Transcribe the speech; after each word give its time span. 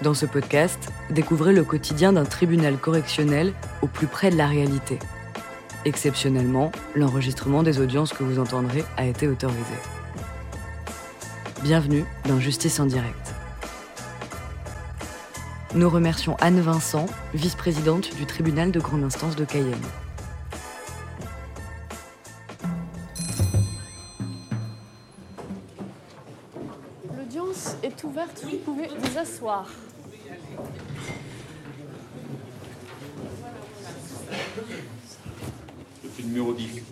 Dans 0.00 0.14
ce 0.14 0.26
podcast, 0.26 0.92
découvrez 1.10 1.52
le 1.52 1.64
quotidien 1.64 2.12
d'un 2.12 2.24
tribunal 2.24 2.78
correctionnel 2.78 3.52
au 3.82 3.88
plus 3.88 4.06
près 4.06 4.30
de 4.30 4.36
la 4.36 4.46
réalité. 4.46 5.00
Exceptionnellement, 5.84 6.70
l'enregistrement 6.94 7.64
des 7.64 7.80
audiences 7.80 8.12
que 8.12 8.22
vous 8.22 8.38
entendrez 8.38 8.84
a 8.96 9.06
été 9.06 9.26
autorisé. 9.26 9.74
Bienvenue 11.64 12.04
dans 12.28 12.38
Justice 12.38 12.78
en 12.78 12.86
direct. 12.86 13.34
Nous 15.74 15.90
remercions 15.90 16.36
Anne 16.38 16.60
Vincent, 16.60 17.06
vice-présidente 17.34 18.14
du 18.14 18.24
tribunal 18.24 18.70
de 18.70 18.78
grande 18.78 19.02
instance 19.02 19.34
de 19.34 19.44
Cayenne. 19.44 19.74
Vous 29.58 29.66
asseoir. 29.66 29.66
Depuis 36.04 36.22
le 36.22 36.28
numéro 36.28 36.52
10. 36.52 36.82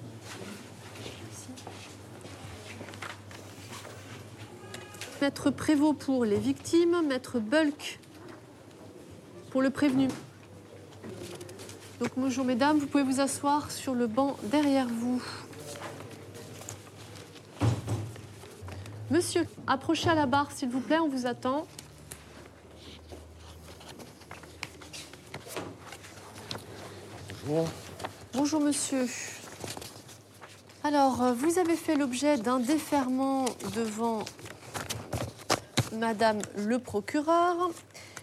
Maître 5.20 5.50
Prévost 5.50 5.98
pour 5.98 6.24
les 6.24 6.38
victimes, 6.38 7.02
Maître 7.08 7.40
Bulk 7.40 7.98
pour 9.50 9.62
le 9.62 9.70
prévenu. 9.70 10.08
Donc 12.00 12.10
bonjour 12.16 12.44
mesdames, 12.44 12.78
vous 12.78 12.86
pouvez 12.86 13.02
vous 13.02 13.20
asseoir 13.20 13.70
sur 13.70 13.94
le 13.94 14.06
banc 14.06 14.36
derrière 14.44 14.86
vous. 14.86 15.22
Monsieur, 19.10 19.46
approchez 19.66 20.10
à 20.10 20.14
la 20.14 20.26
barre 20.26 20.52
s'il 20.52 20.68
vous 20.68 20.80
plaît, 20.80 20.98
on 20.98 21.08
vous 21.08 21.26
attend. 21.26 21.66
Bonjour. 28.32 28.60
Monsieur. 28.60 29.06
Alors, 30.82 31.22
euh, 31.22 31.32
vous 31.32 31.58
avez 31.58 31.76
fait 31.76 31.94
l'objet 31.94 32.38
d'un 32.38 32.58
déferment 32.58 33.44
devant 33.76 34.24
Madame 35.92 36.38
le 36.56 36.80
procureur 36.80 37.70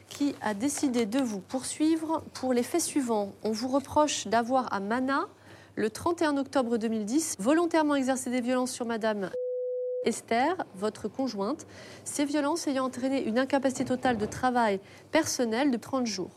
qui 0.09 0.35
a 0.41 0.53
décidé 0.53 1.05
de 1.05 1.19
vous 1.19 1.39
poursuivre 1.39 2.21
pour 2.33 2.53
les 2.53 2.63
faits 2.63 2.81
suivants. 2.81 3.31
On 3.43 3.51
vous 3.51 3.69
reproche 3.69 4.27
d'avoir 4.27 4.73
à 4.73 4.81
Mana, 4.81 5.27
le 5.75 5.89
31 5.89 6.37
octobre 6.37 6.77
2010, 6.77 7.37
volontairement 7.39 7.95
exercé 7.95 8.29
des 8.29 8.41
violences 8.41 8.71
sur 8.71 8.85
Madame 8.85 9.29
Esther, 10.03 10.65
votre 10.75 11.07
conjointe, 11.07 11.65
ces 12.03 12.25
violences 12.25 12.67
ayant 12.67 12.85
entraîné 12.85 13.23
une 13.23 13.39
incapacité 13.39 13.85
totale 13.85 14.17
de 14.17 14.25
travail 14.25 14.81
personnel 15.11 15.71
de 15.71 15.77
30 15.77 16.07
jours. 16.07 16.31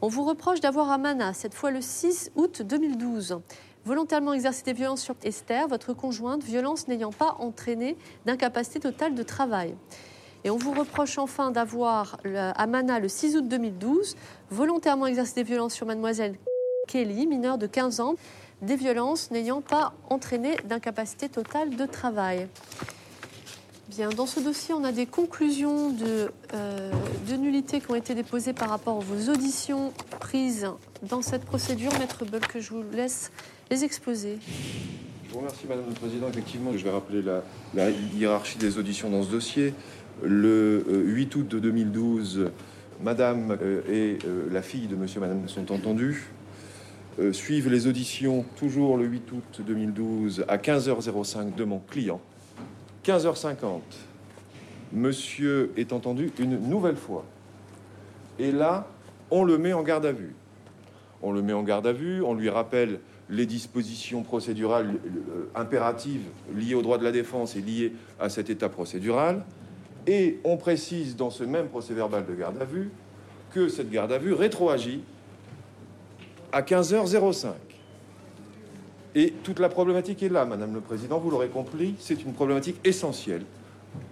On 0.00 0.08
vous 0.08 0.22
reproche 0.24 0.60
d'avoir 0.60 0.90
à 0.90 0.98
Mana, 0.98 1.34
cette 1.34 1.54
fois 1.54 1.70
le 1.70 1.80
6 1.80 2.30
août 2.36 2.62
2012, 2.62 3.40
volontairement 3.84 4.32
exercé 4.32 4.62
des 4.62 4.72
violences 4.72 5.02
sur 5.02 5.16
Esther, 5.24 5.66
votre 5.66 5.92
conjointe, 5.92 6.42
violences 6.44 6.86
n'ayant 6.86 7.10
pas 7.10 7.36
entraîné 7.40 7.96
d'incapacité 8.24 8.78
totale 8.78 9.14
de 9.14 9.22
travail. 9.24 9.74
Et 10.44 10.50
on 10.50 10.56
vous 10.56 10.72
reproche 10.72 11.18
enfin 11.18 11.50
d'avoir 11.50 12.18
le- 12.22 12.38
à 12.38 12.66
Mana 12.68 13.00
le 13.00 13.08
6 13.08 13.36
août 13.36 13.48
2012 13.48 14.14
volontairement 14.50 15.06
exercé 15.06 15.34
des 15.34 15.42
violences 15.42 15.74
sur 15.74 15.86
mademoiselle 15.86 16.36
Kelly, 16.86 17.26
mineure 17.26 17.58
de 17.58 17.66
15 17.66 17.98
ans, 18.00 18.14
des 18.62 18.76
violences 18.76 19.32
n'ayant 19.32 19.60
pas 19.62 19.94
entraîné 20.10 20.56
d'incapacité 20.64 21.28
totale 21.28 21.70
de 21.70 21.86
travail. 21.86 22.48
Dans 24.16 24.26
ce 24.26 24.38
dossier, 24.38 24.74
on 24.74 24.84
a 24.84 24.92
des 24.92 25.06
conclusions 25.06 25.90
de, 25.90 26.30
euh, 26.54 26.92
nullité 27.36 27.80
qui 27.80 27.90
ont 27.90 27.96
été 27.96 28.14
déposées 28.14 28.52
par 28.52 28.68
rapport 28.68 28.98
à 28.98 29.00
vos 29.00 29.32
auditions 29.32 29.92
prises 30.20 30.68
dans 31.02 31.20
cette 31.20 31.44
procédure. 31.44 31.90
Maître 31.98 32.24
que 32.48 32.60
je 32.60 32.70
vous 32.70 32.84
laisse 32.92 33.32
les 33.70 33.82
exposer. 33.82 34.38
Je 35.26 35.32
vous 35.32 35.38
remercie, 35.38 35.66
Madame 35.68 35.86
le 35.88 35.94
Président. 35.94 36.28
Effectivement, 36.28 36.70
je 36.76 36.84
vais 36.84 36.90
rappeler 36.90 37.22
la, 37.22 37.42
la 37.74 37.90
hiérarchie 37.90 38.58
des 38.58 38.78
auditions 38.78 39.10
dans 39.10 39.24
ce 39.24 39.30
dossier. 39.30 39.74
Le 40.22 40.84
euh, 40.88 41.02
8 41.04 41.34
août 41.34 41.48
de 41.48 41.58
2012, 41.58 42.50
Madame 43.02 43.58
euh, 43.60 43.80
et 43.88 44.18
euh, 44.26 44.48
la 44.50 44.62
fille 44.62 44.86
de 44.86 44.94
Monsieur 44.96 45.18
et 45.18 45.22
Madame 45.22 45.48
sont 45.48 45.72
entendues. 45.72 46.30
Euh, 47.18 47.32
suivent 47.32 47.68
les 47.68 47.88
auditions, 47.88 48.44
toujours 48.56 48.96
le 48.96 49.06
8 49.06 49.32
août 49.32 49.60
2012, 49.66 50.44
à 50.46 50.56
15h05 50.56 51.56
de 51.56 51.64
mon 51.64 51.80
client. 51.80 52.20
15h50, 53.08 53.80
Monsieur 54.92 55.72
est 55.78 55.94
entendu 55.94 56.30
une 56.38 56.58
nouvelle 56.68 56.96
fois. 56.96 57.24
Et 58.38 58.52
là, 58.52 58.86
on 59.30 59.44
le 59.44 59.56
met 59.56 59.72
en 59.72 59.82
garde 59.82 60.04
à 60.04 60.12
vue. 60.12 60.34
On 61.22 61.32
le 61.32 61.40
met 61.40 61.54
en 61.54 61.62
garde 61.62 61.86
à 61.86 61.94
vue, 61.94 62.22
on 62.22 62.34
lui 62.34 62.50
rappelle 62.50 63.00
les 63.30 63.46
dispositions 63.46 64.22
procédurales 64.22 64.88
euh, 65.06 65.48
impératives 65.54 66.20
liées 66.54 66.74
au 66.74 66.82
droit 66.82 66.98
de 66.98 67.04
la 67.04 67.10
défense 67.10 67.56
et 67.56 67.62
liées 67.62 67.94
à 68.20 68.28
cet 68.28 68.50
état 68.50 68.68
procédural. 68.68 69.42
Et 70.06 70.38
on 70.44 70.58
précise 70.58 71.16
dans 71.16 71.30
ce 71.30 71.44
même 71.44 71.68
procès 71.68 71.94
verbal 71.94 72.26
de 72.26 72.34
garde 72.34 72.60
à 72.60 72.66
vue 72.66 72.90
que 73.52 73.68
cette 73.68 73.90
garde 73.90 74.12
à 74.12 74.18
vue 74.18 74.34
rétroagit 74.34 75.00
à 76.52 76.60
15h05. 76.60 77.52
Et 79.18 79.32
toute 79.42 79.58
la 79.58 79.68
problématique 79.68 80.22
est 80.22 80.28
là, 80.28 80.44
Madame 80.44 80.72
le 80.72 80.80
Président, 80.80 81.18
vous 81.18 81.28
l'aurez 81.28 81.48
compris, 81.48 81.96
c'est 81.98 82.22
une 82.22 82.34
problématique 82.34 82.76
essentielle 82.84 83.42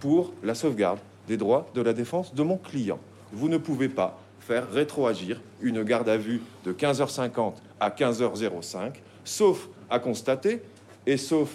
pour 0.00 0.32
la 0.42 0.56
sauvegarde 0.56 0.98
des 1.28 1.36
droits 1.36 1.70
de 1.74 1.80
la 1.80 1.92
défense 1.92 2.34
de 2.34 2.42
mon 2.42 2.56
client. 2.56 2.98
Vous 3.32 3.48
ne 3.48 3.56
pouvez 3.56 3.88
pas 3.88 4.18
faire 4.40 4.68
rétroagir 4.68 5.40
une 5.60 5.84
garde 5.84 6.08
à 6.08 6.16
vue 6.16 6.42
de 6.64 6.72
15h50 6.72 7.52
à 7.78 7.90
15h05, 7.90 8.94
sauf 9.22 9.68
à 9.90 10.00
constater 10.00 10.60
et 11.06 11.16
sauf 11.16 11.52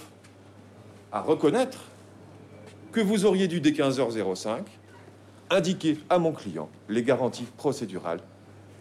à 1.11 1.19
reconnaître 1.19 1.79
que 2.93 3.01
vous 3.01 3.25
auriez 3.25 3.49
dû, 3.49 3.59
dès 3.59 3.71
15h05, 3.71 4.61
indiquer 5.49 5.97
à 6.09 6.19
mon 6.19 6.31
client 6.31 6.69
les 6.87 7.03
garanties 7.03 7.47
procédurales 7.57 8.21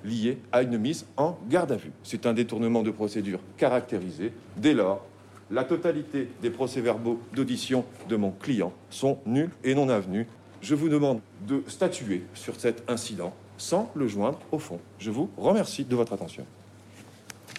liées 0.04 0.38
à 0.52 0.62
une 0.62 0.78
mise 0.78 1.06
en 1.16 1.38
garde 1.48 1.72
à 1.72 1.76
vue. 1.76 1.92
C'est 2.02 2.26
un 2.26 2.32
détournement 2.32 2.82
de 2.82 2.90
procédure 2.90 3.40
caractérisé. 3.56 4.32
Dès 4.56 4.74
lors, 4.74 5.04
la 5.50 5.64
totalité 5.64 6.28
des 6.42 6.50
procès-verbaux 6.50 7.20
d'audition 7.34 7.84
de 8.08 8.16
mon 8.16 8.30
client 8.30 8.72
sont 8.88 9.18
nuls 9.26 9.50
et 9.64 9.74
non 9.74 9.88
avenus. 9.88 10.26
Je 10.62 10.74
vous 10.74 10.88
demande 10.88 11.20
de 11.46 11.62
statuer 11.66 12.22
sur 12.34 12.58
cet 12.60 12.88
incident 12.88 13.32
sans 13.58 13.90
le 13.94 14.06
joindre 14.06 14.38
au 14.52 14.58
fond. 14.58 14.78
Je 14.98 15.10
vous 15.10 15.28
remercie 15.36 15.84
de 15.84 15.96
votre 15.96 16.12
attention. 16.12 16.46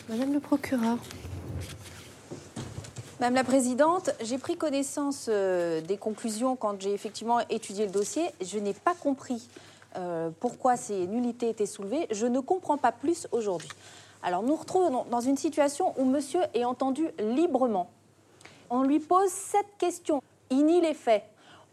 Madame 0.09 0.33
le 0.33 0.39
procureur. 0.39 0.97
Madame 3.19 3.35
la 3.35 3.43
Présidente, 3.43 4.09
j'ai 4.23 4.39
pris 4.39 4.57
connaissance 4.57 5.27
euh, 5.29 5.79
des 5.81 5.97
conclusions 5.97 6.55
quand 6.55 6.81
j'ai 6.81 6.91
effectivement 6.91 7.39
étudié 7.51 7.85
le 7.85 7.91
dossier. 7.91 8.23
Je 8.43 8.57
n'ai 8.57 8.73
pas 8.73 8.95
compris 8.95 9.47
euh, 9.97 10.29
pourquoi 10.39 10.77
ces 10.77 11.07
nullités 11.07 11.49
étaient 11.49 11.65
soulevées. 11.65 12.07
Je 12.11 12.25
ne 12.25 12.39
comprends 12.39 12.77
pas 12.77 12.91
plus 12.91 13.27
aujourd'hui. 13.31 13.69
Alors 14.23 14.43
nous 14.43 14.55
retrouvons 14.55 15.05
dans 15.09 15.21
une 15.21 15.37
situation 15.37 15.93
où 15.97 16.05
monsieur 16.05 16.41
est 16.53 16.63
entendu 16.63 17.09
librement. 17.19 17.89
On 18.69 18.83
lui 18.83 18.99
pose 18.99 19.29
sept 19.29 19.65
questions. 19.77 20.21
Il 20.49 20.65
nie 20.65 20.81
les 20.81 20.93
faits. 20.93 21.23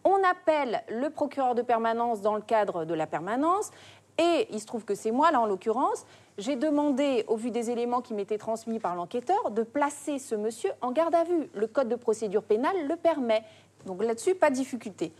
On 0.04 0.16
appelle 0.24 0.82
le 0.88 1.10
procureur 1.10 1.54
de 1.54 1.62
permanence 1.62 2.22
dans 2.22 2.34
le 2.34 2.40
cadre 2.40 2.84
de 2.84 2.94
la 2.94 3.06
permanence. 3.06 3.70
Et 4.18 4.48
il 4.50 4.60
se 4.60 4.66
trouve 4.66 4.84
que 4.84 4.94
c'est 4.94 5.12
moi, 5.12 5.30
là 5.30 5.40
en 5.40 5.46
l'occurrence, 5.46 6.04
j'ai 6.38 6.56
demandé, 6.56 7.24
au 7.28 7.36
vu 7.36 7.50
des 7.50 7.70
éléments 7.70 8.00
qui 8.00 8.14
m'étaient 8.14 8.38
transmis 8.38 8.78
par 8.78 8.96
l'enquêteur, 8.96 9.50
de 9.50 9.62
placer 9.62 10.18
ce 10.18 10.34
monsieur 10.34 10.70
en 10.80 10.90
garde 10.90 11.14
à 11.14 11.24
vue. 11.24 11.48
Le 11.54 11.66
code 11.66 11.88
de 11.88 11.94
procédure 11.94 12.42
pénale 12.42 12.86
le 12.88 12.96
permet. 12.96 13.44
Donc 13.86 14.02
là-dessus, 14.02 14.34
pas 14.34 14.50
de 14.50 14.54
difficulté. 14.54 15.12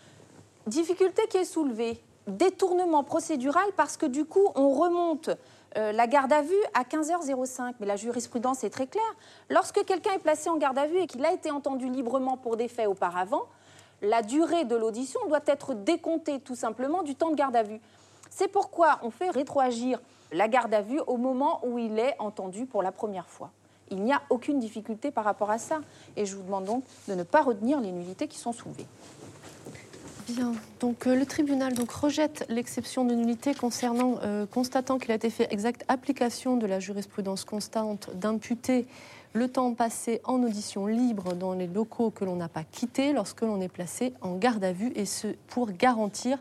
Difficulté 0.67 1.23
qui 1.29 1.39
est 1.39 1.44
soulevée, 1.44 2.01
détournement 2.37 3.05
procédural 3.05 3.65
parce 3.77 3.97
que 3.97 4.07
du 4.07 4.25
coup, 4.25 4.49
on 4.55 4.71
remonte 4.71 5.31
euh, 5.77 5.93
la 5.93 6.07
garde 6.07 6.33
à 6.33 6.43
vue 6.43 6.55
à 6.75 6.83
15h05. 6.83 7.75
Mais 7.81 7.87
la 7.87 7.97
jurisprudence 7.97 8.65
est 8.65 8.71
très 8.71 8.87
claire. 8.87 9.15
Lorsque 9.51 9.85
quelqu'un 9.85 10.13
est 10.13 10.19
placé 10.19 10.49
en 10.49 10.57
garde 10.57 10.79
à 10.79 10.87
vue 10.87 10.99
et 10.99 11.07
qu'il 11.07 11.25
a 11.25 11.33
été 11.33 11.51
entendu 11.51 11.89
librement 11.89 12.37
pour 12.37 12.57
des 12.57 12.69
faits 12.69 12.89
auparavant, 12.89 13.43
la 14.03 14.23
durée 14.23 14.65
de 14.65 14.77
l'audition 14.77 15.21
doit 15.29 15.41
être 15.47 15.75
décomptée 15.75 16.41
tout 16.41 16.55
simplement 16.55 17.03
du 17.03 17.15
temps 17.15 17.31
de 17.31 17.37
garde 17.37 17.57
à 17.57 17.63
vue. 17.63 17.81
C'est 18.31 18.49
pourquoi 18.49 18.99
on 19.03 19.11
fait 19.11 19.31
rétroagir 19.31 20.01
la 20.33 20.49
garde 20.49 20.73
à 20.75 20.83
vue 20.83 21.01
au 21.07 21.17
moment 21.17 21.61
où 21.65 21.79
il 21.79 21.99
est 21.99 22.15
entendu 22.19 22.67
pour 22.67 22.83
la 22.83 22.93
première 22.93 23.29
fois. 23.29 23.51
Il 23.91 24.03
n'y 24.03 24.13
a 24.13 24.21
aucune 24.31 24.59
difficulté 24.59 25.11
par 25.11 25.25
rapport 25.25 25.51
à 25.51 25.59
ça. 25.59 25.81
Et 26.17 26.27
je 26.27 26.37
vous 26.37 26.43
demande 26.43 26.65
donc 26.65 26.85
de 27.09 27.15
ne 27.15 27.23
pas 27.23 27.43
retenir 27.43 27.81
les 27.81 27.91
nullités 27.91 28.29
qui 28.29 28.39
sont 28.39 28.53
soulevées. 28.53 28.87
Bien, 30.29 30.53
donc 30.81 31.07
euh, 31.07 31.15
le 31.15 31.25
tribunal 31.25 31.73
donc, 31.73 31.91
rejette 31.91 32.45
l'exception 32.51 33.07
de 33.07 33.15
nullité 33.15 33.55
concernant, 33.55 34.19
euh, 34.23 34.45
constatant 34.45 34.99
qu'il 34.99 35.11
a 35.11 35.15
été 35.15 35.31
fait 35.31 35.51
exacte 35.51 35.87
application 35.89 36.59
de 36.59 36.67
la 36.67 36.81
jurisprudence 36.81 37.47
constante 37.47 38.11
d'imputer 38.15 38.87
le 39.33 39.49
temps 39.49 39.73
passé 39.73 40.21
en 40.25 40.43
audition 40.43 40.87
libre 40.87 41.33
dans 41.33 41.55
les 41.55 41.67
locaux 41.67 42.11
que 42.11 42.27
l'on 42.27 42.37
n'a 42.37 42.49
pas 42.49 42.65
quittés 42.65 43.15
lorsque 43.15 43.41
l'on 43.41 43.63
est 43.63 43.69
placé 43.69 44.13
en 44.21 44.37
garde 44.37 44.65
à 44.65 44.73
vue, 44.73 44.93
et 44.97 45.07
ce 45.07 45.29
pour 45.47 45.73
garantir 45.73 46.39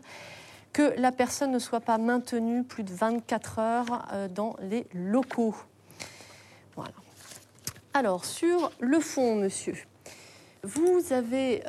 que 0.74 0.92
la 0.98 1.10
personne 1.10 1.50
ne 1.50 1.58
soit 1.58 1.80
pas 1.80 1.96
maintenue 1.96 2.64
plus 2.64 2.82
de 2.82 2.92
24 2.92 3.58
heures 3.58 4.06
euh, 4.12 4.28
dans 4.28 4.54
les 4.60 4.86
locaux. 4.92 5.56
Voilà. 6.76 6.92
Alors, 7.94 8.26
sur 8.26 8.70
le 8.80 9.00
fond, 9.00 9.36
monsieur, 9.36 9.76
vous 10.62 11.04
avez 11.10 11.62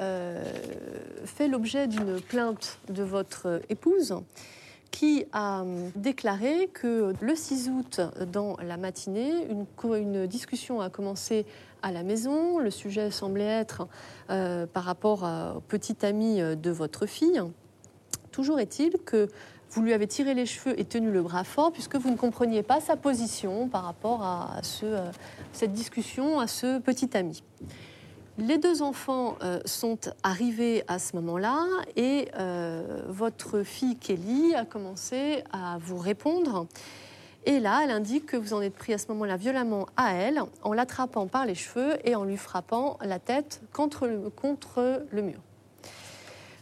fait 1.30 1.48
l'objet 1.48 1.88
d'une 1.88 2.20
plainte 2.20 2.80
de 2.90 3.04
votre 3.04 3.62
épouse 3.70 4.16
qui 4.92 5.26
a 5.34 5.64
déclaré 5.96 6.68
que 6.74 7.14
le 7.22 7.36
6 7.36 7.70
août, 7.70 8.02
dans 8.32 8.58
la 8.58 8.76
matinée, 8.76 9.48
une, 9.94 10.26
discussion 10.26 10.82
a 10.82 10.90
commencé 10.90 11.46
à 11.84 11.92
la 11.92 12.02
maison. 12.02 12.58
Le 12.58 12.72
sujet 12.72 13.12
semblait 13.12 13.46
être 13.46 13.88
euh, 14.32 14.66
par 14.66 14.84
rapport 14.84 15.30
au 15.56 15.60
petit 15.62 16.04
ami 16.04 16.40
de 16.42 16.72
votre 16.72 17.06
fille. 17.06 17.42
Toujours 18.32 18.60
est-il 18.60 18.94
que 19.06 19.30
vous 19.72 19.84
lui 19.84 19.94
avez 19.94 20.08
tiré 20.08 20.34
les 20.34 20.46
cheveux 20.46 20.80
et 20.80 20.86
tenu 20.86 21.12
le 21.12 21.22
bras 21.22 21.44
fort 21.44 21.72
puisque 21.72 21.96
vous 21.96 22.10
ne 22.10 22.18
compreniez 22.18 22.64
pas 22.64 22.80
sa 22.82 22.96
position 22.96 23.68
par 23.68 23.84
rapport 23.84 24.24
à 24.24 24.62
euh, 24.84 25.12
cette 25.54 25.74
discussion, 25.74 26.40
à 26.40 26.48
ce 26.48 26.80
petit 26.80 27.16
ami. 27.16 27.44
Les 28.40 28.58
deux 28.58 28.82
enfants 28.82 29.36
euh, 29.44 29.60
sont 29.66 30.00
arrivés 30.24 30.84
à 30.88 30.98
ce 30.98 31.18
moment-là 31.18 31.66
et 31.98 32.30
euh, 32.40 33.02
votre 33.10 33.64
fille 33.64 33.98
Kelly 33.98 34.56
a 34.56 34.64
commencé 34.64 35.44
à 35.52 35.78
vous 35.82 35.98
répondre. 35.98 36.66
Et 37.46 37.60
là, 37.60 37.82
elle 37.84 37.92
indique 37.92 38.28
que 38.28 38.38
vous 38.38 38.54
en 38.54 38.62
êtes 38.62 38.76
pris 38.76 38.94
à 38.94 38.98
ce 38.98 39.08
moment-là 39.10 39.36
violemment 39.36 39.88
à 39.98 40.14
elle 40.14 40.42
en 40.64 40.72
l'attrapant 40.72 41.28
par 41.28 41.46
les 41.46 41.56
cheveux 41.56 41.98
et 42.08 42.16
en 42.16 42.24
lui 42.24 42.38
frappant 42.38 42.98
la 43.02 43.20
tête 43.20 43.62
contre 43.74 44.08
le, 44.08 44.30
contre 44.30 45.04
le 45.12 45.22
mur. 45.22 45.40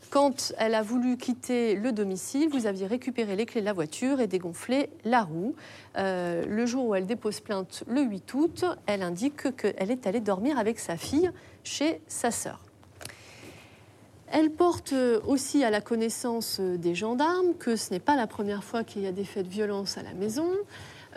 Quand 0.09 0.54
elle 0.57 0.74
a 0.74 0.81
voulu 0.81 1.18
quitter 1.18 1.75
le 1.75 1.92
domicile, 1.92 2.48
vous 2.50 2.65
aviez 2.65 2.88
récupéré 2.88 3.36
les 3.36 3.45
clés 3.45 3.59
de 3.59 3.65
la 3.65 3.74
voiture 3.74 4.21
et 4.21 4.27
dégonflé 4.27 4.89
la 5.04 5.24
roue. 5.24 5.54
Euh, 5.98 6.45
le 6.48 6.65
jour 6.65 6.88
où 6.88 6.95
elle 6.95 7.06
dépose 7.06 7.42
plainte, 7.42 7.83
le 7.88 8.01
8 8.01 8.33
août, 8.33 8.65
elle 8.86 9.01
indique 9.01 9.56
qu'elle 9.57 9.92
est 9.92 10.07
allée 10.07 10.21
dormir 10.21 10.57
avec 10.57 10.80
sa 10.80 10.95
fille 10.95 11.30
chez 11.63 12.00
sa 12.07 12.31
sœur. 12.31 12.63
Elle 14.31 14.51
porte 14.51 14.94
aussi 15.25 15.63
à 15.63 15.69
la 15.69 15.81
connaissance 15.81 16.59
des 16.59 16.95
gendarmes 16.95 17.54
que 17.57 17.75
ce 17.75 17.92
n'est 17.92 18.00
pas 18.00 18.15
la 18.15 18.27
première 18.27 18.63
fois 18.63 18.83
qu'il 18.83 19.01
y 19.01 19.07
a 19.07 19.12
des 19.12 19.24
faits 19.24 19.45
de 19.45 19.51
violence 19.51 19.98
à 19.98 20.04
la 20.04 20.13
maison. 20.13 20.50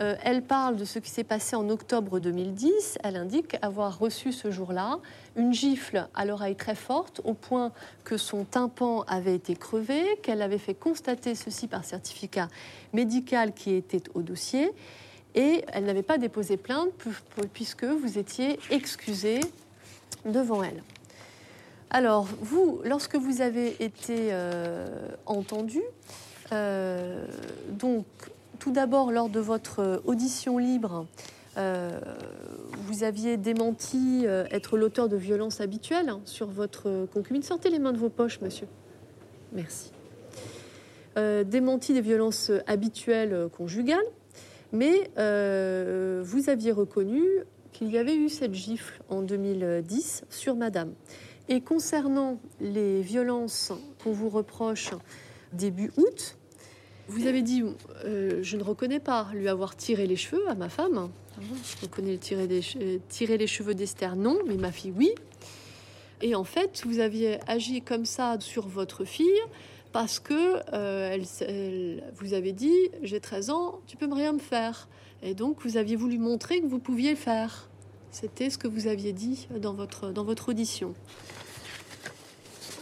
Euh, 0.01 0.17
elle 0.25 0.43
parle 0.43 0.77
de 0.77 0.85
ce 0.85 0.99
qui 0.99 1.11
s'est 1.11 1.25
passé 1.25 1.57
en 1.57 1.69
octobre 1.69 2.21
2010. 2.21 2.99
Elle 3.03 3.17
indique 3.17 3.57
avoir 3.61 3.99
reçu 3.99 4.33
ce 4.33 4.51
jour-là 4.51 4.99
une 5.37 5.53
gifle 5.53 6.09
à 6.15 6.25
l'oreille 6.25 6.57
très 6.57 6.75
forte 6.75 7.21
au 7.25 7.35
point 7.35 7.73
que 8.05 8.17
son 8.17 8.45
tympan 8.45 9.03
avait 9.09 9.35
été 9.35 9.55
crevé, 9.55 10.03
qu'elle 10.23 10.41
avait 10.41 10.59
fait 10.59 10.75
constater 10.75 11.35
ceci 11.35 11.67
par 11.67 11.85
certificat 11.85 12.49
médical 12.95 13.53
qui 13.53 13.75
était 13.75 14.03
au 14.15 14.23
dossier. 14.23 14.73
Et 15.35 15.65
elle 15.73 15.85
n'avait 15.85 16.03
pas 16.03 16.19
déposé 16.19 16.57
plainte 16.57 16.89
puisque 17.53 17.85
vous 17.85 18.19
étiez 18.19 18.59
excusé 18.71 19.41
devant 20.25 20.63
elle. 20.63 20.83
Alors, 21.91 22.27
vous, 22.41 22.81
lorsque 22.85 23.17
vous 23.17 23.43
avez 23.43 23.83
été 23.83 24.29
euh, 24.31 25.09
entendu, 25.27 25.83
euh, 26.53 27.27
donc 27.69 28.07
tout 28.61 28.71
d'abord, 28.71 29.11
lors 29.11 29.29
de 29.29 29.41
votre 29.41 30.03
audition 30.05 30.59
libre, 30.59 31.07
euh, 31.57 31.99
vous 32.87 33.03
aviez 33.03 33.37
démenti 33.37 34.23
euh, 34.25 34.45
être 34.51 34.77
l'auteur 34.77 35.09
de 35.09 35.17
violences 35.17 35.61
habituelles 35.61 36.13
sur 36.27 36.47
votre 36.47 37.07
concubine. 37.13 37.43
Sortez 37.43 37.71
les 37.71 37.81
mains 37.81 37.93
de 37.93 37.99
vos 37.99 38.11
poches, 38.11 38.41
monsieur. 38.41 38.69
Merci. 39.53 39.91
Euh, 41.19 41.43
démenti 41.43 41.93
des 41.93 42.03
violences 42.03 42.53
habituelles 42.67 43.49
conjugales, 43.57 43.99
mais 44.73 45.11
vous 46.23 46.51
aviez 46.51 46.71
reconnu 46.71 47.25
qu'il 47.73 47.91
y 47.91 47.99
avait 47.99 48.15
eu 48.15 48.29
cette 48.29 48.55
gifle 48.55 49.03
en 49.09 49.23
2010 49.23 50.25
sur 50.29 50.55
madame. 50.55 50.93
Et 51.49 51.63
concernant 51.63 52.39
les 52.61 53.01
violences 53.01 53.73
qu'on 54.05 54.13
vous 54.13 54.29
reproche 54.29 54.91
début 55.53 55.91
août, 55.97 56.37
vous 57.11 57.27
avez 57.27 57.43
dit, 57.43 57.63
euh, 58.05 58.39
je 58.43 58.57
ne 58.57 58.63
reconnais 58.63 59.01
pas 59.01 59.29
lui 59.35 59.49
avoir 59.49 59.77
tiré 59.77 60.07
les 60.07 60.17
cheveux 60.17 60.49
à 60.49 60.55
ma 60.55 60.69
femme. 60.69 61.11
Je 61.41 61.83
reconnais 61.83 62.19
tirer, 62.19 62.47
des, 62.47 62.63
les 63.37 63.47
cheveux 63.47 63.75
d'Esther, 63.75 64.17
non, 64.17 64.39
mais 64.47 64.57
ma 64.57 64.71
fille, 64.71 64.93
oui. 64.97 65.11
Et 66.23 66.35
en 66.35 66.45
fait, 66.45 66.83
vous 66.85 67.01
aviez 67.01 67.39
agi 67.49 67.83
comme 67.83 68.05
ça 68.05 68.37
sur 68.41 68.69
votre 68.69 69.05
fille 69.05 69.41
parce 69.93 70.21
que 70.21 70.61
euh, 70.73 71.19
vous 72.15 72.35
avez 72.35 72.53
dit, 72.53 72.77
j'ai 73.03 73.21
13 73.21 73.51
ans, 73.51 73.81
tu 73.87 73.97
peux 73.97 74.13
rien 74.13 74.33
me 74.33 74.39
faire. 74.39 74.89
Et 75.23 75.35
donc, 75.35 75.63
vous 75.65 75.77
aviez 75.77 75.97
voulu 75.97 76.19
montrer 76.19 76.61
que 76.61 76.67
vous 76.67 76.79
pouviez 76.79 77.11
le 77.11 77.17
faire. 77.17 77.69
C'était 78.13 78.51
ce 78.51 78.59
que 78.59 78.69
vous 78.69 78.87
aviez 78.87 79.13
dit 79.13 79.49
dans 79.59 79.75
votre, 79.75 80.11
dans 80.11 80.25
votre 80.25 80.51
audition. 80.51 80.95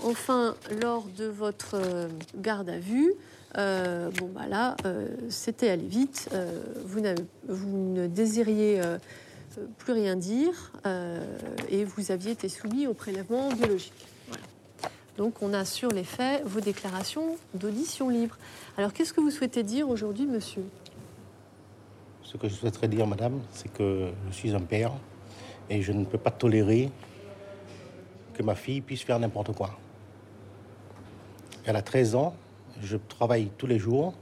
Enfin, 0.04 0.54
lors 0.80 1.06
de 1.16 1.26
votre 1.26 1.74
euh, 1.74 2.08
garde 2.36 2.70
à 2.70 2.78
vue, 2.78 3.14
euh, 3.58 4.10
bon, 4.10 4.28
bah 4.28 4.46
là, 4.48 4.76
euh, 4.84 5.08
c'était 5.30 5.68
aller 5.68 5.86
vite. 5.86 6.28
Euh, 6.32 6.62
vous, 6.84 7.02
vous, 7.48 7.76
ne 7.76 8.06
désiriez 8.06 8.80
plus 9.78 9.92
rien 9.92 10.14
dire 10.14 10.72
et 11.68 11.84
vous 11.84 12.12
aviez 12.12 12.32
été 12.32 12.48
soumis 12.48 12.86
au 12.86 12.94
prélèvement 12.94 13.48
biologique. 13.48 14.06
Donc, 15.16 15.42
on 15.42 15.52
a 15.52 15.64
sur 15.64 15.90
les 15.90 16.04
faits 16.04 16.44
vos 16.44 16.60
déclarations 16.60 17.36
d'audition 17.54 18.08
libre. 18.08 18.36
Alors, 18.76 18.92
qu'est-ce 18.92 19.12
que 19.12 19.20
vous 19.20 19.32
souhaitez 19.32 19.64
dire 19.64 19.88
aujourd'hui, 19.88 20.26
monsieur? 20.26 20.62
Ce 22.22 22.36
que 22.36 22.48
je 22.48 22.54
souhaiterais 22.54 22.86
dire, 22.86 23.06
madame, 23.06 23.40
c'est 23.52 23.72
que 23.72 24.10
je 24.30 24.34
suis 24.34 24.54
un 24.54 24.60
père 24.60 24.92
et 25.68 25.82
je 25.82 25.90
ne 25.90 26.04
peux 26.04 26.18
pas 26.18 26.30
tolérer 26.30 26.90
que 28.34 28.42
ma 28.44 28.54
fille 28.54 28.80
puisse 28.80 29.02
faire 29.02 29.18
n'importe 29.18 29.52
quoi. 29.56 29.76
Elle 31.64 31.74
a 31.74 31.82
13 31.82 32.14
ans, 32.14 32.36
je 32.82 32.96
travaille 32.96 33.50
tous 33.56 33.66
les 33.66 33.78
jours 33.78 34.14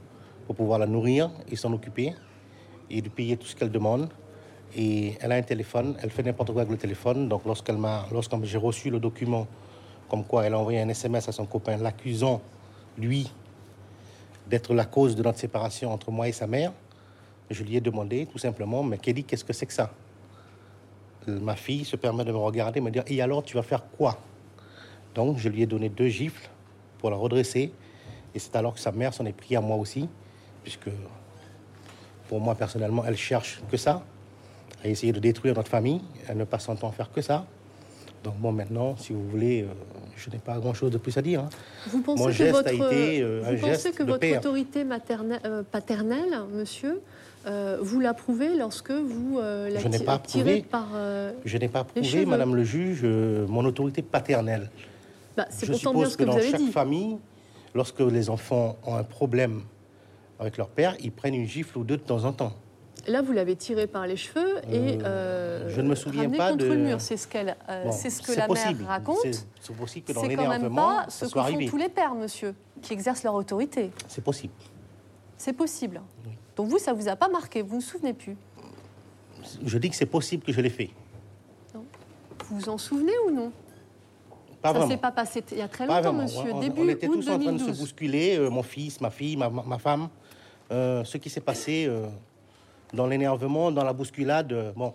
pour 0.45 0.55
pouvoir 0.55 0.79
la 0.79 0.87
nourrir 0.87 1.29
et 1.51 1.55
s'en 1.55 1.71
occuper 1.73 2.13
et 2.89 3.01
lui 3.01 3.09
payer 3.09 3.37
tout 3.37 3.47
ce 3.47 3.55
qu'elle 3.55 3.71
demande. 3.71 4.09
Et 4.75 5.15
elle 5.21 5.31
a 5.31 5.35
un 5.35 5.41
téléphone, 5.41 5.95
elle 6.01 6.09
fait 6.09 6.23
n'importe 6.23 6.51
quoi 6.51 6.61
avec 6.61 6.71
le 6.71 6.77
téléphone. 6.77 7.29
Donc 7.29 7.45
lorsqu'elle 7.45 7.77
m'a, 7.77 8.05
lorsque 8.11 8.31
j'ai 8.43 8.57
reçu 8.57 8.89
le 8.89 8.99
document 8.99 9.47
comme 10.09 10.23
quoi 10.23 10.45
elle 10.45 10.53
a 10.53 10.59
envoyé 10.59 10.79
un 10.79 10.89
SMS 10.89 11.27
à 11.27 11.31
son 11.31 11.45
copain 11.45 11.77
l'accusant, 11.77 12.41
lui, 12.97 13.31
d'être 14.49 14.73
la 14.73 14.85
cause 14.85 15.15
de 15.15 15.23
notre 15.23 15.37
séparation 15.37 15.91
entre 15.91 16.11
moi 16.11 16.27
et 16.27 16.31
sa 16.31 16.47
mère, 16.47 16.71
je 17.49 17.63
lui 17.63 17.75
ai 17.75 17.81
demandé 17.81 18.25
tout 18.25 18.37
simplement, 18.37 18.83
mais 18.83 18.97
Kelly, 18.97 19.23
qu'est-ce 19.23 19.43
que 19.43 19.53
c'est 19.53 19.65
que 19.65 19.73
ça? 19.73 19.91
Ma 21.27 21.55
fille 21.55 21.83
se 21.83 21.97
permet 21.97 22.23
de 22.23 22.31
me 22.31 22.37
regarder, 22.37 22.79
me 22.79 22.89
dire, 22.89 23.03
et 23.07 23.21
alors 23.21 23.43
tu 23.43 23.55
vas 23.57 23.63
faire 23.63 23.83
quoi? 23.97 24.17
Donc 25.13 25.37
je 25.37 25.49
lui 25.49 25.61
ai 25.61 25.65
donné 25.65 25.89
deux 25.89 26.07
gifles 26.07 26.49
pour 26.99 27.09
la 27.09 27.17
redresser 27.17 27.73
et 28.37 28.39
c'est 28.39 28.55
alors 28.55 28.75
que 28.75 28.79
sa 28.79 28.91
mère 28.91 29.15
s'en 29.15 29.25
est 29.25 29.33
pris 29.33 29.55
à 29.55 29.61
moi 29.61 29.77
aussi, 29.77 30.07
puisque 30.63 30.91
pour 32.29 32.39
moi 32.39 32.53
personnellement, 32.53 33.03
elle 33.03 33.17
cherche 33.17 33.63
que 33.71 33.77
ça, 33.77 34.03
à 34.83 34.87
essayer 34.87 35.11
de 35.11 35.19
détruire 35.19 35.55
notre 35.55 35.69
famille, 35.69 36.01
elle 36.29 36.37
ne 36.37 36.43
passe 36.43 36.65
son 36.65 36.75
temps 36.75 36.89
à 36.89 36.91
faire 36.91 37.11
que 37.11 37.23
ça. 37.23 37.47
Donc 38.23 38.35
bon, 38.35 38.51
maintenant, 38.51 38.95
si 38.95 39.11
vous 39.11 39.27
voulez, 39.27 39.63
euh, 39.63 39.73
je 40.15 40.29
n'ai 40.29 40.37
pas 40.37 40.59
grand-chose 40.59 40.91
de 40.91 40.99
plus 40.99 41.17
à 41.17 41.23
dire. 41.23 41.39
Hein. 41.39 41.49
Vous 41.87 42.03
pensez 42.03 42.23
Mon 42.23 42.29
geste 42.29 42.67
a 42.67 42.73
été 42.73 43.23
euh, 43.23 43.41
vous 43.43 43.67
pensez 43.67 43.91
que 43.91 44.03
votre 44.03 44.37
autorité 44.37 44.83
maternelle, 44.83 45.41
euh, 45.43 45.63
paternelle, 45.63 46.41
monsieur, 46.53 47.01
vous 47.81 47.99
l'approuvez 47.99 48.55
lorsque 48.55 48.91
vous 48.91 49.39
la 49.39 49.79
je 49.79 49.87
n'ai 49.87 49.99
pas 49.99 50.19
tirez 50.19 50.61
par 50.61 50.89
Je 51.43 51.57
n'ai 51.57 51.69
pas 51.69 51.79
approuvé, 51.79 52.27
Madame 52.27 52.55
le 52.55 52.63
juge, 52.63 53.03
mon 53.03 53.65
autorité 53.65 54.03
paternelle. 54.03 54.69
Bah, 55.35 55.47
c'est 55.49 55.71
pourtant 55.71 55.93
bien 55.93 56.07
ce 56.07 56.17
que, 56.17 56.23
que 56.23 56.29
vous 56.29 56.37
avez 56.37 56.51
chaque 56.51 56.71
famille, 56.71 57.17
lorsque 57.77 57.99
les 57.99 58.29
enfants 58.29 58.75
ont 58.85 58.95
un 58.95 59.03
problème 59.03 59.61
avec 60.39 60.57
leur 60.57 60.67
père, 60.67 60.95
ils 60.99 61.11
prennent 61.11 61.35
une 61.35 61.47
gifle 61.47 61.77
ou 61.77 61.83
deux 61.83 61.97
de 61.97 62.01
temps 62.01 62.25
en 62.25 62.33
temps. 62.33 62.53
Là, 63.07 63.21
vous 63.21 63.31
l'avez 63.31 63.55
tiré 63.55 63.87
par 63.87 64.05
les 64.05 64.17
cheveux 64.17 64.57
et 64.69 64.97
euh, 65.03 65.69
je 65.69 65.79
ne 65.79 65.87
me 65.87 65.95
souviens 65.95 66.29
pas 66.29 66.49
contre 66.49 66.65
de. 66.65 66.69
le 66.73 66.77
mur. 66.77 66.99
C'est 66.99 67.15
ce 67.15 67.27
qu'elle, 67.27 67.55
euh, 67.69 67.89
c'est 67.91 68.09
ce 68.09 68.21
que 68.21 68.37
la 68.37 68.47
possible. 68.47 68.81
mère 68.81 68.89
raconte. 68.89 69.19
C'est 69.61 69.75
possible 69.75 70.05
que 70.07 70.13
dans 70.13 70.21
C'est 70.21 70.35
quand 70.35 70.49
même 70.49 70.75
pas 70.75 71.05
ce 71.07 71.25
que 71.25 71.39
font 71.39 71.65
tous 71.69 71.77
les 71.77 71.87
pères, 71.87 72.15
monsieur, 72.15 72.53
qui 72.81 72.91
exercent 72.93 73.23
leur 73.23 73.35
autorité. 73.35 73.91
C'est 74.07 74.23
possible. 74.23 74.53
C'est 75.37 75.53
possible. 75.53 76.01
Donc 76.57 76.67
vous, 76.67 76.79
ça 76.79 76.91
vous 76.91 77.07
a 77.07 77.15
pas 77.15 77.29
marqué. 77.29 77.61
Vous 77.61 77.75
ne 77.75 77.81
vous 77.81 77.87
souvenez 77.87 78.13
plus. 78.13 78.35
Je 79.63 79.77
dis 79.77 79.89
que 79.89 79.95
c'est 79.95 80.07
possible 80.07 80.43
que 80.43 80.51
je 80.51 80.59
l'ai 80.59 80.71
fait. 80.71 80.89
Non. 81.73 81.85
Vous 82.49 82.57
vous 82.57 82.69
en 82.69 82.77
souvenez 82.79 83.13
ou 83.27 83.31
non? 83.31 83.51
Pas 84.61 84.73
ça 84.73 84.85
ne 84.85 84.91
s'est 84.91 84.97
pas 84.97 85.11
passé 85.11 85.43
il 85.51 85.57
y 85.57 85.61
a 85.61 85.67
très 85.67 85.85
longtemps, 85.85 86.13
monsieur. 86.13 86.53
On, 86.53 86.59
Début 86.59 86.81
on 86.81 86.89
était 86.89 87.07
tous 87.07 87.29
en 87.29 87.39
train 87.39 87.53
de 87.53 87.59
se 87.59 87.71
bousculer, 87.71 88.37
euh, 88.37 88.49
mon 88.49 88.63
fils, 88.63 88.99
ma 89.01 89.09
fille, 89.09 89.37
ma, 89.37 89.49
ma 89.49 89.77
femme. 89.77 90.09
Euh, 90.71 91.03
ce 91.03 91.17
qui 91.17 91.29
s'est 91.29 91.41
passé 91.41 91.85
euh, 91.87 92.07
dans 92.93 93.07
l'énervement, 93.07 93.71
dans 93.71 93.83
la 93.83 93.93
bousculade, 93.93 94.73
bon. 94.75 94.93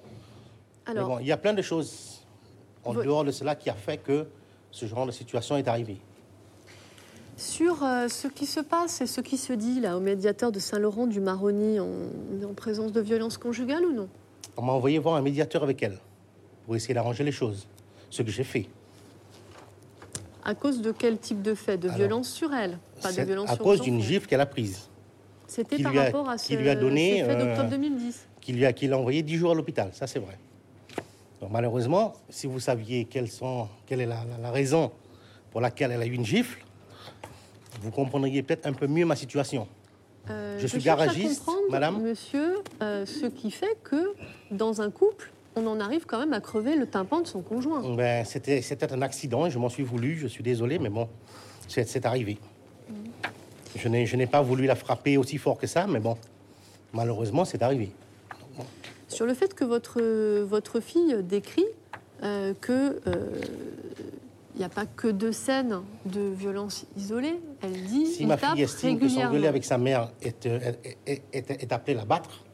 Alors, 0.85 1.09
bon, 1.09 1.19
il 1.21 1.26
y 1.26 1.33
a 1.33 1.37
plein 1.37 1.54
de 1.54 1.62
choses 1.62 2.23
en 2.85 2.92
dehors 2.92 3.25
de 3.25 3.31
cela 3.31 3.54
qui 3.54 3.71
a 3.71 3.75
fait 3.75 3.99
que 3.99 4.26
ce 4.71 4.87
genre 4.87 5.07
de 5.07 5.12
situation 5.12 5.57
est 5.57 5.69
arrivé. 5.69 5.97
Sur 7.37 7.78
ce 7.78 8.28
qui 8.28 8.47
se 8.47 8.61
passe 8.61 9.00
et 9.00 9.07
ce 9.07 9.21
qui 9.21 9.38
se 9.38 9.52
dit 9.52 9.81
là 9.81 9.97
au 9.97 10.00
médiateur 10.00 10.52
de 10.52 10.59
Saint-Laurent 10.59 11.07
du 11.07 11.21
Maroni, 11.21 11.78
on 11.81 12.40
est 12.40 12.45
en 12.45 12.52
présence 12.54 12.92
de 12.92 13.00
violence 13.00 13.38
conjugale 13.38 13.85
ou 13.87 13.92
non? 13.92 14.09
On 14.57 14.62
m'a 14.62 14.73
envoyé 14.73 14.99
voir 14.99 15.14
un 15.14 15.23
médiateur 15.23 15.62
avec 15.62 15.83
elle 15.83 15.99
pour 16.66 16.76
essayer 16.76 16.95
d'arranger 16.95 17.25
les 17.25 17.33
choses. 17.33 17.66
Ce 18.11 18.23
que 18.23 18.31
j'ai 18.31 18.45
fait. 18.45 18.69
À 20.45 20.55
cause 20.55 20.81
de 20.83 20.91
quel 20.93 21.19
type 21.19 21.43
de 21.43 21.55
fait? 21.55 21.79
De 21.79 21.89
Alors, 21.89 21.99
violence 21.99 22.29
sur 22.31 22.53
elle? 22.53 22.79
Pas 23.01 23.13
de 23.13 23.23
violence 23.23 23.51
à 23.51 23.55
sur 23.55 23.63
cause 23.65 23.81
d'une 23.81 24.01
gifle 24.01 24.27
qu'elle 24.27 24.41
a 24.41 24.47
prise, 24.47 24.89
C'était 25.47 25.81
par 25.83 25.97
a- 25.97 26.03
rapport 26.05 26.29
à 26.29 26.39
ce, 26.39 26.47
qui 26.49 26.57
lui 26.57 26.69
a 26.69 26.75
donné, 26.75 27.19
ces 27.21 27.25
faits 27.25 27.41
euh, 27.41 27.47
d'octobre 27.47 27.71
2010. 27.71 28.27
qui 28.41 28.53
lui 28.53 28.67
a, 28.67 28.73
qui 28.73 28.87
l'a 28.89 28.99
envoyé 28.99 29.23
10 29.23 29.37
jours 29.37 29.53
à 29.53 29.55
l'hôpital. 29.55 29.91
Ça, 29.93 30.07
c'est 30.07 30.19
vrai. 30.19 30.37
Donc, 31.41 31.51
malheureusement, 31.51 32.13
si 32.29 32.47
vous 32.47 32.61
saviez 32.61 33.05
quelles 33.05 33.31
sont, 33.31 33.69
quelle 33.87 34.01
est 34.01 34.07
la, 34.07 34.25
la- 34.25 34.39
la 34.39 34.51
raison 34.51 34.91
pour 35.51 35.61
laquelle 35.61 35.91
elle 35.93 36.03
a 36.03 36.07
eu 36.07 36.13
une 36.13 36.25
gifle, 36.25 36.65
vous 37.81 37.91
comprendriez 37.91 38.43
peut-être 38.43 38.67
un 38.67 38.73
peu 38.73 38.87
mieux 38.87 39.05
ma 39.07 39.17
situation. 39.17 39.67
Euh, 40.31 40.57
je 40.59 40.67
suis 40.69 40.79
à 40.89 40.95
garagiste, 40.97 41.45
comprendre, 41.45 41.71
madame. 41.71 42.01
Monsieur, 42.03 42.55
euh, 42.81 43.05
ce 43.07 43.27
qui 43.27 43.51
fait 43.51 43.77
que 43.83 44.15
dans 44.53 44.81
un 44.81 44.91
couple, 44.91 45.32
on 45.57 45.67
en 45.67 45.81
arrive 45.81 46.07
quand 46.07 46.19
même 46.19 46.33
à 46.33 46.41
crever 46.41 46.77
le 46.77 46.87
tympan 46.87 47.21
de 47.21 47.27
son 47.27 47.43
conjoint. 47.43 47.83
Ben, 47.95 48.25
c'était, 48.25 48.63
c'était 48.63 48.93
un 48.93 49.03
accident, 49.03 49.49
je 49.51 49.59
m'en 49.59 49.69
suis 49.69 49.83
voulu, 49.83 50.17
je 50.17 50.27
suis 50.27 50.43
désolé, 50.43 50.79
mais 50.79 50.89
bon, 50.89 51.09
c'est, 51.69 51.89
c'est 51.89 52.07
arrivé. 52.07 52.39
Je 53.77 53.89
n'ai, 53.89 54.07
je 54.07 54.17
n'ai 54.17 54.27
pas 54.27 54.43
voulu 54.43 54.67
la 54.67 54.75
frapper 54.75 55.17
aussi 55.17 55.39
fort 55.39 55.57
que 55.59 55.67
ça, 55.67 55.87
mais 55.87 56.01
bon, 56.01 56.17
malheureusement, 56.93 57.45
c'est 57.45 57.63
arrivé. 57.63 57.91
Sur 59.09 59.27
le 59.27 59.35
fait 59.35 59.55
que 59.55 59.65
votre, 59.65 60.01
votre 60.43 60.81
fille 60.81 61.17
décrit 61.23 61.65
euh, 62.23 62.55
que 62.61 63.01
il 64.55 64.59
n'y 64.59 64.65
a 64.65 64.69
pas 64.69 64.85
que 64.85 65.09
deux 65.09 65.33
scènes 65.33 65.81
de 66.05 66.21
violence 66.21 66.85
isolée, 66.97 67.41
elle 67.63 67.73
dit 67.87 68.07
Si 68.07 68.27
ma 68.27 68.37
fille 68.37 68.63
estime 68.63 68.99
que 68.99 69.09
s'engueuler 69.09 69.47
avec 69.47 69.65
sa 69.65 69.79
mère 69.79 70.11
est, 70.21 70.45
euh, 70.45 70.61
est, 70.85 70.99
est- 71.07 71.23
est- 71.33 71.63
est 71.63 71.73
appelé 71.73 71.95
la 71.95 72.05
battre, 72.05 72.45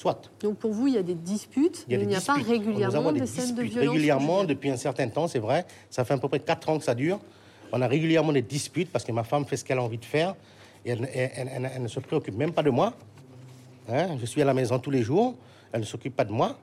soit. 0.00 0.20
Donc 0.40 0.56
pour 0.56 0.72
vous, 0.72 0.86
il 0.88 0.94
y 0.94 0.98
a 0.98 1.02
des 1.02 1.14
disputes, 1.14 1.84
Il 1.88 1.96
mais 1.98 2.02
il 2.04 2.08
n'y 2.08 2.14
a 2.16 2.20
pas 2.20 2.34
disputes. 2.34 2.48
Régulièrement 2.48 3.12
des, 3.12 3.20
des 3.20 3.26
scènes 3.26 3.54
de 3.54 3.62
violence 3.62 3.88
régulièrement 3.90 4.44
depuis 4.44 4.70
un 4.70 4.76
certain 4.76 5.08
temps, 5.08 5.28
c'est 5.28 5.38
vrai. 5.38 5.66
Ça 5.90 6.04
fait 6.04 6.14
à 6.14 6.18
peu 6.18 6.28
près 6.28 6.40
4 6.40 6.68
ans 6.70 6.78
que 6.78 6.84
ça 6.84 6.94
dure. 6.94 7.20
On 7.72 7.80
a 7.82 7.86
régulièrement 7.86 8.32
des 8.32 8.42
disputes 8.42 8.90
parce 8.90 9.04
que 9.04 9.12
ma 9.12 9.22
femme 9.24 9.44
fait 9.46 9.56
ce 9.56 9.64
qu'elle 9.64 9.78
a 9.78 9.82
envie 9.82 9.98
de 9.98 10.04
faire 10.04 10.34
et 10.84 10.90
elle, 10.90 11.08
elle- 11.14 11.30
elle- 11.36 11.50
elle- 11.54 11.70
elle 11.76 11.82
ne 11.82 11.88
se 11.88 12.00
préoccupe 12.00 12.36
même 12.36 12.52
pas 12.52 12.62
de 12.62 12.70
moi. 12.70 12.94
Hein, 13.88 14.16
Je 14.20 14.26
suis 14.26 14.40
à 14.42 14.44
la 14.44 14.54
maison 14.54 14.78
tous 14.78 14.90
les 14.90 15.02
jours, 15.02 15.34
elle 15.72 15.80
ne 15.80 15.86
s'occupe 15.86 16.16
pas 16.16 16.24
de 16.24 16.32
moi. 16.32 16.58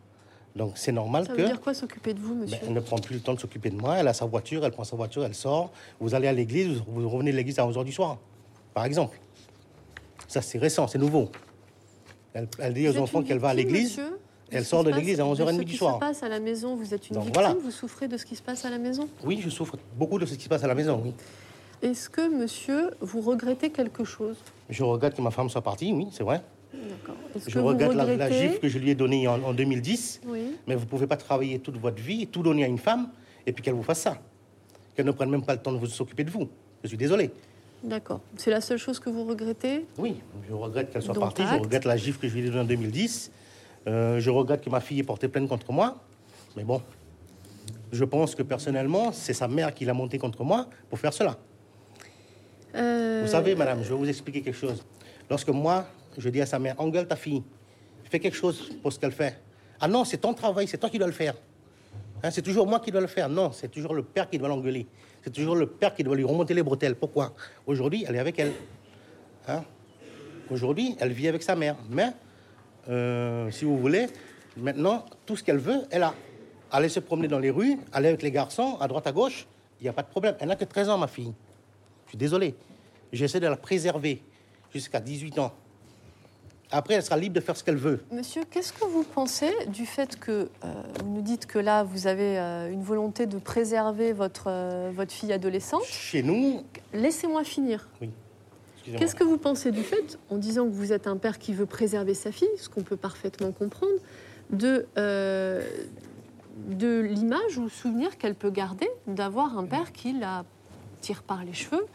Donc 0.56 0.72
c'est 0.76 0.92
normal 0.92 1.26
Ça 1.28 1.34
que 1.34 1.42
veut 1.42 1.48
dire 1.48 1.62
quoi 1.62 1.74
s'occuper 1.76 2.14
de 2.16 2.20
vous, 2.20 2.34
ben, 2.34 2.42
monsieur 2.42 2.58
elle 2.66 2.74
ne 2.74 2.80
prend 2.80 2.98
plus 2.98 3.14
le 3.16 3.22
temps 3.22 3.36
de 3.36 3.40
s'occuper 3.40 3.70
de 3.70 3.76
moi. 3.76 3.98
Elle 3.98 4.08
a 4.08 4.14
sa 4.14 4.26
voiture, 4.26 4.66
elle 4.66 4.72
prend 4.72 4.84
sa 4.84 4.96
voiture, 4.96 5.24
elle 5.24 5.36
sort. 5.36 5.72
Vous 6.00 6.16
allez 6.16 6.28
à 6.28 6.34
l'église, 6.34 6.82
vous 6.88 7.02
vous 7.02 7.10
revenez 7.10 7.32
de 7.32 7.38
l'église 7.38 7.60
à 7.60 7.66
11h 7.68 7.84
du 7.84 7.92
soir, 7.92 8.18
par 8.74 8.86
exemple. 8.86 9.20
Ça 10.28 10.42
c'est 10.42 10.58
récent, 10.58 10.88
c'est 10.88 10.98
nouveau. 10.98 11.30
Elle, 12.34 12.48
elle 12.60 12.74
dit 12.74 12.88
aux 12.90 12.98
enfants 12.98 13.24
qu'elle 13.24 13.40
va 13.40 13.50
à 13.50 13.54
l'église. 13.54 14.00
elle 14.52 14.60
ce 14.60 14.64
qui 14.64 14.70
sort 14.70 14.84
de 14.84 14.92
l'église 14.92 15.20
à 15.20 15.24
de 15.24 15.30
11h30 15.30 15.54
ce 15.54 15.60
du 15.60 15.66
qui 15.66 15.78
soir. 15.78 15.96
se 15.96 16.00
passe 16.00 16.24
à 16.24 16.30
la 16.30 16.40
maison, 16.40 16.76
vous 16.76 16.94
êtes 16.94 17.10
une 17.10 17.16
Donc, 17.16 17.26
victime, 17.26 17.42
voilà? 17.44 17.56
vous 17.60 17.72
souffrez 17.72 18.08
de 18.08 18.18
ce 18.18 18.26
qui 18.26 18.36
se 18.36 18.42
passe 18.42 18.64
à 18.66 18.70
la 18.70 18.78
maison? 18.78 19.08
Oui, 19.24 19.40
je 19.44 19.50
souffre 19.50 19.78
beaucoup 19.98 20.20
de 20.20 20.26
ce 20.26 20.36
qui 20.36 20.44
se 20.44 20.50
passe 20.50 20.64
à 20.64 20.68
la 20.68 20.76
maison, 20.76 21.02
oui. 21.04 21.14
Est-ce 21.82 22.10
que, 22.10 22.28
monsieur, 22.28 22.92
vous 23.02 23.22
regrettez 23.22 23.70
quelque 23.70 24.04
chose? 24.04 24.38
Je 24.70 24.84
regrette 24.84 25.16
que 25.16 25.22
ma 25.22 25.32
femme 25.32 25.50
soit 25.50 25.62
partie, 25.62 25.92
oui, 25.94 26.08
c'est 26.12 26.24
vrai. 26.24 26.42
Je 27.36 27.54
que 27.54 27.60
vous 27.60 27.66
regrette 27.68 27.94
la, 27.94 28.04
la 28.06 28.12
regrettez- 28.26 28.48
gifle 28.50 28.60
que 28.60 28.68
je 28.68 28.78
lui 28.80 28.90
ai 28.92 28.96
donnée 28.96 29.28
en, 29.28 29.42
en 29.44 29.54
2010. 29.54 30.22
Oui. 30.28 30.56
Mais 30.68 30.76
vous 30.76 30.82
ne 30.86 30.90
pouvez 30.90 31.08
pas 31.08 31.18
travailler 31.18 31.60
toute 31.60 31.78
votre 31.78 32.02
vie, 32.02 32.28
tout 32.28 32.42
donner 32.44 32.64
à 32.64 32.68
une 32.68 32.78
femme, 32.78 33.10
et 33.46 33.52
puis 33.54 33.64
qu'elle 33.64 33.74
vous 33.76 33.84
fasse 33.84 34.02
ça. 34.02 34.18
Qu'elle 34.96 35.06
ne 35.06 35.12
prenne 35.12 35.30
même 35.30 35.44
pas 35.44 35.54
le 35.54 35.62
temps 35.62 35.72
de 35.72 35.78
vous 35.78 35.86
s'occuper 35.88 36.24
de 36.24 36.32
vous. 36.32 36.50
Je 36.84 36.88
suis 36.90 36.98
désolé. 36.98 37.32
D'accord. 37.84 38.22
C'est 38.36 38.50
la 38.52 38.62
seule 38.62 38.78
chose 38.80 39.00
que 39.00 39.10
vous 39.10 39.24
regrettez 39.26 39.86
Oui, 39.98 40.16
je 40.48 40.54
regrette 40.54 40.92
qu'elle 40.92 41.02
soit 41.02 41.14
Donc, 41.14 41.24
partie. 41.24 41.44
Je 41.44 41.60
regrette 41.62 41.86
la 41.86 41.98
gifle 41.98 42.20
que 42.20 42.28
je 42.28 42.34
lui 42.34 42.42
ai 42.42 42.46
donnée 42.46 42.60
en 42.62 42.66
2010. 42.66 43.32
Euh, 43.88 44.20
je 44.20 44.30
regrette 44.30 44.62
que 44.64 44.70
ma 44.70 44.82
fille 44.82 45.00
ait 45.00 45.04
porté 45.04 45.28
plainte 45.28 45.48
contre 45.48 45.72
moi. 45.72 45.98
Mais 46.56 46.64
bon, 46.64 46.82
je 47.92 48.04
pense 48.04 48.36
que 48.36 48.44
personnellement, 48.44 49.12
c'est 49.12 49.34
sa 49.34 49.48
mère 49.48 49.74
qui 49.74 49.86
l'a 49.86 49.94
monté 49.94 50.18
contre 50.18 50.44
moi 50.44 50.68
pour 50.90 51.00
faire 51.00 51.14
cela. 51.14 51.38
Euh, 52.76 53.22
Vous 53.24 53.32
savez, 53.32 53.56
madame, 53.56 53.84
je 53.84 53.90
vais 53.90 53.96
vous 53.96 54.10
expliquer 54.10 54.42
quelque 54.42 54.58
chose. 54.58 54.84
Lorsque 55.30 55.50
moi, 55.50 55.86
je 56.18 56.30
dis 56.30 56.42
à 56.42 56.46
sa 56.46 56.60
mère, 56.60 56.76
engueule 56.80 57.08
ta 57.08 57.16
fille, 57.16 57.44
fais 58.06 58.20
quelque 58.20 58.36
chose 58.36 58.72
pour 58.82 58.92
ce 58.92 59.00
qu'elle 59.00 59.12
fait. 59.12 59.40
Ah 59.80 59.88
non, 59.88 60.04
c'est 60.04 60.18
ton 60.18 60.34
travail, 60.34 60.68
c'est 60.68 60.78
toi 60.78 60.90
qui 60.90 60.98
dois 60.98 61.08
le 61.08 61.14
faire. 61.14 61.36
Hein, 62.24 62.32
c'est 62.32 62.42
toujours 62.42 62.66
moi 62.68 62.80
qui 62.80 62.92
dois 62.92 63.02
le 63.02 63.08
faire. 63.08 63.30
Non, 63.30 63.52
c'est 63.52 63.70
toujours 63.70 63.94
le 63.94 64.04
père 64.04 64.30
qui 64.30 64.38
doit 64.38 64.48
l'engueuler. 64.50 64.88
C'est 65.28 65.34
toujours 65.34 65.58
le 65.58 65.68
père 65.68 65.94
qui 65.94 66.06
doit 66.06 66.16
lui 66.16 66.24
remonter 66.24 66.54
les 66.54 66.64
bretelles. 66.64 66.96
Pourquoi? 66.96 67.34
Aujourd'hui, 67.66 68.06
elle 68.08 68.16
est 68.16 68.20
avec 68.20 68.40
elle. 68.40 68.54
Hein? 69.50 69.62
Aujourd'hui, 70.50 70.96
elle 71.02 71.12
vit 71.12 71.28
avec 71.28 71.44
sa 71.44 71.54
mère. 71.54 71.76
Mais, 71.90 72.14
euh, 72.88 73.52
si 73.52 73.66
vous 73.66 73.78
voulez, 73.78 74.06
maintenant, 74.56 75.04
tout 75.26 75.36
ce 75.36 75.44
qu'elle 75.44 75.58
veut, 75.58 75.82
elle 75.92 76.04
a. 76.04 76.14
Aller 76.72 76.88
se 76.88 77.02
promener 77.02 77.28
dans 77.28 77.40
les 77.40 77.50
rues, 77.50 77.78
aller 77.92 78.08
avec 78.08 78.22
les 78.22 78.32
garçons, 78.32 78.78
à 78.80 78.88
droite, 78.88 79.06
à 79.06 79.12
gauche, 79.12 79.48
il 79.82 79.84
n'y 79.84 79.90
a 79.90 79.94
pas 79.94 80.04
de 80.04 80.08
problème. 80.08 80.38
Elle 80.40 80.48
n'a 80.48 80.56
que 80.56 80.64
13 80.64 80.88
ans, 80.88 80.98
ma 80.98 81.08
fille. 81.08 81.34
Je 82.06 82.12
suis 82.12 82.18
désolé. 82.18 82.56
J'essaie 83.12 83.42
de 83.42 83.48
la 83.48 83.58
préserver 83.58 84.24
jusqu'à 84.74 85.02
18 85.02 85.40
ans. 85.40 85.54
Après, 86.72 86.96
elle 86.96 87.04
sera 87.04 87.18
libre 87.18 87.36
de 87.36 87.40
faire 87.40 87.56
ce 87.56 87.64
qu'elle 87.64 87.78
veut. 87.78 88.04
Monsieur, 88.12 88.44
qu'est-ce 88.50 88.74
que 88.74 88.86
vous 88.86 89.04
pensez 89.04 89.52
du 89.68 89.86
fait 89.86 90.20
que 90.20 90.32
euh, 90.32 90.48
vous 91.00 91.10
nous 91.10 91.22
dites 91.22 91.46
que 91.46 91.60
là, 91.60 91.84
vous 91.84 92.08
avez 92.08 92.38
euh, 92.38 92.72
une 92.72 92.84
volonté 92.84 93.26
de 93.26 93.38
préserver 93.38 94.12
votre, 94.12 94.46
euh, 94.48 94.92
votre 94.94 95.14
fille 95.14 95.32
adolescente 95.32 95.84
Chez 95.86 96.24
nous, 96.24 96.64
Laissez-moi 96.94 97.44
finir. 97.44 97.88
oui. 98.02 98.10
Qu'est-ce 98.98 99.16
que 99.16 99.26
vous 99.26 99.38
pensez 99.38 99.72
du 99.72 99.84
fait, 99.84 100.18
en 100.30 100.38
disant 100.38 100.64
que 100.64 100.72
vous 100.72 100.94
êtes 100.94 101.08
un 101.08 101.18
père 101.18 101.40
qui 101.40 101.54
veut 101.54 101.66
préserver 101.66 102.14
sa 102.14 102.32
fille, 102.32 102.48
ce 102.58 102.70
qu'on 102.70 102.84
peut 102.84 102.96
parfaitement 102.96 103.52
comprendre, 103.52 103.92
de, 104.50 104.86
de 104.96 107.00
l'image 107.02 107.58
ou 107.58 107.68
souvenir 107.68 108.18
qu'elle 108.18 108.36
peut 108.36 108.50
garder 108.50 108.88
d'avoir 109.06 109.58
un 109.58 109.66
père 109.66 109.92
qui 109.92 110.18
la 110.18 110.46
tire 111.02 111.22
par 111.24 111.44
les 111.44 111.52
cheveux 111.52 111.86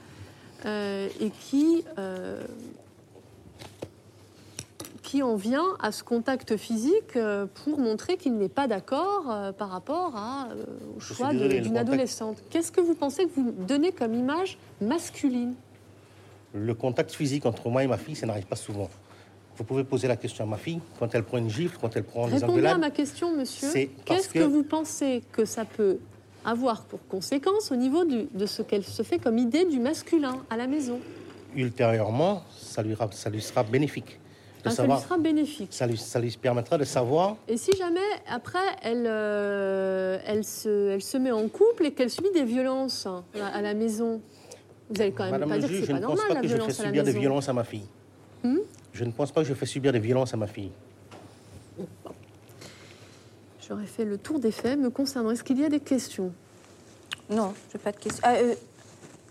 et 0.67 1.31
qui, 1.41 1.83
qui 5.13 5.23
en 5.23 5.37
vient 5.37 5.77
à 5.79 5.93
ce 5.93 6.03
contact 6.03 6.57
physique 6.57 7.17
euh, 7.17 7.45
pour 7.65 7.79
montrer 7.79 8.17
qu'il 8.17 8.35
n'est 8.39 8.49
pas 8.49 8.67
d'accord 8.67 9.25
euh, 9.31 9.53
par 9.53 9.69
rapport 9.69 10.17
à, 10.17 10.49
euh, 10.53 10.65
au 10.97 11.01
choix 11.01 11.35
d'une 11.35 11.77
adolescente. 11.77 12.39
Qu'est-ce 12.49 12.73
que 12.73 12.81
vous 12.81 12.95
pensez 12.95 13.27
que 13.27 13.31
vous 13.37 13.53
donnez 13.53 13.93
comme 13.93 14.15
image 14.15 14.57
masculine? 14.81 15.53
Le 16.55 16.73
contact 16.73 17.13
physique 17.13 17.45
entre 17.45 17.69
moi 17.69 17.85
et 17.85 17.87
ma 17.87 17.99
fille, 17.99 18.17
ça 18.17 18.25
n'arrive 18.25 18.47
pas 18.47 18.57
souvent. 18.57 18.89
Vous 19.59 19.65
pouvez 19.65 19.85
poser 19.85 20.09
la 20.09 20.17
question 20.17 20.45
à 20.45 20.47
ma 20.47 20.57
fille, 20.57 20.81
quand 20.99 21.15
elle 21.15 21.25
prend 21.25 21.37
une 21.37 21.51
gifle, 21.51 21.77
quand 21.79 21.95
elle 21.95 22.05
prend 22.05 22.27
des 22.27 22.39
Répondez 22.39 22.65
à 22.65 22.79
ma 22.79 22.91
question, 22.91 23.37
monsieur. 23.37 23.69
Qu'est-ce 24.07 24.31
que... 24.31 24.39
que- 24.39 24.45
vous 24.45 24.63
pensez 24.63 25.23
que 25.31 25.45
ça 25.45 25.67
peut 25.67 25.99
avoir 26.43 26.85
pour 26.85 27.07
conséquence 27.07 27.71
au 27.71 27.77
niveau 27.77 28.07
du- 28.07 28.29
de 28.33 28.47
ce 28.47 28.63
qu'elle 28.63 28.83
se 28.85 29.03
fait 29.03 29.19
comme 29.19 29.37
idée 29.37 29.67
du 29.67 29.79
masculin 29.79 30.39
à 30.49 30.57
la 30.57 30.67
maison? 30.67 30.99
Ultérieurement, 31.55 32.45
ça 32.59 32.83
lui, 32.83 32.95
ra- 32.95 33.11
ça 33.13 33.29
lui 33.29 33.43
sera 33.43 33.63
bénéfique. 33.63 34.19
De 34.63 34.69
Ah, 34.69 34.71
Ça 34.71 34.77
savoir, 34.77 34.99
lui 34.99 35.05
sera 35.05 35.19
bénéfique. 35.19 35.69
ça, 35.73 35.87
lui, 35.87 35.97
ça 35.99 36.21
lui 36.21 36.31
permettra 36.41 36.79
de 36.79 36.85
savoir 36.85 37.37
Et 37.49 37.57
si 37.57 37.73
jamais, 37.77 38.01
après, 38.29 38.59
elle, 38.83 39.07
euh, 39.09 40.19
elle, 40.25 40.45
se, 40.45 40.91
elle 40.91 41.03
se 41.03 41.17
met 41.19 41.33
en 41.33 41.49
couple 41.49 41.87
et 41.87 41.93
qu'elle 41.93 42.11
subit 42.11 42.31
des 42.33 42.45
violences 42.45 43.07
à, 43.07 43.47
à 43.47 43.61
la 43.61 43.75
maison, 43.75 44.21
vous 44.89 45.01
allez 45.01 45.11
quand 45.13 45.25
même 45.25 45.33
Madame 45.33 45.49
pas 45.49 45.59
dire 45.59 45.69
que 45.69 45.75
c'est 45.75 45.83
je 45.87 45.93
pas 45.93 45.99
ne 45.99 46.07
pense 46.07 46.17
normal 46.17 46.29
pas 46.29 46.35
la 46.35 46.41
que 46.43 46.49
je 46.49 46.57
fais 46.63 46.73
subir 46.85 47.03
des 47.03 47.13
violences 47.13 47.49
à 47.49 47.53
ma 47.53 47.65
fille. 47.65 47.87
Hmm 48.45 48.59
je 48.93 49.05
ne 49.05 49.11
pense 49.11 49.33
pas 49.33 49.41
que 49.43 49.49
je 49.49 49.55
fais 49.55 49.65
subir 49.67 49.91
des 49.91 49.99
violences 49.99 50.35
à 50.35 50.37
ma 50.37 50.47
fille. 50.47 50.71
J'aurais 53.67 53.87
fait 53.87 54.05
le 54.05 54.19
tour 54.19 54.39
des 54.39 54.51
faits 54.53 54.79
me 54.79 54.91
concernant. 54.91 55.31
Est-ce 55.31 55.43
qu'il 55.45 55.59
y 55.61 55.65
a 55.65 55.69
des 55.69 55.81
questions? 55.81 56.33
Non, 57.31 57.55
je 57.73 57.79
n'ai 57.79 57.83
pas 57.83 57.93
de 57.93 57.97
question. 57.97 58.21
Ah, 58.23 58.35
euh, 58.35 58.55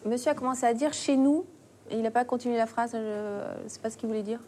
monsieur 0.05 0.31
a 0.31 0.33
commencé 0.33 0.65
à 0.65 0.73
dire 0.73 0.93
chez 0.93 1.15
nous. 1.15 1.45
et 1.91 1.95
Il 1.95 2.01
n'a 2.01 2.09
pas 2.11 2.25
continué 2.25 2.57
la 2.57 2.65
phrase. 2.65 2.91
Je 2.93 3.63
ne 3.63 3.69
sais 3.69 3.79
pas 3.79 3.89
ce 3.91 3.97
qu'il 3.97 4.07
voulait 4.09 4.23
dire. 4.23 4.39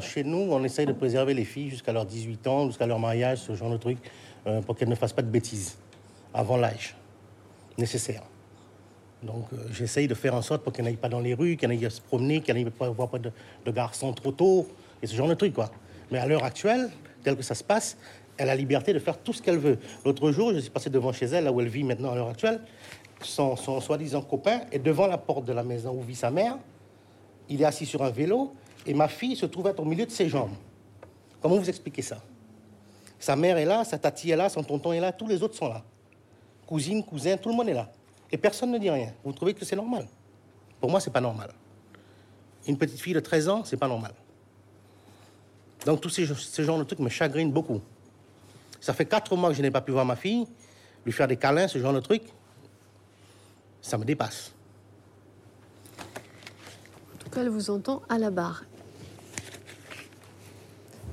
Chez 0.00 0.24
nous, 0.24 0.48
on 0.50 0.64
essaye 0.64 0.86
de 0.86 0.92
préserver 0.92 1.34
les 1.34 1.44
filles 1.44 1.70
jusqu'à 1.70 1.92
leurs 1.92 2.04
18 2.04 2.46
ans, 2.48 2.66
jusqu'à 2.66 2.86
leur 2.86 2.98
mariage, 2.98 3.38
ce 3.38 3.54
genre 3.54 3.70
de 3.70 3.76
truc, 3.76 3.98
euh, 4.46 4.60
pour 4.60 4.74
qu'elles 4.74 4.88
ne 4.88 4.96
fassent 4.96 5.12
pas 5.12 5.22
de 5.22 5.30
bêtises 5.30 5.76
avant 6.34 6.56
l'âge 6.56 6.96
nécessaire. 7.76 8.22
Donc, 9.22 9.44
euh, 9.52 9.56
j'essaye 9.70 10.08
de 10.08 10.14
faire 10.14 10.34
en 10.34 10.42
sorte 10.42 10.64
pour 10.64 10.72
qu'elles 10.72 10.84
n'aillent 10.84 10.96
pas 10.96 11.08
dans 11.08 11.20
les 11.20 11.32
rues, 11.32 11.56
qu'elles 11.56 11.70
n'aillent 11.70 11.90
se 11.90 12.00
promener, 12.00 12.40
qu'elles 12.40 12.56
n'aillent 12.56 12.70
pas 12.70 12.88
voir 12.90 13.08
pas 13.08 13.20
de, 13.20 13.30
de 13.64 13.70
garçons 13.70 14.12
trop 14.12 14.32
tôt, 14.32 14.66
et 15.00 15.06
ce 15.06 15.14
genre 15.14 15.28
de 15.28 15.34
truc, 15.34 15.54
quoi. 15.54 15.70
Mais 16.10 16.18
à 16.18 16.26
l'heure 16.26 16.42
actuelle, 16.42 16.90
tel 17.22 17.36
que 17.36 17.42
ça 17.42 17.54
se 17.54 17.62
passe, 17.62 17.96
elle 18.36 18.48
a 18.48 18.54
la 18.54 18.56
liberté 18.56 18.92
de 18.92 18.98
faire 18.98 19.18
tout 19.18 19.32
ce 19.32 19.40
qu'elle 19.40 19.58
veut. 19.58 19.78
L'autre 20.04 20.32
jour, 20.32 20.52
je 20.54 20.58
suis 20.58 20.70
passé 20.70 20.90
devant 20.90 21.12
chez 21.12 21.26
elle, 21.26 21.44
là 21.44 21.52
où 21.52 21.60
elle 21.60 21.68
vit 21.68 21.84
maintenant 21.84 22.10
à 22.10 22.16
l'heure 22.16 22.30
actuelle, 22.30 22.60
son, 23.22 23.54
son 23.54 23.80
soi-disant 23.80 24.22
copain 24.22 24.62
est 24.72 24.78
devant 24.80 25.06
la 25.06 25.18
porte 25.18 25.44
de 25.44 25.52
la 25.52 25.62
maison 25.62 25.92
où 25.92 26.02
vit 26.02 26.16
sa 26.16 26.32
mère, 26.32 26.58
il 27.48 27.62
est 27.62 27.64
assis 27.64 27.86
sur 27.86 28.02
un 28.02 28.10
vélo 28.10 28.52
et 28.88 28.94
ma 28.94 29.06
fille 29.06 29.36
se 29.36 29.44
trouve 29.44 29.66
être 29.66 29.80
au 29.80 29.84
milieu 29.84 30.06
de 30.06 30.10
ses 30.10 30.30
jambes. 30.30 30.54
Comment 31.42 31.56
vous 31.56 31.68
expliquez 31.68 32.00
ça? 32.00 32.22
Sa 33.20 33.36
mère 33.36 33.58
est 33.58 33.66
là, 33.66 33.84
sa 33.84 33.98
tati 33.98 34.30
est 34.30 34.36
là, 34.36 34.48
son 34.48 34.62
tonton 34.62 34.92
est 34.94 35.00
là, 35.00 35.12
tous 35.12 35.26
les 35.26 35.42
autres 35.42 35.54
sont 35.54 35.68
là. 35.68 35.84
Cousine, 36.66 37.04
cousin, 37.04 37.36
tout 37.36 37.50
le 37.50 37.54
monde 37.54 37.68
est 37.68 37.74
là. 37.74 37.92
Et 38.32 38.38
personne 38.38 38.70
ne 38.70 38.78
dit 38.78 38.88
rien. 38.88 39.12
Vous 39.22 39.32
trouvez 39.32 39.52
que 39.52 39.62
c'est 39.62 39.76
normal? 39.76 40.06
Pour 40.80 40.90
moi, 40.90 41.00
c'est 41.00 41.10
pas 41.10 41.20
normal. 41.20 41.50
Une 42.66 42.78
petite 42.78 42.98
fille 42.98 43.12
de 43.12 43.20
13 43.20 43.48
ans, 43.50 43.62
c'est 43.62 43.76
pas 43.76 43.88
normal. 43.88 44.14
Donc 45.84 46.00
tous 46.00 46.08
ces, 46.08 46.24
ce 46.26 46.62
genre 46.62 46.78
de 46.78 46.84
trucs 46.84 46.98
me 47.00 47.10
chagrinent 47.10 47.52
beaucoup. 47.52 47.82
Ça 48.80 48.94
fait 48.94 49.06
quatre 49.06 49.36
mois 49.36 49.50
que 49.50 49.54
je 49.54 49.60
n'ai 49.60 49.70
pas 49.70 49.82
pu 49.82 49.92
voir 49.92 50.06
ma 50.06 50.16
fille, 50.16 50.46
lui 51.04 51.12
faire 51.12 51.28
des 51.28 51.36
câlins, 51.36 51.68
ce 51.68 51.78
genre 51.78 51.92
de 51.92 52.00
trucs. 52.00 52.32
Ça 53.82 53.98
me 53.98 54.04
dépasse. 54.06 54.52
En 55.98 57.18
tout 57.18 57.28
cas, 57.28 57.42
elle 57.42 57.50
vous 57.50 57.68
entend 57.68 58.00
à 58.08 58.16
la 58.16 58.30
barre. 58.30 58.64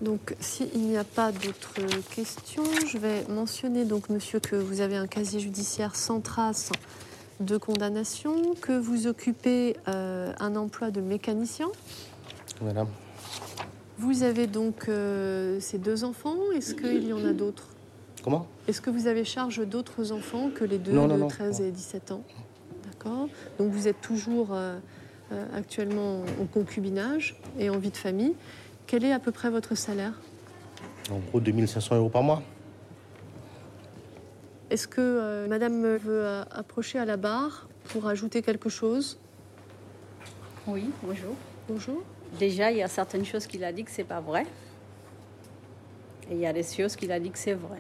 Donc, 0.02 0.36
s'il 0.40 0.80
n'y 0.80 0.98
a 0.98 1.04
pas 1.04 1.32
d'autres 1.32 1.82
questions, 2.14 2.64
je 2.88 2.98
vais 2.98 3.26
mentionner 3.30 3.86
donc, 3.86 4.10
monsieur, 4.10 4.40
que 4.40 4.56
vous 4.56 4.82
avez 4.82 4.98
un 4.98 5.08
casier 5.08 5.40
judiciaire 5.40 5.96
sans 5.96 6.20
trace 6.20 6.72
de 7.40 7.58
condamnation, 7.58 8.56
que 8.62 8.78
vous 8.78 9.08
occupez 9.08 9.78
euh, 9.88 10.34
un 10.40 10.56
emploi 10.56 10.92
de 10.92 11.02
mécanicien. 11.02 11.68
Madame. 12.62 12.88
Vous 13.98 14.24
avez 14.24 14.48
donc 14.48 14.88
euh, 14.88 15.60
ces 15.60 15.78
deux 15.78 16.04
enfants. 16.04 16.38
Est-ce 16.56 16.76
qu'il 16.76 17.08
y 17.08 17.14
en 17.14 17.26
a 17.26 17.34
d'autres? 17.34 17.70
Comment? 18.24 18.48
Est-ce 18.68 18.82
que 18.82 18.90
vous 18.90 19.08
avez 19.08 19.24
charge 19.24 19.66
d'autres 19.66 20.12
enfants 20.12 20.50
que 20.54 20.66
les 20.66 20.78
deux 20.78 20.92
Non, 20.92 21.08
de 21.08 21.14
non, 21.14 21.18
non. 21.20 21.28
13 21.28 21.62
et 21.62 21.72
17 21.72 22.12
ans? 22.12 22.24
D'accord. 22.86 23.28
Donc 23.58 23.72
vous 23.72 23.88
êtes 23.88 24.02
toujours 24.02 24.50
euh, 24.52 24.78
actuellement 25.56 26.24
en 26.42 26.46
concubinage 26.46 27.40
et 27.60 27.70
en 27.70 27.78
vie 27.78 27.92
de 27.92 27.98
famille. 27.98 28.34
Quel 28.88 29.04
est 29.04 29.12
à 29.12 29.20
peu 29.20 29.32
près 29.32 29.50
votre 29.50 29.76
salaire? 29.76 30.14
En 31.12 31.20
gros, 31.20 31.40
2500 31.40 31.96
euros 31.98 32.10
par 32.10 32.24
mois. 32.24 32.42
Est-ce 34.70 34.88
que 34.88 35.02
euh, 35.02 35.48
madame 35.48 35.96
veut 35.96 36.26
euh, 36.26 36.44
approcher 36.52 37.00
à 37.00 37.06
la 37.06 37.18
barre 37.18 37.68
pour 37.90 38.08
ajouter 38.08 38.42
quelque 38.42 38.70
chose? 38.70 39.20
Oui, 40.68 40.90
bonjour. 41.04 41.36
Bonjour. 41.70 42.02
Déjà, 42.40 42.72
il 42.72 42.78
y 42.78 42.84
a 42.84 42.88
certaines 42.88 43.26
choses 43.26 43.46
qu'il 43.46 43.64
a 43.64 43.72
dit 43.72 43.84
que 43.84 43.92
c'est 43.92 44.04
pas 44.04 44.20
vrai. 44.20 44.46
Et 46.30 46.34
il 46.34 46.40
y 46.40 46.48
a 46.48 46.54
des 46.54 46.64
choses 46.64 46.96
qu'il 46.96 47.12
a 47.12 47.20
dit 47.20 47.30
que 47.30 47.38
c'est 47.38 47.54
vrai. 47.54 47.80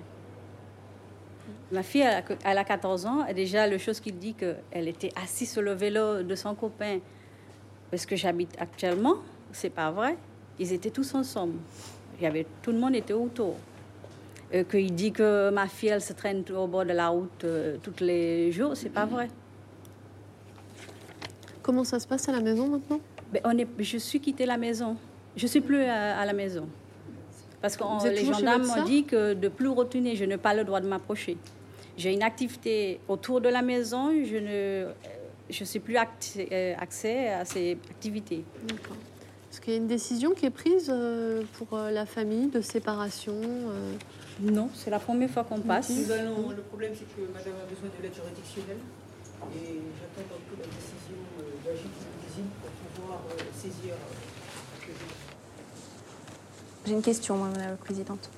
Ma 1.71 1.81
fille, 1.81 2.01
elle 2.01 2.13
a, 2.15 2.21
que- 2.21 2.33
elle 2.45 2.57
a 2.59 2.63
14 2.63 3.07
ans, 3.07 3.25
et 3.25 3.33
déjà, 3.33 3.65
le 3.67 3.79
chose 3.79 3.99
qu'il 3.99 4.17
dit 4.19 4.35
qu'elle 4.35 4.87
était 4.87 5.11
assise 5.21 5.51
sur 5.51 5.63
le 5.63 5.73
vélo 5.73 6.21
de 6.21 6.35
son 6.35 6.53
copain, 6.53 6.99
parce 7.89 8.05
que 8.05 8.15
j'habite 8.15 8.55
actuellement, 8.59 9.15
c'est 9.51 9.71
pas 9.71 9.89
vrai. 9.89 10.15
Ils 10.59 10.71
étaient 10.73 10.89
tous 10.89 11.13
ensemble. 11.15 11.55
Il 12.19 12.23
y 12.23 12.27
avait, 12.27 12.45
tout 12.61 12.71
le 12.71 12.79
monde 12.79 12.95
était 12.95 13.13
autour. 13.13 13.55
Euh, 14.53 14.63
qu'il 14.63 14.93
dit 14.93 15.11
que 15.11 15.49
ma 15.49 15.67
fille, 15.67 15.89
elle 15.89 16.01
se 16.01 16.13
traîne 16.13 16.43
au 16.55 16.67
bord 16.67 16.85
de 16.85 16.93
la 16.93 17.09
route 17.09 17.43
euh, 17.43 17.77
tous 17.81 18.03
les 18.03 18.51
jours, 18.51 18.77
c'est 18.77 18.89
pas 18.89 19.05
vrai. 19.05 19.27
Comment 21.63 21.83
ça 21.83 21.99
se 21.99 22.07
passe 22.07 22.29
à 22.29 22.31
la 22.31 22.41
maison 22.41 22.67
maintenant? 22.67 22.99
Ben, 23.33 23.41
on 23.43 23.57
est, 23.57 23.67
je 23.79 23.97
suis 23.97 24.19
quitté 24.19 24.45
la 24.45 24.57
maison. 24.57 24.95
Je 25.35 25.47
suis 25.47 25.61
plus 25.61 25.81
à, 25.83 26.19
à 26.19 26.25
la 26.25 26.33
maison. 26.33 26.67
Parce 27.59 27.75
que 27.75 28.07
les 28.07 28.25
gendarmes 28.25 28.67
m'ont 28.67 28.83
dit 28.83 29.03
que 29.03 29.33
de 29.33 29.47
plus 29.47 29.67
retourner, 29.69 30.15
je 30.15 30.25
n'ai 30.25 30.37
pas 30.37 30.53
le 30.53 30.63
droit 30.63 30.79
de 30.79 30.87
m'approcher. 30.87 31.37
J'ai 31.97 32.13
une 32.13 32.21
activité 32.21 32.99
autour 33.07 33.41
de 33.41 33.49
la 33.49 33.63
maison, 33.63 34.11
je 34.23 34.37
ne 34.37 34.85
je 35.49 35.63
suis 35.63 35.79
plus 35.79 35.95
euh, 35.97 36.73
accès 36.77 37.29
à 37.29 37.45
ces 37.45 37.77
activités. 37.89 38.43
D'accord. 38.67 38.97
Est-ce 39.55 39.61
qu'il 39.61 39.71
y 39.71 39.77
a 39.77 39.79
une 39.79 39.87
décision 39.87 40.31
qui 40.31 40.45
est 40.45 40.49
prise 40.49 40.87
euh, 40.93 41.41
pour 41.57 41.77
euh, 41.79 41.89
la 41.89 42.05
famille 42.05 42.47
de 42.47 42.59
séparation 42.59 43.35
euh, 43.41 43.93
Non, 44.41 44.69
c'est 44.73 44.89
la 44.89 44.99
première 44.99 45.29
fois 45.29 45.45
qu'on 45.45 45.61
passe. 45.61 45.89
Nous 45.91 46.11
allons- 46.11 46.49
le 46.49 46.61
problème, 46.61 46.91
c'est 46.93 47.05
que 47.15 47.21
madame 47.31 47.53
a 47.63 47.69
besoin 47.69 47.87
de 47.97 48.03
l'aide 48.03 48.13
juridictionnelle 48.13 48.79
et 49.55 49.79
j'attends 49.97 50.27
donc 50.29 50.41
que 50.51 50.59
la 50.59 50.67
décision 50.67 51.15
de 51.39 51.69
la 51.69 51.73
justice 51.73 52.43
pour 52.61 53.01
pouvoir 53.01 53.21
saisir 53.57 53.93
le. 54.85 54.93
J'ai 56.85 56.91
une 56.93 57.01
question, 57.01 57.37
Madame 57.37 57.69
la 57.69 57.75
Présidente. 57.77 58.29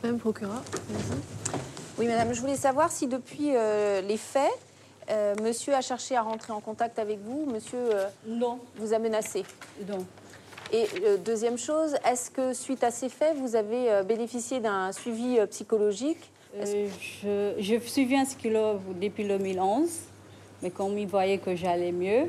Madame 0.00 0.14
le 0.18 0.20
procureur. 0.20 0.62
Oui, 1.98 2.06
Madame, 2.06 2.32
je 2.34 2.40
voulais 2.40 2.54
savoir 2.54 2.92
si 2.92 3.08
depuis 3.08 3.56
euh, 3.56 4.00
les 4.00 4.16
faits, 4.16 4.48
euh, 5.10 5.34
Monsieur 5.42 5.74
a 5.74 5.80
cherché 5.80 6.14
à 6.14 6.22
rentrer 6.22 6.52
en 6.52 6.60
contact 6.60 7.00
avec 7.00 7.18
vous, 7.18 7.46
Monsieur 7.52 7.80
euh, 7.80 8.06
Non, 8.28 8.60
vous 8.76 8.94
a 8.94 9.00
menacé. 9.00 9.42
non. 9.88 10.06
Et 10.72 10.86
euh, 11.04 11.16
deuxième 11.18 11.58
chose, 11.58 11.94
est-ce 12.10 12.30
que 12.30 12.54
suite 12.54 12.82
à 12.82 12.90
ces 12.90 13.08
faits, 13.10 13.36
vous 13.36 13.56
avez 13.56 13.90
euh, 13.90 14.02
bénéficié 14.02 14.58
d'un 14.60 14.90
suivi 14.92 15.38
euh, 15.38 15.46
psychologique? 15.46 16.30
Euh, 16.56 16.88
je, 17.00 17.54
je 17.62 17.78
suivi 17.80 18.16
un 18.16 18.24
psychologue 18.24 18.80
depuis 19.00 19.24
le 19.24 19.38
2011, 19.38 19.88
mais 20.62 20.70
comme 20.70 20.96
il 20.98 21.06
voyait 21.06 21.38
que 21.38 21.54
j'allais 21.54 21.92
mieux, 21.92 22.28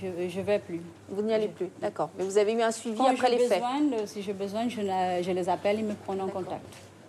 je 0.00 0.06
ne 0.06 0.42
vais 0.44 0.58
plus. 0.60 0.80
Vous 1.08 1.22
n'y 1.22 1.34
allez 1.34 1.48
plus, 1.48 1.68
d'accord. 1.80 2.10
Mais 2.16 2.24
vous 2.24 2.38
avez 2.38 2.52
eu 2.52 2.62
un 2.62 2.70
suivi 2.70 2.96
Quand 2.98 3.06
après 3.10 3.30
les 3.30 3.38
faits. 3.38 3.60
besoin, 3.60 3.80
de- 3.80 4.06
si 4.06 4.22
j'ai 4.22 4.32
besoin, 4.32 4.68
je, 4.68 4.80
je 4.80 5.30
les 5.32 5.48
appelle, 5.48 5.80
ils 5.80 5.84
me 5.84 5.94
prennent 5.94 6.20
en 6.20 6.28
contact. 6.28 6.62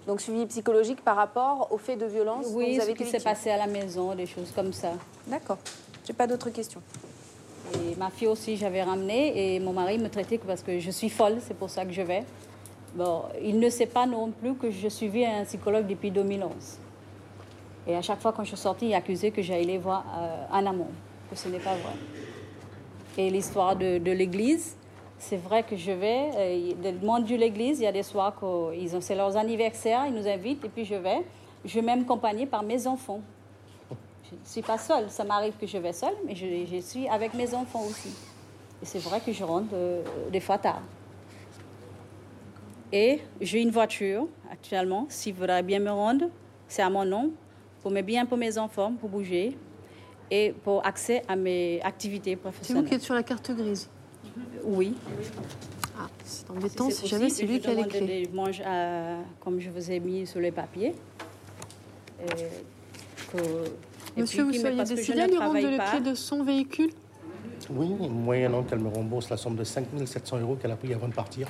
Donc 0.08 0.20
suivi 0.22 0.46
psychologique 0.48 1.02
par 1.02 1.16
rapport 1.16 1.68
aux 1.72 1.78
faits 1.78 1.98
de 2.00 2.06
violence 2.06 2.52
dont 2.52 2.58
Oui, 2.58 2.74
vous 2.74 2.78
ce 2.80 2.82
avez 2.84 2.94
qui 2.94 3.04
été 3.04 3.12
s'est 3.20 3.24
passé 3.24 3.52
à 3.52 3.58
la 3.58 3.68
maison, 3.68 4.14
des 4.16 4.26
choses 4.26 4.52
comme 4.54 4.74
ça. 4.74 4.92
D'accord. 5.28 5.60
J'ai 6.06 6.14
pas 6.14 6.28
d'autres 6.28 6.50
questions. 6.50 6.82
Ma 7.98 8.10
fille 8.10 8.28
aussi, 8.28 8.58
j'avais 8.58 8.84
ramené 8.84 9.56
et 9.56 9.60
mon 9.60 9.72
mari 9.72 9.98
me 9.98 10.10
traitait 10.10 10.38
que 10.38 10.46
parce 10.46 10.62
que 10.62 10.80
je 10.80 10.92
suis 10.92 11.10
folle, 11.10 11.38
c'est 11.40 11.54
pour 11.54 11.70
ça 11.70 11.86
que 11.86 11.92
je 11.92 12.02
vais. 12.02 12.24
Bon, 12.96 13.24
il 13.42 13.60
ne 13.60 13.70
sait 13.70 13.86
pas 13.86 14.06
non 14.06 14.32
plus 14.32 14.56
que 14.56 14.70
je 14.70 14.88
suivais 14.88 15.26
un 15.26 15.46
psychologue 15.46 15.88
depuis 15.88 16.12
2011. 16.12 16.52
Et 17.88 17.96
à 17.96 18.02
chaque 18.02 18.20
fois 18.20 18.32
quand 18.32 18.44
je 18.44 18.50
suis 18.50 18.58
sortie, 18.58 18.88
il 18.88 18.94
accusait 18.94 19.32
que 19.32 19.42
j'allais 19.42 19.78
voir 19.78 20.04
euh, 20.18 20.46
en 20.52 20.66
amont, 20.66 20.90
que 21.30 21.36
ce 21.36 21.48
n'est 21.50 21.60
pas 21.60 21.76
vrai. 21.76 21.94
Et 23.18 23.30
l'histoire 23.30 23.76
de, 23.76 24.12
l'église, 24.12 24.76
c'est 25.18 25.38
vrai 25.38 25.64
que 25.64 25.76
je 25.76 25.92
vais, 25.92 26.30
euh, 26.36 26.74
le 26.84 27.06
monde 27.06 27.26
de 27.26 27.36
l'église, 27.36 27.80
il 27.80 27.84
y 27.84 27.88
a 27.88 27.92
des 27.92 28.04
soirs 28.04 28.36
ont, 28.42 28.72
c'est 29.00 29.16
leurs 29.16 29.38
anniversaires, 29.38 30.06
ils 30.08 30.14
nous 30.14 30.28
invitent 30.28 30.66
et 30.66 30.70
puis 30.70 30.86
je 30.86 30.96
vais. 30.96 31.24
Je 31.66 31.80
vais 31.80 31.92
accompagnée 31.92 32.46
par 32.46 32.64
mes 32.64 32.88
enfants. 32.88 33.22
Je 34.44 34.48
ne 34.50 34.52
suis 34.52 34.62
pas 34.62 34.78
seule, 34.78 35.10
ça 35.10 35.24
m'arrive 35.24 35.54
que 35.60 35.68
je 35.68 35.78
vais 35.78 35.94
seule, 35.94 36.16
mais 36.26 36.36
je, 36.36 36.46
je 36.72 36.82
suis 36.82 37.08
avec 37.08 37.34
mes 37.34 37.54
enfants 37.54 37.84
aussi. 37.86 38.10
Et 38.82 38.86
c'est 38.86 39.00
vrai 39.00 39.20
que 39.22 39.32
je 39.32 39.44
rentre 39.44 39.70
euh, 39.74 40.04
des 40.32 40.40
fois 40.40 40.58
tard. 40.58 40.82
Et 42.92 43.20
j'ai 43.42 43.62
une 43.62 43.72
voiture 43.72 44.28
actuellement, 44.52 45.06
s'il 45.10 45.34
voudrait 45.34 45.64
bien 45.64 45.80
me 45.80 45.90
rendre, 45.92 46.26
c'est 46.68 46.82
à 46.82 46.90
mon 46.90 47.06
nom, 47.06 47.32
pour 47.82 47.92
mes 47.92 48.04
biens 48.04 48.26
pour 48.26 48.38
mes 48.38 48.58
enfants, 48.58 48.94
pour 49.00 49.10
bouger 49.10 49.58
et 50.32 50.54
pour 50.64 50.86
accès 50.86 51.22
à 51.28 51.36
mes 51.36 51.82
activités 51.84 52.32
C'est 52.32 52.36
vous 52.36 52.42
professionnelles. 52.42 52.86
qui 52.86 52.94
êtes 52.96 53.02
sur 53.02 53.14
la 53.16 53.24
carte 53.24 53.52
grise. 53.52 53.90
Oui. 54.64 54.96
Ah, 56.00 56.08
c'est 56.24 56.50
embêtant 56.50 56.90
si, 56.90 56.96
c'est 56.96 57.08
jamais 57.08 57.30
c'est 57.30 57.46
lui 57.46 57.56
je 57.56 57.60
qui 57.62 57.68
a 57.68 57.74
les 57.74 57.84
clés. 57.88 58.30
manches 58.34 58.62
à- 58.66 59.18
comme 59.42 59.60
je 59.60 59.70
vous 59.70 59.92
ai 59.92 60.00
mis 60.00 60.26
sur 60.26 60.40
les 60.40 60.52
papiers. 60.52 60.96
Et 62.22 62.26
que- 63.32 63.38
et 63.38 63.93
Monsieur, 64.18 64.46
puis 64.48 64.58
vous 64.58 64.64
seriez 64.64 64.84
décidé 64.84 65.22
à 65.22 65.28
ne 65.28 65.32
lui 65.32 65.38
rendre 65.40 65.78
pas. 65.78 65.92
clés 65.92 66.00
de 66.12 66.16
son 66.16 66.44
véhicule 66.44 66.92
Oui, 67.72 67.90
moyennant 68.10 68.64
qu'elle 68.64 68.80
me 68.80 68.90
rembourse 68.90 69.30
la 69.30 69.38
somme 69.38 69.56
de 69.56 69.64
5700 69.64 70.40
euros 70.40 70.58
qu'elle 70.62 70.72
a 70.72 70.76
pris 70.76 70.94
avant 70.94 71.08
de 71.08 71.14
partir. 71.14 71.48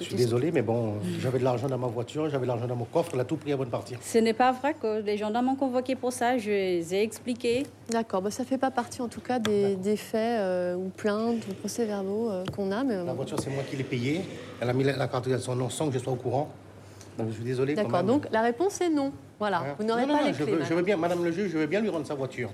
Je 0.00 0.04
suis 0.04 0.14
désolé, 0.14 0.52
mais 0.52 0.62
bon, 0.62 0.94
j'avais 1.18 1.40
de 1.40 1.44
l'argent 1.44 1.66
dans 1.66 1.76
ma 1.78 1.88
voiture, 1.88 2.28
j'avais 2.30 2.44
de 2.44 2.48
l'argent 2.48 2.68
dans 2.68 2.76
mon 2.76 2.84
coffre, 2.84 3.10
elle 3.14 3.20
a 3.20 3.24
tout 3.24 3.36
pris 3.36 3.52
avant 3.52 3.64
de 3.64 3.68
partir. 3.70 3.98
Ce 4.00 4.18
n'est 4.18 4.32
pas 4.32 4.52
vrai 4.52 4.74
que 4.74 5.00
les 5.00 5.16
gendarmes 5.16 5.46
m'ont 5.46 5.56
convoqué 5.56 5.96
pour 5.96 6.12
ça. 6.12 6.38
Je 6.38 6.50
les 6.50 6.94
ai 6.94 7.02
expliqué. 7.02 7.66
D'accord, 7.90 8.22
bah, 8.22 8.30
ça 8.30 8.44
fait 8.44 8.58
pas 8.58 8.70
partie 8.70 9.02
en 9.02 9.08
tout 9.08 9.20
cas 9.20 9.40
des, 9.40 9.74
des 9.74 9.96
faits 9.96 10.38
euh, 10.40 10.76
ou 10.76 10.90
plaintes 10.96 11.42
ou 11.50 11.54
procès-verbaux 11.54 12.30
euh, 12.30 12.44
qu'on 12.54 12.70
a. 12.70 12.84
Mais, 12.84 12.94
euh, 12.94 13.04
La 13.04 13.12
voiture, 13.12 13.40
c'est 13.40 13.50
moi 13.50 13.64
qui 13.68 13.74
l'ai 13.74 13.82
payée. 13.82 14.20
Elle 14.60 14.70
a 14.70 14.72
mis 14.72 14.84
la 14.84 14.96
la 14.96 15.08
carte 15.08 15.28
de 15.28 15.36
son 15.38 15.56
nom 15.56 15.68
sans 15.68 15.88
que 15.88 15.94
je 15.94 15.98
sois 15.98 16.12
au 16.12 16.16
courant. 16.16 16.48
Donc 17.18 17.30
je 17.30 17.34
suis 17.34 17.44
désolé. 17.44 17.74
D'accord, 17.74 18.04
donc 18.04 18.28
la 18.30 18.42
réponse 18.42 18.80
est 18.80 18.90
non. 18.90 19.10
Voilà, 19.38 19.58
Hein 19.60 19.74
vous 19.78 19.84
n'aurez 19.84 20.06
pas 20.06 20.12
non, 20.14 20.24
les 20.26 20.32
je 20.34 20.42
clés. 20.42 20.52
veux, 20.52 20.58
je 20.58 20.62
madame. 20.62 20.76
veux 20.78 20.82
bien, 20.82 20.96
Madame 20.96 21.24
le 21.24 21.30
juge, 21.32 21.50
je 21.52 21.58
veux 21.58 21.66
bien 21.66 21.80
lui 21.80 21.88
rendre 21.88 22.06
sa 22.06 22.14
voiture. 22.14 22.50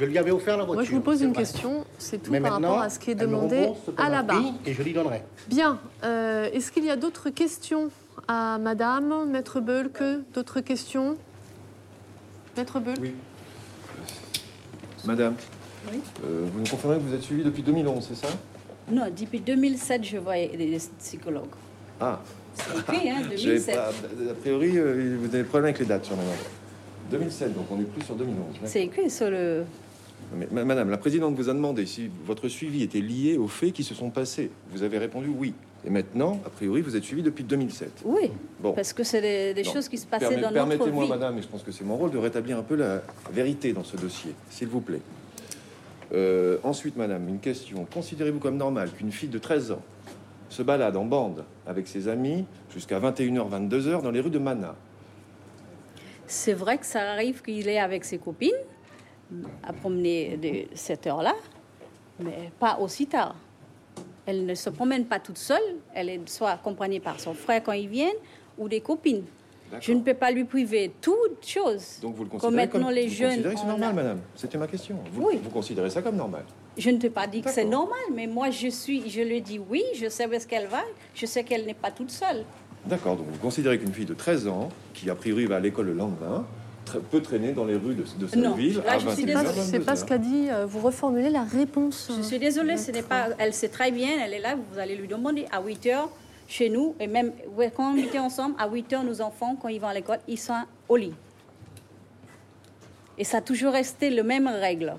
Je 0.00 0.04
lui 0.06 0.18
avais 0.18 0.32
offert 0.32 0.56
la 0.56 0.64
voiture. 0.64 0.74
Moi, 0.82 0.84
je 0.84 0.90
vous 0.90 1.00
pose 1.00 1.22
une 1.22 1.32
vrai. 1.32 1.42
question, 1.42 1.84
c'est 1.98 2.20
tout 2.20 2.32
Mais 2.32 2.40
par 2.40 2.54
rapport 2.54 2.80
à 2.80 2.90
ce 2.90 2.98
qui 2.98 3.12
est 3.12 3.14
demandé 3.14 3.68
à 3.96 4.10
la 4.10 4.22
barre. 4.24 4.42
Et 4.66 4.72
je 4.72 4.82
lui 4.82 4.92
donnerai. 4.92 5.22
Bien, 5.48 5.78
euh, 6.02 6.50
est-ce 6.52 6.72
qu'il 6.72 6.84
y 6.84 6.90
a 6.90 6.96
d'autres 6.96 7.30
questions 7.30 7.90
à 8.26 8.58
Madame, 8.58 9.30
Maître 9.30 9.60
Beulque 9.60 10.02
D'autres 10.32 10.60
questions? 10.60 11.16
Maître 12.56 12.80
Beulque 12.80 12.98
Oui. 13.00 13.14
Madame, 15.04 15.34
Oui. 15.92 16.00
euh, 16.24 16.46
vous 16.52 16.60
nous 16.60 16.66
confirmez 16.66 16.96
que 16.96 17.02
vous 17.02 17.14
êtes 17.14 17.22
suivi 17.22 17.44
depuis 17.44 17.62
2011, 17.62 18.04
c'est 18.08 18.26
ça? 18.26 18.32
Non, 18.90 19.04
depuis 19.16 19.38
2007, 19.40 20.02
je 20.04 20.16
voyais 20.18 20.48
des 20.56 20.78
psychologues. 20.98 21.44
Ah, 22.00 22.20
Hein, 22.88 23.22
j'avais 23.36 23.58
2007. 23.58 23.74
pas, 23.74 23.88
a 23.88 24.34
priori, 24.40 24.78
euh, 24.78 25.16
vous 25.18 25.26
avez 25.26 25.38
des 25.38 25.44
problèmes 25.44 25.66
avec 25.66 25.78
les 25.80 25.86
dates 25.86 26.04
sur 26.04 26.16
madame. 26.16 26.32
2007, 27.10 27.54
donc 27.54 27.66
on 27.70 27.76
n'est 27.76 27.84
plus 27.84 28.02
sur 28.02 28.14
2011. 28.14 28.36
d'accord. 28.54 28.68
C'est 28.68 28.82
écrit 28.82 29.10
sur 29.10 29.30
le. 29.30 29.64
Mais, 30.52 30.64
madame, 30.64 30.90
la 30.90 30.96
présidente 30.96 31.34
vous 31.34 31.48
a 31.48 31.52
demandé 31.52 31.84
si 31.86 32.10
votre 32.26 32.48
suivi 32.48 32.82
était 32.82 33.00
lié 33.00 33.36
aux 33.36 33.46
faits 33.46 33.72
qui 33.72 33.84
se 33.84 33.94
sont 33.94 34.10
passés. 34.10 34.50
Vous 34.72 34.82
avez 34.82 34.98
répondu 34.98 35.28
oui. 35.28 35.52
Et 35.86 35.90
maintenant, 35.90 36.40
a 36.46 36.48
priori, 36.48 36.80
vous 36.80 36.96
êtes 36.96 37.04
suivi 37.04 37.22
depuis 37.22 37.44
2007. 37.44 38.00
Oui, 38.06 38.30
Bon. 38.58 38.72
parce 38.72 38.94
que 38.94 39.04
c'est 39.04 39.52
des, 39.52 39.64
choses 39.64 39.86
qui 39.88 39.98
se 39.98 40.06
passaient 40.06 40.24
Permet- 40.28 40.36
dans 40.40 40.50
notre 40.50 40.54
Permettez-moi, 40.54 41.04
vie. 41.04 41.10
madame, 41.10 41.38
et 41.38 41.42
je 41.42 41.46
pense 41.46 41.62
que 41.62 41.70
c'est 41.72 41.84
mon 41.84 41.96
rôle, 41.96 42.10
de 42.10 42.16
rétablir 42.16 42.56
un 42.58 42.62
peu 42.62 42.74
la 42.74 43.02
vérité 43.30 43.74
dans 43.74 43.84
ce 43.84 43.98
dossier, 43.98 44.32
s'il 44.48 44.68
vous 44.68 44.80
plaît. 44.80 45.02
Euh, 46.14 46.56
ensuite, 46.62 46.96
madame, 46.96 47.28
une 47.28 47.38
question. 47.38 47.86
Considérez-vous 47.92 48.38
comme 48.38 48.56
normal 48.56 48.90
qu'une 48.96 49.12
fille 49.12 49.28
de 49.28 49.38
13 49.38 49.72
ans 49.72 49.82
se 50.54 50.62
balade 50.62 50.96
en 50.96 51.04
bande 51.04 51.44
avec 51.66 51.88
ses 51.88 52.06
amis 52.06 52.46
jusqu'à 52.72 53.00
21h, 53.00 53.50
22h 53.50 54.02
dans 54.02 54.12
les 54.12 54.20
rues 54.20 54.30
de 54.30 54.38
Mana 54.38 54.76
C'est 56.28 56.52
vrai 56.52 56.78
que 56.78 56.86
ça 56.86 57.10
arrive 57.10 57.42
qu'il 57.42 57.68
est 57.68 57.80
avec 57.80 58.04
ses 58.04 58.18
copines 58.18 58.52
à 59.64 59.72
promener 59.72 60.36
de 60.36 60.76
cette 60.76 61.08
heure-là, 61.08 61.34
mais 62.20 62.52
pas 62.60 62.78
aussi 62.78 63.06
tard. 63.08 63.34
Elle 64.26 64.46
ne 64.46 64.54
se 64.54 64.70
promène 64.70 65.06
pas 65.06 65.18
toute 65.18 65.38
seule, 65.38 65.76
elle 65.92 66.08
est 66.08 66.28
soit 66.28 66.50
accompagnée 66.50 67.00
par 67.00 67.18
son 67.18 67.34
frère 67.34 67.62
quand 67.62 67.72
ils 67.72 67.88
viennent 67.88 68.12
ou 68.56 68.68
des 68.68 68.80
copines. 68.80 69.24
Je 69.80 69.92
ne 69.92 70.00
peux 70.00 70.14
pas 70.14 70.30
lui 70.30 70.44
priver 70.44 70.92
toute 71.00 71.46
chose. 71.46 71.98
Donc 72.02 72.14
vous 72.16 72.24
le 72.24 72.30
Comme 72.30 72.40
considérez 72.40 72.66
maintenant 72.66 72.86
comme, 72.86 72.94
les 72.94 73.06
vous 73.06 73.14
jeunes. 73.14 73.28
considérez 73.30 73.54
que 73.54 73.60
c'est 73.60 73.66
normal, 73.66 73.88
a- 73.90 73.92
madame 73.92 74.18
C'était 74.34 74.58
ma 74.58 74.66
question. 74.66 74.96
Vous, 75.12 75.26
Oui. 75.26 75.38
vous 75.42 75.50
considérez 75.50 75.90
ça 75.90 76.02
comme 76.02 76.16
normal 76.16 76.44
Je 76.76 76.90
ne 76.90 76.98
t'ai 76.98 77.10
pas 77.10 77.26
dit 77.26 77.42
que 77.42 77.50
c'est 77.50 77.64
normal, 77.64 77.98
mais 78.14 78.26
moi 78.26 78.50
je 78.50 78.68
suis, 78.68 79.08
je 79.10 79.20
lui 79.22 79.40
dis 79.40 79.58
oui, 79.70 79.82
je 79.94 80.08
sais 80.08 80.26
où 80.26 80.32
est-ce 80.32 80.46
qu'elle 80.46 80.66
va, 80.66 80.82
je 81.14 81.26
sais 81.26 81.44
qu'elle 81.44 81.64
n'est 81.66 81.74
pas 81.74 81.90
toute 81.90 82.10
seule. 82.10 82.44
D'accord, 82.86 83.16
donc 83.16 83.26
vous 83.30 83.38
considérez 83.38 83.78
qu'une 83.78 83.92
fille 83.92 84.04
de 84.04 84.14
13 84.14 84.46
ans, 84.48 84.68
qui 84.92 85.08
a 85.08 85.14
priori 85.14 85.46
va 85.46 85.56
à 85.56 85.60
l'école 85.60 85.86
le 85.86 85.94
lendemain, 85.94 86.44
tra- 86.86 87.00
peut 87.00 87.22
traîner 87.22 87.52
dans 87.52 87.64
les 87.64 87.76
rues 87.76 87.94
de, 87.94 88.02
de 88.02 88.26
cette 88.26 88.36
Non, 88.38 88.52
ville 88.54 88.82
là, 88.84 88.92
à 88.92 88.98
je 88.98 89.08
suis 89.08 89.24
21h, 89.24 89.26
désolée. 89.26 89.60
C'est 89.62 89.80
pas 89.80 89.96
ce 89.96 90.04
22h. 90.04 90.08
qu'a 90.08 90.18
dit. 90.18 90.46
euh, 90.50 90.66
Vous 90.66 90.80
reformulez 90.80 91.30
la 91.30 91.44
réponse. 91.44 92.12
Je 92.14 92.22
suis 92.22 92.38
désolée, 92.38 92.76
ce 92.76 92.90
n'est 92.90 93.02
pas. 93.02 93.28
Elle 93.38 93.54
sait 93.54 93.68
très 93.70 93.90
bien, 93.90 94.10
elle 94.22 94.34
est 94.34 94.38
là, 94.40 94.56
vous 94.70 94.78
allez 94.78 94.96
lui 94.96 95.08
demander 95.08 95.46
à 95.50 95.62
8 95.62 95.86
heures 95.86 96.10
chez 96.46 96.68
nous, 96.68 96.94
et 97.00 97.06
même 97.06 97.32
quand 97.76 97.92
on 97.94 97.96
était 97.96 98.18
ensemble, 98.18 98.54
à 98.58 98.68
8 98.68 98.92
heures, 98.92 99.04
nos 99.04 99.20
enfants, 99.20 99.56
quand 99.60 99.68
ils 99.68 99.80
vont 99.80 99.88
à 99.88 99.94
l'école, 99.94 100.18
ils 100.28 100.38
sont 100.38 100.62
au 100.88 100.96
lit. 100.96 101.14
Et 103.16 103.24
ça 103.24 103.38
a 103.38 103.40
toujours 103.40 103.72
resté 103.72 104.10
le 104.10 104.22
même 104.22 104.46
règle. 104.48 104.94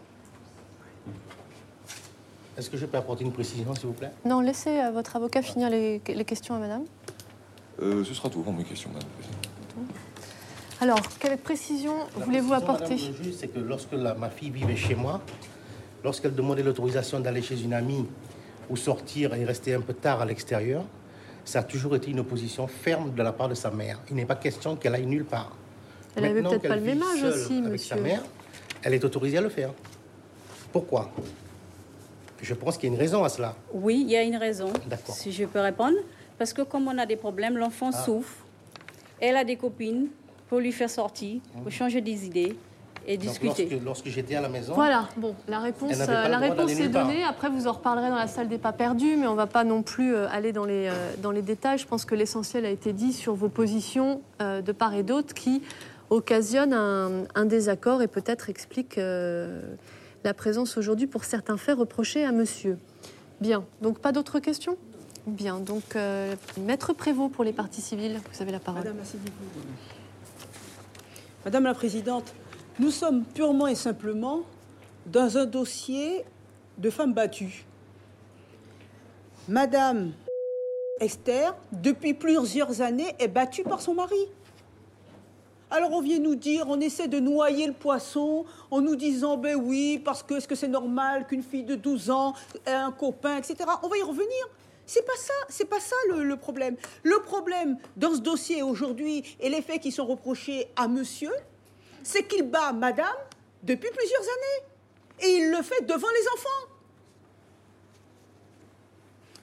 Est-ce 2.58 2.70
que 2.70 2.78
je 2.78 2.86
peux 2.86 2.98
apporter 2.98 3.24
une 3.26 3.34
précision, 3.34 3.76
s'il 3.76 3.88
vous 3.88 3.94
plaît? 3.94 4.12
Non, 4.24 4.40
laissez 4.40 4.80
euh, 4.80 4.92
votre 4.92 5.16
avocat 5.18 5.42
finir 5.42 5.70
les, 5.70 6.02
les 6.08 6.26
questions 6.26 6.56
à 6.56 6.60
madame. 6.60 6.86
Euh, 7.82 8.04
ce 8.06 8.14
sera 8.14 8.30
tout 8.30 8.40
pour 8.42 8.54
mes 8.54 8.64
questions, 8.64 8.90
madame. 8.94 9.10
la. 9.78 9.84
Alors, 10.80 11.00
quelle 11.20 11.38
précision 11.38 11.94
La 12.18 12.26
voulez-vous 12.26 12.54
apporter 12.54 12.96
Madame 12.96 13.12
le 13.18 13.24
juge, 13.24 13.34
c'est 13.38 13.48
que 13.50 13.60
lorsque 13.60 13.92
la- 13.92 14.14
ma 14.14 14.30
fille 14.30 14.52
vivait 14.52 14.78
chez 14.78 14.96
moi, 14.96 15.20
lorsqu'elle 16.04 16.34
demandait 16.34 16.64
l'autorisation 16.64 17.20
d'aller 17.20 17.42
chez 17.42 17.62
une 17.62 17.74
amie 17.74 18.06
ou 18.70 18.78
sortir 18.78 19.34
et 19.34 19.44
rester 19.44 19.74
un 19.74 19.82
peu 19.82 19.94
tard 19.94 20.22
à 20.22 20.26
l'extérieur, 20.26 20.84
ça 21.46 21.60
a 21.60 21.64
toujours 21.64 21.96
été 21.96 22.12
une 22.12 22.20
opposition 22.20 22.68
ferme 22.68 23.14
de 23.14 23.24
la 23.24 23.32
part 23.32 23.48
de 23.50 23.54
sa 23.56 23.72
mère. 23.72 24.00
Il 24.10 24.16
n'est 24.16 24.26
pas 24.26 24.36
question 24.36 24.76
qu'elle 24.76 24.96
aille 24.96 25.06
nulle 25.06 25.26
part. 25.26 25.56
Elle 26.16 26.26
avait 26.26 26.34
Maintenant 26.42 26.50
peut-être 26.52 26.68
pas 26.68 26.76
le 26.76 26.82
même 26.82 27.02
âge 27.04 27.24
aussi, 27.24 27.58
avec 27.60 27.72
monsieur. 27.72 27.96
sa 27.96 28.02
mère, 28.02 28.22
elle 28.84 28.94
est 28.94 29.04
autorisée 29.06 29.38
à 29.38 29.42
le 29.42 29.50
faire. 29.50 29.72
Pourquoi? 30.72 31.12
Je 32.42 32.54
pense 32.54 32.78
qu'il 32.78 32.90
y 32.90 32.92
a 32.92 32.96
une 32.96 33.00
raison 33.00 33.24
à 33.24 33.30
cela. 33.30 33.56
Oui, 33.74 34.02
il 34.06 34.12
y 34.12 34.18
a 34.18 34.24
une 34.24 34.36
raison, 34.36 34.72
D'accord. 34.88 35.16
si 35.16 35.32
je 35.32 35.46
peux 35.46 35.60
répondre. 35.60 35.98
Parce 36.38 36.52
que 36.52 36.64
comme 36.64 36.88
on 36.88 36.98
a 36.98 37.06
des 37.06 37.16
problèmes, 37.16 37.58
l'enfant 37.58 37.92
Ah. 37.94 38.04
souffre, 38.04 38.44
elle 39.22 39.38
a 39.38 39.44
des 39.46 39.56
copines 39.56 40.08
pour 40.50 40.60
lui 40.60 40.72
faire 40.72 40.90
sortir, 40.90 41.40
pour 41.64 41.72
changer 41.72 42.02
des 42.02 42.26
idées 42.26 42.56
et 43.08 43.18
discuter. 43.18 43.68
lorsque, 43.70 43.84
lorsque 43.86 44.08
j'étais 44.08 44.36
à 44.36 44.42
la 44.42 44.50
maison, 44.50 44.74
Voilà, 44.74 45.10
bon, 45.18 45.36
la 45.48 45.60
réponse, 45.60 45.92
euh, 46.00 46.28
la 46.28 46.38
réponse 46.38 46.72
est 46.72 46.90
donnée. 46.90 47.24
Après, 47.24 47.50
vous 47.50 47.68
en 47.68 47.74
reparlerez 47.74 48.10
dans 48.10 48.16
la 48.16 48.28
salle 48.28 48.48
des 48.48 48.58
pas 48.58 48.74
perdus, 48.74 49.16
mais 49.18 49.28
on 49.28 49.36
va 49.36 49.48
pas 49.48 49.64
non 49.64 49.84
plus 49.84 50.14
euh, 50.16 50.28
aller 50.30 50.52
dans 50.52 50.66
les, 50.66 50.88
euh, 50.88 51.14
dans 51.22 51.32
les 51.32 51.42
détails. 51.42 51.78
Je 51.78 51.88
pense 51.88 52.06
que 52.06 52.16
l'essentiel 52.16 52.66
a 52.66 52.70
été 52.70 52.94
dit 52.94 53.14
sur 53.14 53.36
vos 53.36 53.50
positions 53.50 54.22
de 54.40 54.72
part 54.72 54.94
et 54.94 55.04
d'autre 55.04 55.34
qui 55.34 55.62
occasionnent 56.10 56.74
un, 56.74 57.24
un 57.36 57.46
désaccord 57.46 58.02
et 58.02 58.08
peut-être 58.08 58.50
expliquent 58.50 58.98
euh, 58.98 59.62
la 60.24 60.34
présence 60.34 60.78
aujourd'hui 60.78 61.08
pour 61.08 61.24
certains 61.24 61.58
faits 61.58 61.78
reprochés 61.78 62.24
à 62.26 62.32
monsieur. 62.32 62.78
Bien, 63.42 63.66
donc 63.82 64.00
pas 64.00 64.12
d'autres 64.12 64.40
questions? 64.40 64.78
Bien, 65.28 65.60
donc 65.60 65.96
euh, 65.96 66.36
Maître 66.60 66.94
Prévost 66.94 67.32
pour 67.34 67.44
les 67.44 67.54
parties 67.54 67.82
civiles, 67.82 68.20
vous 68.32 68.42
avez 68.42 68.52
la 68.52 68.60
parole. 68.60 68.84
Madame 71.44 71.64
la 71.64 71.74
Présidente, 71.74 72.34
nous 72.80 72.92
sommes 72.92 73.24
purement 73.24 73.68
et 73.68 73.76
simplement 73.76 74.42
dans 75.06 75.38
un 75.38 75.46
dossier 75.46 76.26
de 76.78 76.90
femmes 76.90 77.14
battues. 77.14 77.66
Madame 79.48 80.12
Esther, 81.00 81.56
depuis 81.72 82.14
plusieurs 82.14 82.82
années, 82.82 83.16
est 83.20 83.28
battue 83.28 83.64
par 83.64 83.82
son 83.82 83.94
mari. 83.94 84.28
Alors 85.72 85.92
on 85.94 86.02
vient 86.02 86.20
nous 86.20 86.36
dire, 86.36 86.66
on 86.68 86.80
essaie 86.80 87.08
de 87.08 87.20
noyer 87.20 87.68
le 87.68 87.74
poisson 87.74 88.46
en 88.72 88.82
nous 88.82 88.96
disant, 88.96 89.38
ben 89.38 89.56
oui, 89.56 90.02
parce 90.04 90.24
que 90.24 90.36
est-ce 90.36 90.48
que 90.48 90.56
c'est 90.56 90.68
normal 90.68 91.28
qu'une 91.28 91.44
fille 91.44 91.64
de 91.64 91.76
12 91.76 92.10
ans 92.12 92.34
ait 92.66 92.72
un 92.72 92.92
copain, 92.92 93.38
etc. 93.38 93.58
On 93.84 93.88
va 93.88 93.98
y 93.98 94.02
revenir. 94.02 94.50
C'est 94.86 95.06
pas 95.06 95.16
ça, 95.18 95.34
c'est 95.50 95.66
pas 95.66 95.80
ça 95.80 95.96
le, 96.10 96.24
le 96.24 96.38
problème. 96.38 96.76
Le 97.04 97.20
problème 97.20 97.78
dans 97.98 98.14
ce 98.14 98.20
dossier 98.20 98.62
aujourd'hui 98.62 99.24
et 99.40 99.50
les 99.50 99.62
faits 99.62 99.82
qui 99.82 99.92
sont 99.92 100.06
reprochés 100.06 100.68
à 100.76 100.88
monsieur, 100.88 101.32
c'est 102.06 102.24
qu'il 102.24 102.44
bat 102.44 102.72
madame 102.72 103.18
depuis 103.64 103.90
plusieurs 103.90 104.22
années. 104.22 104.68
Et 105.22 105.38
il 105.38 105.50
le 105.50 105.62
fait 105.62 105.86
devant 105.86 106.08
les 106.08 106.28
enfants. 106.34 106.72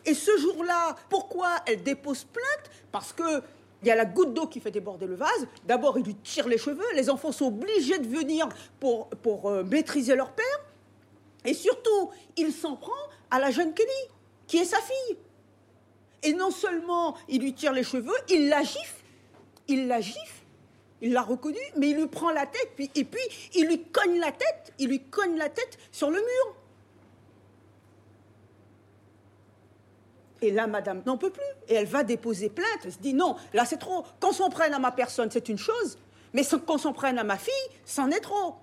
Et 0.05 0.15
ce 0.15 0.37
jour-là, 0.39 0.97
pourquoi 1.09 1.57
elle 1.67 1.83
dépose 1.83 2.25
plainte? 2.25 2.71
Parce 2.91 3.13
que 3.13 3.43
il 3.83 3.89
y 3.89 3.91
a 3.91 3.97
la 3.97 4.05
goutte 4.05 4.33
d'eau 4.33 4.47
qui 4.47 4.61
fait 4.61 4.71
déborder 4.71 5.07
le 5.07 5.17
vase. 5.17 5.49
D'abord, 5.67 5.99
il 5.99 6.05
lui 6.05 6.15
tire 6.15 6.47
les 6.47 6.59
cheveux. 6.59 6.85
Les 6.95 7.11
enfants 7.11 7.33
sont 7.33 7.47
obligés 7.47 7.99
de 7.99 8.07
venir 8.07 8.49
pour, 8.79 9.09
euh, 9.47 9.65
maîtriser 9.65 10.15
leur 10.15 10.31
père. 10.31 10.47
Et 11.45 11.53
surtout, 11.53 12.11
il 12.37 12.53
s'en 12.53 12.77
prend 12.77 12.93
à 13.33 13.41
la 13.41 13.51
jeune 13.51 13.75
Kelly, 13.75 13.91
qui 14.47 14.59
est 14.59 14.65
sa 14.65 14.79
fille. 14.79 15.17
Et 16.23 16.33
non 16.33 16.53
seulement 16.53 17.17
il 17.29 17.43
lui 17.43 17.55
tire 17.55 17.73
les 17.73 17.83
cheveux, 17.83 18.15
il 18.29 18.49
la 18.49 18.63
gifle. 18.63 19.03
Il 19.67 19.89
la 19.89 20.01
gifle. 20.01 20.42
Il 21.03 21.13
l'a 21.13 21.23
reconnue, 21.23 21.59
mais 21.77 21.91
il 21.91 21.97
lui 21.97 22.07
prend 22.07 22.31
la 22.31 22.47
tête, 22.47 22.73
et 22.79 23.05
puis 23.05 23.21
il 23.55 23.67
lui 23.67 23.83
cogne 23.83 24.21
la 24.21 24.31
tête. 24.31 24.73
Il 24.79 24.89
lui 24.89 25.03
cogne 25.03 25.37
la 25.37 25.49
tête 25.49 25.77
sur 25.91 26.09
le 26.09 26.17
mur. 26.17 26.57
Et 30.43 30.53
là, 30.53 30.69
madame 30.69 31.03
n'en 31.05 31.19
peut 31.19 31.31
plus. 31.31 31.43
Et 31.69 31.75
elle 31.75 31.87
va 31.87 32.05
déposer 32.05 32.49
plainte. 32.49 32.81
Elle 32.85 32.93
se 32.93 32.99
dit 32.99 33.15
non, 33.15 33.37
là 33.53 33.65
c'est 33.65 33.79
trop. 33.79 34.05
Qu'on 34.21 34.33
s'en 34.33 34.49
prenne 34.49 34.73
à 34.75 34.79
ma 34.79 34.93
personne, 34.93 35.29
c'est 35.31 35.49
une 35.49 35.59
chose. 35.59 35.99
Mais 36.33 36.43
qu'on 36.67 36.79
s'en 36.79 36.93
prenne 36.93 37.19
à 37.19 37.25
ma 37.25 37.37
fille, 37.37 37.53
c'en 37.85 38.09
est 38.11 38.21
trop. 38.21 38.55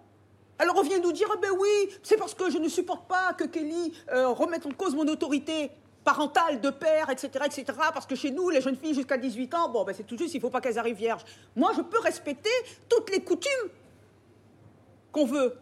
Alors 0.60 0.78
on 0.78 0.82
vient 0.82 1.00
nous 1.00 1.12
dire, 1.12 1.30
ben 1.42 1.52
oui, 1.58 1.90
c'est 2.04 2.18
parce 2.18 2.34
que 2.34 2.50
je 2.50 2.58
ne 2.58 2.70
supporte 2.70 3.08
pas 3.08 3.34
que 3.34 3.46
Kelly 3.46 3.94
euh, 4.12 4.30
remette 4.30 4.66
en 4.66 4.72
cause 4.72 4.96
mon 4.96 5.08
autorité 5.08 5.72
parentale 6.10 6.60
de 6.60 6.72
père, 6.72 7.08
etc., 7.12 7.46
etc. 7.46 7.66
Parce 7.94 8.08
que 8.08 8.16
chez 8.16 8.32
nous, 8.32 8.50
les 8.50 8.62
jeunes 8.62 8.76
filles 8.76 8.96
jusqu'à 8.96 9.18
18 9.18 9.54
ans, 9.54 9.70
bon, 9.70 9.84
ben 9.84 9.94
c'est 9.96 10.08
tout 10.08 10.18
juste, 10.18 10.34
il 10.34 10.38
ne 10.38 10.42
faut 10.42 10.50
pas 10.50 10.60
qu'elles 10.60 10.80
arrivent 10.80 10.96
vierges. 10.96 11.24
Moi, 11.56 11.72
je 11.78 11.82
peux 11.82 12.00
respecter 12.00 12.50
toutes 12.90 13.12
les 13.12 13.22
coutumes 13.22 13.70
qu'on 15.12 15.26
veut. 15.26 15.56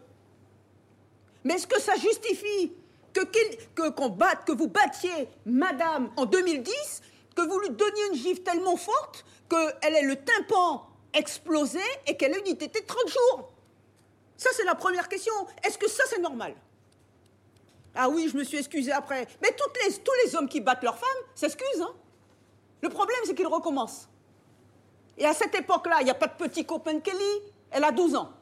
Mais 1.44 1.54
est-ce 1.54 1.66
que 1.66 1.78
ça 1.78 1.96
justifie 1.96 2.72
que, 3.12 3.88
qu'on 3.90 4.08
batte, 4.08 4.46
que 4.46 4.52
vous 4.52 4.68
battiez 4.68 5.28
Madame 5.44 6.10
en 6.16 6.24
2010, 6.24 7.02
que 7.36 7.42
vous 7.42 7.58
lui 7.58 7.70
donniez 7.70 8.06
une 8.12 8.18
gifle 8.18 8.42
tellement 8.42 8.76
forte 8.76 9.26
qu'elle 9.50 9.96
ait 9.96 10.02
le 10.02 10.16
tympan 10.16 10.86
explosé 11.12 11.80
et 12.06 12.16
qu'elle 12.16 12.32
ait 12.32 12.40
une 12.40 12.48
ITT 12.48 12.74
de 12.74 12.86
30 12.86 13.08
jours? 13.08 13.52
Ça, 14.38 14.48
c'est 14.54 14.64
la 14.64 14.74
première 14.74 15.08
question. 15.10 15.34
Est-ce 15.62 15.76
que 15.76 15.90
ça, 15.90 16.04
c'est 16.08 16.20
normal? 16.20 16.54
Ah 17.94 18.08
oui, 18.08 18.28
je 18.30 18.36
me 18.36 18.44
suis 18.44 18.58
excusée 18.58 18.92
après. 18.92 19.26
Mais 19.42 19.50
tous 19.52 20.12
les 20.24 20.36
hommes 20.36 20.48
qui 20.48 20.60
battent 20.60 20.82
leurs 20.82 20.98
femmes 20.98 21.08
s'excusent. 21.34 21.80
Hein 21.80 21.94
le 22.80 22.88
problème, 22.88 23.18
c'est 23.24 23.34
qu'ils 23.34 23.46
recommencent. 23.46 24.08
Et 25.16 25.26
à 25.26 25.34
cette 25.34 25.54
époque-là, 25.54 25.96
il 26.00 26.04
n'y 26.04 26.10
a 26.10 26.14
pas 26.14 26.28
de 26.28 26.34
petit 26.34 26.64
copain 26.64 27.00
Kelly. 27.00 27.42
Elle 27.70 27.84
a 27.84 27.90
12 27.90 28.14
ans. 28.14 28.32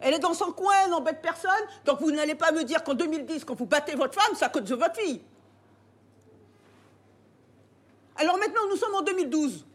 Elle 0.00 0.14
est 0.14 0.18
dans 0.18 0.34
son 0.34 0.52
coin, 0.52 0.74
elle 0.84 0.90
n'embête 0.90 1.22
personne. 1.22 1.50
Donc 1.84 2.00
vous 2.00 2.10
n'allez 2.10 2.34
pas 2.34 2.52
me 2.52 2.62
dire 2.62 2.84
qu'en 2.84 2.94
2010, 2.94 3.44
quand 3.44 3.54
vous 3.54 3.66
battez 3.66 3.94
votre 3.94 4.20
femme, 4.20 4.34
à 4.40 4.48
cause 4.48 4.62
de 4.62 4.74
votre 4.74 5.00
fille. 5.00 5.22
Alors 8.16 8.38
maintenant, 8.38 8.62
nous 8.68 8.76
sommes 8.76 8.94
en 8.94 9.02
2012. 9.02 9.66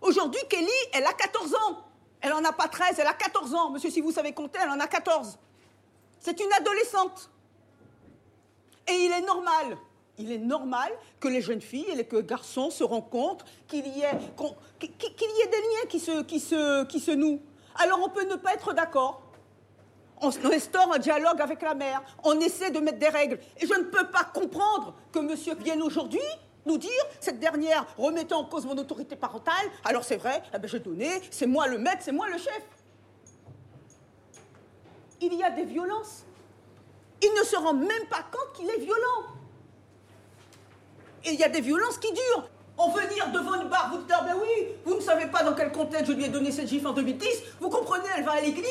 Aujourd'hui, 0.00 0.40
Kelly, 0.48 0.68
elle 0.92 1.06
a 1.06 1.12
14 1.12 1.54
ans. 1.54 1.84
Elle 2.20 2.30
n'en 2.30 2.44
a 2.44 2.52
pas 2.52 2.68
13, 2.68 2.98
elle 2.98 3.06
a 3.06 3.12
14 3.12 3.54
ans. 3.54 3.70
Monsieur, 3.70 3.90
si 3.90 4.00
vous 4.00 4.10
savez 4.10 4.32
compter, 4.32 4.58
elle 4.62 4.70
en 4.70 4.80
a 4.80 4.86
14. 4.86 5.38
C'est 6.18 6.40
une 6.40 6.52
adolescente. 6.52 7.30
Et 8.88 8.92
il 8.92 9.12
est 9.12 9.26
normal, 9.26 9.76
il 10.18 10.30
est 10.30 10.38
normal 10.38 10.92
que 11.20 11.28
les 11.28 11.40
jeunes 11.40 11.60
filles 11.60 11.86
et 11.90 11.94
les 11.94 12.06
garçons 12.22 12.70
se 12.70 12.84
rencontrent, 12.84 13.44
qu'il 13.66 13.86
y 13.86 14.00
ait, 14.00 14.18
y 14.80 14.84
ait 14.84 15.48
des 15.48 15.60
liens 15.60 15.86
qui 15.88 16.00
se, 16.00 16.22
qui, 16.22 16.40
se, 16.40 16.84
qui 16.84 17.00
se 17.00 17.10
nouent. 17.10 17.40
Alors 17.76 18.00
on 18.04 18.08
peut 18.08 18.28
ne 18.28 18.36
pas 18.36 18.54
être 18.54 18.72
d'accord. 18.72 19.22
On 20.20 20.28
instaure 20.28 20.94
un 20.94 20.98
dialogue 20.98 21.40
avec 21.40 21.60
la 21.62 21.74
mère. 21.74 22.02
On 22.22 22.38
essaie 22.40 22.70
de 22.70 22.78
mettre 22.78 22.98
des 22.98 23.08
règles. 23.08 23.38
Et 23.60 23.66
je 23.66 23.74
ne 23.74 23.84
peux 23.84 24.06
pas 24.06 24.24
comprendre 24.24 24.94
que 25.12 25.18
monsieur 25.18 25.54
vienne 25.54 25.82
aujourd'hui 25.82 26.20
nous 26.66 26.78
dire, 26.78 26.90
cette 27.20 27.38
dernière 27.40 27.86
remettant 27.98 28.40
en 28.40 28.44
cause 28.44 28.64
mon 28.64 28.76
autorité 28.78 29.16
parentale, 29.16 29.66
alors 29.84 30.02
c'est 30.02 30.16
vrai, 30.16 30.42
eh 30.54 30.58
ben, 30.58 30.66
j'ai 30.66 30.80
donné, 30.80 31.10
c'est 31.30 31.46
moi 31.46 31.66
le 31.68 31.78
maître, 31.78 32.00
c'est 32.00 32.12
moi 32.12 32.26
le 32.28 32.38
chef. 32.38 32.62
Il 35.20 35.34
y 35.34 35.42
a 35.42 35.50
des 35.50 35.64
violences. 35.64 36.24
Il 37.22 37.32
ne 37.38 37.44
se 37.44 37.56
rend 37.56 37.74
même 37.74 38.06
pas 38.10 38.24
compte 38.30 38.52
qu'il 38.54 38.68
est 38.68 38.78
violent. 38.78 39.34
Et 41.24 41.30
il 41.32 41.40
y 41.40 41.44
a 41.44 41.48
des 41.48 41.60
violences 41.60 41.98
qui 41.98 42.12
durent. 42.12 42.48
En 42.76 42.90
venir 42.90 43.30
devant 43.32 43.54
une 43.54 43.68
barre, 43.68 43.90
vous 43.92 43.98
dites, 43.98 44.12
ah 44.12 44.24
ben 44.24 44.34
oui, 44.40 44.66
vous 44.84 44.96
ne 44.96 45.00
savez 45.00 45.26
pas 45.26 45.44
dans 45.44 45.54
quel 45.54 45.70
contexte 45.70 46.06
je 46.06 46.12
lui 46.12 46.24
ai 46.24 46.28
donné 46.28 46.50
cette 46.50 46.68
gifle 46.68 46.88
en 46.88 46.92
2010. 46.92 47.28
Vous 47.60 47.70
comprenez, 47.70 48.04
elle 48.16 48.24
va 48.24 48.32
à 48.32 48.40
l'église, 48.40 48.66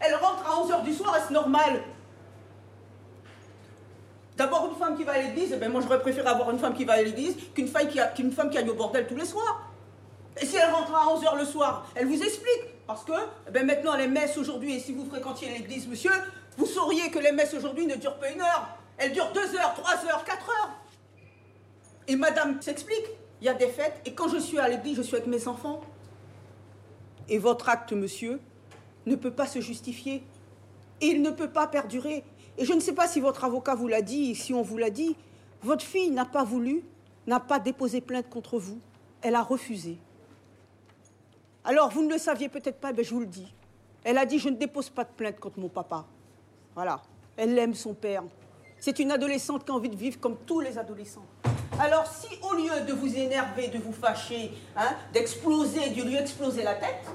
elle 0.00 0.14
rentre 0.16 0.44
à 0.44 0.62
11h 0.62 0.82
du 0.82 0.92
soir, 0.92 1.16
est-ce 1.16 1.32
normal? 1.32 1.82
D'abord, 4.36 4.68
une 4.70 4.76
femme 4.76 4.96
qui 4.96 5.04
va 5.04 5.12
à 5.12 5.18
l'église, 5.18 5.52
eh 5.54 5.56
ben 5.56 5.70
moi 5.70 5.80
j'aurais 5.80 6.00
préféré 6.00 6.26
avoir 6.26 6.50
une 6.50 6.58
femme 6.58 6.74
qui 6.74 6.84
va 6.84 6.94
à 6.94 7.02
l'église 7.02 7.36
qu'une 7.54 7.68
femme, 7.68 8.50
qui 8.50 8.58
aille 8.58 8.68
au 8.68 8.74
bordel 8.74 9.06
tous 9.06 9.16
les 9.16 9.24
soirs. 9.24 9.70
Et 10.38 10.44
si 10.44 10.56
elle 10.56 10.70
rentre 10.70 10.94
à 10.94 11.06
11h 11.14 11.38
le 11.38 11.44
soir, 11.46 11.86
elle 11.94 12.06
vous 12.06 12.20
explique. 12.20 12.84
Parce 12.86 13.04
que 13.04 13.12
eh 13.48 13.50
ben 13.50 13.64
maintenant, 13.64 13.96
les 13.96 14.08
messes 14.08 14.36
aujourd'hui, 14.36 14.74
et 14.74 14.80
si 14.80 14.92
vous 14.92 15.06
fréquentiez 15.06 15.48
l'église, 15.50 15.88
monsieur, 15.88 16.12
vous 16.56 16.66
sauriez 16.66 17.10
que 17.10 17.18
les 17.18 17.32
messes 17.32 17.54
aujourd'hui 17.54 17.86
ne 17.86 17.96
durent 17.96 18.18
pas 18.18 18.30
une 18.30 18.40
heure. 18.40 18.78
Elles 18.96 19.12
durent 19.12 19.32
deux 19.32 19.54
heures, 19.56 19.74
trois 19.74 19.96
heures, 20.06 20.24
quatre 20.24 20.48
heures. 20.48 20.70
Et 22.08 22.16
madame 22.16 22.60
s'explique. 22.62 23.06
Il 23.40 23.44
y 23.44 23.48
a 23.48 23.54
des 23.54 23.68
fêtes, 23.68 24.00
et 24.06 24.14
quand 24.14 24.28
je 24.28 24.38
suis 24.38 24.58
à 24.58 24.66
l'église, 24.66 24.96
je 24.96 25.02
suis 25.02 25.16
avec 25.16 25.26
mes 25.26 25.46
enfants. 25.46 25.82
Et 27.28 27.38
votre 27.38 27.68
acte, 27.68 27.92
monsieur, 27.92 28.40
ne 29.04 29.14
peut 29.14 29.30
pas 29.30 29.46
se 29.46 29.60
justifier. 29.60 30.22
Et 31.02 31.08
il 31.08 31.20
ne 31.20 31.30
peut 31.30 31.50
pas 31.50 31.66
perdurer. 31.66 32.24
Et 32.56 32.64
je 32.64 32.72
ne 32.72 32.80
sais 32.80 32.94
pas 32.94 33.06
si 33.06 33.20
votre 33.20 33.44
avocat 33.44 33.74
vous 33.74 33.88
l'a 33.88 34.00
dit, 34.00 34.34
si 34.34 34.54
on 34.54 34.62
vous 34.62 34.78
l'a 34.78 34.88
dit. 34.88 35.16
Votre 35.62 35.84
fille 35.84 36.10
n'a 36.10 36.24
pas 36.24 36.44
voulu, 36.44 36.82
n'a 37.26 37.40
pas 37.40 37.58
déposé 37.58 38.00
plainte 38.00 38.30
contre 38.30 38.58
vous. 38.58 38.78
Elle 39.20 39.34
a 39.34 39.42
refusé. 39.42 39.98
Alors, 41.64 41.90
vous 41.90 42.02
ne 42.02 42.12
le 42.12 42.18
saviez 42.18 42.48
peut-être 42.48 42.78
pas, 42.78 42.92
mais 42.92 43.04
je 43.04 43.12
vous 43.12 43.20
le 43.20 43.26
dis. 43.26 43.52
Elle 44.04 44.16
a 44.16 44.24
dit 44.24 44.38
Je 44.38 44.48
ne 44.48 44.56
dépose 44.56 44.88
pas 44.88 45.04
de 45.04 45.10
plainte 45.10 45.38
contre 45.40 45.58
mon 45.58 45.68
papa. 45.68 46.06
Voilà. 46.76 47.00
Elle 47.38 47.58
aime 47.58 47.74
son 47.74 47.94
père. 47.94 48.22
C'est 48.78 48.98
une 48.98 49.10
adolescente 49.10 49.64
qui 49.64 49.72
a 49.72 49.74
envie 49.74 49.88
de 49.88 49.96
vivre 49.96 50.20
comme 50.20 50.36
tous 50.36 50.60
les 50.60 50.76
adolescents. 50.76 51.24
Alors, 51.80 52.06
si 52.06 52.28
au 52.42 52.54
lieu 52.54 52.82
de 52.86 52.92
vous 52.92 53.16
énerver, 53.16 53.68
de 53.68 53.78
vous 53.78 53.94
fâcher, 53.94 54.52
hein, 54.76 54.90
d'exploser, 55.12 55.88
du 55.90 56.02
lieu 56.02 56.18
d'exploser 56.18 56.62
la 56.62 56.74
tête, 56.74 57.06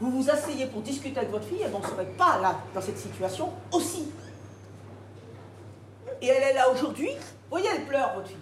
vous 0.00 0.10
vous 0.10 0.30
asseyez 0.30 0.66
pour 0.66 0.82
discuter 0.82 1.18
avec 1.18 1.30
votre 1.30 1.46
fille, 1.46 1.62
elle 1.62 1.76
ne 1.76 1.84
serait 1.84 2.12
pas 2.16 2.38
là, 2.40 2.60
dans 2.74 2.80
cette 2.80 2.98
situation 2.98 3.52
aussi. 3.72 4.08
Et 6.22 6.28
elle 6.28 6.42
est 6.44 6.54
là 6.54 6.70
aujourd'hui. 6.70 7.10
Vous 7.10 7.50
voyez, 7.50 7.68
elle 7.74 7.86
pleure, 7.86 8.14
votre 8.14 8.28
fille. 8.28 8.36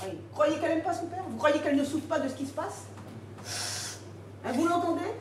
Vous 0.00 0.32
croyez 0.32 0.56
qu'elle 0.56 0.70
n'aime 0.70 0.82
pas 0.82 0.94
son 0.94 1.06
père? 1.06 1.22
Vous 1.28 1.36
croyez 1.36 1.60
qu'elle 1.60 1.76
ne 1.76 1.84
souffre 1.84 2.06
pas 2.06 2.18
de 2.18 2.28
ce 2.28 2.34
qui 2.34 2.46
se 2.46 2.52
passe? 2.52 2.86
Hein, 4.44 4.52
Vous 4.54 4.66
l'entendez? 4.66 5.12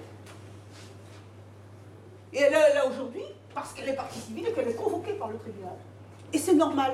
Et 2.34 2.40
elle 2.40 2.54
est 2.54 2.74
là 2.74 2.88
aujourd'hui 2.88 3.24
parce 3.54 3.74
qu'elle 3.74 3.90
est 3.90 3.96
partie 3.96 4.20
civile 4.20 4.48
et 4.48 4.52
qu'elle 4.54 4.68
est 4.68 4.76
convoquée 4.76 5.14
par 5.14 5.30
le 5.30 5.38
tribunal. 5.38 5.74
Et 6.34 6.38
c'est 6.38 6.54
normal. 6.54 6.94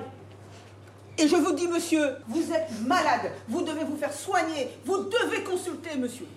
Et 1.17 1.27
je 1.27 1.35
vous 1.35 1.53
dis, 1.53 1.67
monsieur, 1.67 2.17
vous 2.27 2.51
êtes 2.51 2.69
malade. 2.85 3.31
Vous 3.47 3.61
devez 3.61 3.83
vous 3.83 3.97
faire 3.97 4.13
soigner. 4.13 4.69
Vous 4.85 4.97
devez 4.97 5.43
consulter, 5.43 5.97
monsieur. 5.97 6.27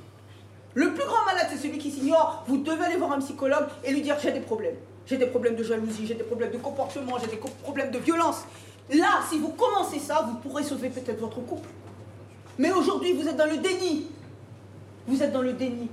Le 0.74 0.94
plus 0.94 1.04
grand 1.04 1.24
malade, 1.24 1.48
c'est 1.50 1.58
celui 1.58 1.78
qui 1.78 1.90
s'ignore. 1.90 2.44
Vous 2.46 2.58
devez 2.58 2.84
aller 2.84 2.96
voir 2.96 3.12
un 3.12 3.18
psychologue 3.18 3.66
et 3.84 3.92
lui 3.92 4.02
dire 4.02 4.16
j'ai 4.22 4.32
des 4.32 4.40
problèmes. 4.40 4.76
J'ai 5.06 5.16
des 5.16 5.26
problèmes 5.26 5.56
de 5.56 5.64
jalousie, 5.64 6.06
j'ai 6.06 6.14
des 6.14 6.22
problèmes 6.22 6.52
de 6.52 6.58
comportement, 6.58 7.18
j'ai 7.18 7.26
des 7.26 7.40
problèmes 7.62 7.90
de 7.90 7.98
violence. 7.98 8.42
Là, 8.90 9.20
si 9.28 9.38
vous 9.38 9.48
commencez 9.48 9.98
ça, 9.98 10.24
vous 10.28 10.36
pourrez 10.36 10.62
sauver 10.62 10.88
peut-être 10.88 11.20
votre 11.20 11.40
couple. 11.40 11.68
Mais 12.58 12.70
aujourd'hui, 12.70 13.12
vous 13.12 13.26
êtes 13.26 13.36
dans 13.36 13.46
le 13.46 13.56
déni. 13.56 14.06
Vous 15.08 15.22
êtes 15.22 15.32
dans 15.32 15.42
le 15.42 15.52
déni. 15.52 15.88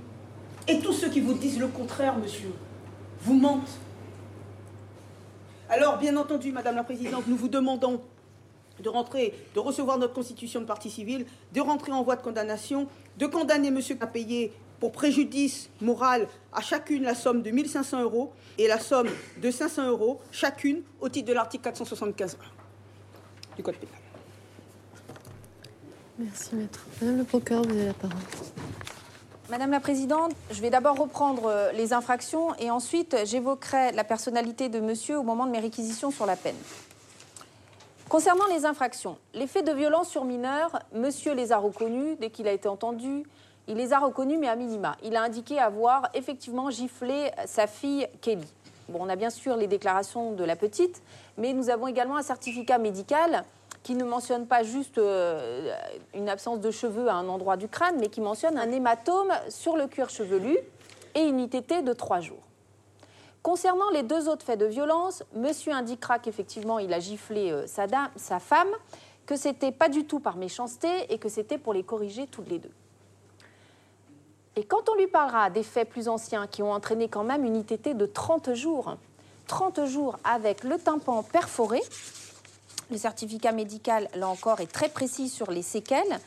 Et 0.67 0.79
tous 0.79 0.93
ceux 0.93 1.09
qui 1.09 1.21
vous 1.21 1.33
disent 1.33 1.59
le 1.59 1.67
contraire, 1.67 2.17
monsieur, 2.17 2.51
vous 3.21 3.33
mentent. 3.33 3.79
Alors, 5.69 5.97
bien 5.97 6.15
entendu, 6.15 6.51
Madame 6.51 6.75
la 6.75 6.83
Présidente, 6.83 7.25
nous 7.27 7.35
vous 7.35 7.49
demandons 7.49 8.01
de 8.81 8.89
rentrer, 8.89 9.33
de 9.55 9.59
recevoir 9.59 9.97
notre 9.97 10.13
constitution 10.13 10.61
de 10.61 10.65
partie 10.65 10.89
civile, 10.89 11.25
de 11.53 11.61
rentrer 11.61 11.91
en 11.91 12.03
voie 12.03 12.15
de 12.15 12.21
condamnation, 12.21 12.87
de 13.17 13.25
condamner 13.25 13.71
à 13.99 14.07
payer 14.07 14.53
pour 14.79 14.91
préjudice 14.91 15.69
moral 15.81 16.27
à 16.53 16.61
chacune 16.61 17.03
la 17.03 17.15
somme 17.15 17.41
de 17.41 17.49
1500 17.51 18.03
euros 18.03 18.31
et 18.57 18.67
la 18.67 18.79
somme 18.79 19.09
de 19.41 19.51
500 19.51 19.87
euros 19.89 20.21
chacune 20.31 20.83
au 21.01 21.09
titre 21.09 21.27
de 21.27 21.33
l'article 21.33 21.63
475 21.63 22.37
du 23.55 23.63
Code 23.63 23.75
pénal. 23.75 23.95
Merci, 26.19 26.55
maître. 26.55 26.85
Madame 27.01 27.17
le 27.17 27.23
procureur, 27.23 27.63
vous 27.63 27.71
avez 27.71 27.85
la 27.87 27.93
parole. 27.93 28.17
Madame 29.49 29.71
la 29.71 29.79
Présidente, 29.79 30.33
je 30.51 30.61
vais 30.61 30.69
d'abord 30.69 30.97
reprendre 30.97 31.45
euh, 31.45 31.71
les 31.71 31.93
infractions 31.93 32.53
et 32.55 32.69
ensuite 32.69 33.15
j'évoquerai 33.23 33.93
la 33.93 34.03
personnalité 34.03 34.67
de 34.67 34.81
monsieur 34.81 35.17
au 35.17 35.23
moment 35.23 35.45
de 35.45 35.51
mes 35.51 35.61
réquisitions 35.61 36.11
sur 36.11 36.25
la 36.25 36.35
peine. 36.35 36.57
Concernant 38.09 38.45
les 38.47 38.65
infractions, 38.65 39.17
les 39.33 39.47
faits 39.47 39.65
de 39.65 39.71
violence 39.71 40.09
sur 40.09 40.25
mineurs, 40.25 40.77
monsieur 40.91 41.33
les 41.33 41.53
a 41.53 41.57
reconnus 41.57 42.17
dès 42.19 42.29
qu'il 42.29 42.45
a 42.49 42.51
été 42.51 42.67
entendu. 42.67 43.23
Il 43.69 43.77
les 43.77 43.93
a 43.93 43.99
reconnus, 43.99 44.37
mais 44.37 44.49
à 44.49 44.57
minima. 44.57 44.97
Il 45.01 45.15
a 45.15 45.23
indiqué 45.23 45.59
avoir 45.59 46.09
effectivement 46.13 46.69
giflé 46.69 47.31
sa 47.45 47.67
fille 47.67 48.05
Kelly. 48.19 48.53
Bon, 48.89 48.99
on 49.01 49.07
a 49.07 49.15
bien 49.15 49.29
sûr 49.29 49.55
les 49.55 49.67
déclarations 49.67 50.33
de 50.33 50.43
la 50.43 50.57
petite, 50.57 51.01
mais 51.37 51.53
nous 51.53 51.69
avons 51.69 51.87
également 51.87 52.17
un 52.17 52.21
certificat 52.21 52.79
médical 52.79 53.45
qui 53.87 53.95
ne 53.95 54.03
mentionne 54.03 54.47
pas 54.47 54.63
juste 54.63 54.97
euh, 54.97 55.73
une 56.13 56.27
absence 56.27 56.59
de 56.59 56.71
cheveux 56.71 57.07
à 57.07 57.13
un 57.13 57.29
endroit 57.29 57.55
du 57.55 57.69
crâne, 57.69 57.95
mais 58.01 58.09
qui 58.09 58.19
mentionne 58.19 58.57
un 58.57 58.69
hématome 58.69 59.31
sur 59.47 59.77
le 59.77 59.87
cuir 59.87 60.09
chevelu 60.09 60.57
et 61.15 61.21
une 61.21 61.39
ITT 61.39 61.85
de 61.85 61.93
trois 61.93 62.19
jours. 62.19 62.43
Concernant 63.41 63.89
les 63.91 64.03
deux 64.03 64.27
autres 64.27 64.45
faits 64.45 64.59
de 64.59 64.65
violence, 64.65 65.23
monsieur 65.33 65.71
indiquera 65.71 66.19
qu'effectivement 66.19 66.79
il 66.79 66.91
a 66.91 66.99
giflé 66.99 67.49
euh, 67.49 67.65
sa, 67.65 67.87
sa 68.17 68.39
femme, 68.39 68.67
que 69.25 69.37
c'était 69.37 69.71
pas 69.71 69.87
du 69.87 70.03
tout 70.03 70.19
par 70.19 70.35
méchanceté 70.35 70.89
et 71.07 71.17
que 71.17 71.29
c'était 71.29 71.57
pour 71.57 71.73
les 71.73 71.83
corriger 71.83 72.27
toutes 72.27 72.49
les 72.49 72.59
deux. 72.59 72.73
Et 74.57 74.65
quand 74.65 74.89
on 74.89 74.95
lui 74.95 75.07
parlera 75.07 75.49
des 75.49 75.63
faits 75.63 75.87
plus 75.87 76.09
anciens 76.09 76.45
qui 76.45 76.61
ont 76.61 76.73
entraîné 76.73 77.07
quand 77.07 77.23
même 77.23 77.45
une 77.45 77.55
ITT 77.55 77.95
de 77.95 78.05
30 78.05 78.53
jours, 78.53 78.97
30 79.47 79.85
jours 79.85 80.17
avec 80.25 80.65
le 80.65 80.77
tympan 80.77 81.23
perforé, 81.23 81.79
le 82.89 82.97
certificat 82.97 83.51
médical, 83.51 84.09
là 84.15 84.27
encore, 84.27 84.59
est 84.59 84.71
très 84.71 84.89
précis 84.89 85.29
sur 85.29 85.51
les 85.51 85.61
séquelles. 85.61 86.19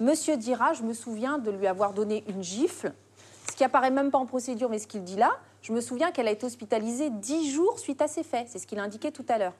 Monsieur 0.00 0.36
dira, 0.36 0.72
je 0.72 0.82
me 0.82 0.92
souviens 0.92 1.38
de 1.38 1.50
lui 1.50 1.66
avoir 1.66 1.92
donné 1.92 2.24
une 2.28 2.42
gifle, 2.42 2.92
ce 3.50 3.56
qui 3.56 3.64
apparaît 3.64 3.90
même 3.90 4.10
pas 4.10 4.18
en 4.18 4.26
procédure, 4.26 4.68
mais 4.68 4.78
ce 4.78 4.86
qu'il 4.86 5.04
dit 5.04 5.16
là, 5.16 5.38
je 5.62 5.72
me 5.72 5.80
souviens 5.80 6.10
qu'elle 6.10 6.28
a 6.28 6.32
été 6.32 6.46
hospitalisée 6.46 7.10
dix 7.10 7.50
jours 7.50 7.78
suite 7.78 8.02
à 8.02 8.08
ces 8.08 8.22
faits. 8.22 8.48
C'est 8.48 8.58
ce 8.58 8.66
qu'il 8.66 8.78
indiquait 8.78 9.12
tout 9.12 9.24
à 9.28 9.38
l'heure. 9.38 9.54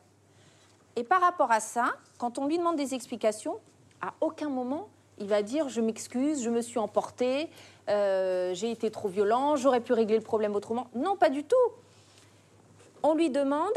Et 0.97 1.05
par 1.05 1.21
rapport 1.21 1.51
à 1.51 1.61
ça, 1.61 1.93
quand 2.19 2.39
on 2.39 2.47
lui 2.47 2.59
demande 2.59 2.77
des 2.77 2.95
explications, 2.95 3.59
à 4.01 4.15
aucun 4.21 4.49
moment 4.49 4.89
il 5.19 5.27
va 5.27 5.43
dire 5.43 5.69
je 5.69 5.81
m'excuse, 5.81 6.43
je 6.43 6.51
me 6.51 6.61
suis 6.61 6.79
emporté, 6.79 7.49
euh, 7.89 8.55
j'ai 8.55 8.71
été 8.71 8.91
trop 8.91 9.09
violent, 9.09 9.57
j'aurais 9.57 9.81
pu 9.81 9.93
régler 9.93 10.17
le 10.17 10.23
problème 10.23 10.55
autrement. 10.55 10.89
Non, 10.95 11.17
pas 11.17 11.31
du 11.31 11.45
tout. 11.45 11.57
On 13.03 13.15
lui 13.15 13.31
demande 13.31 13.73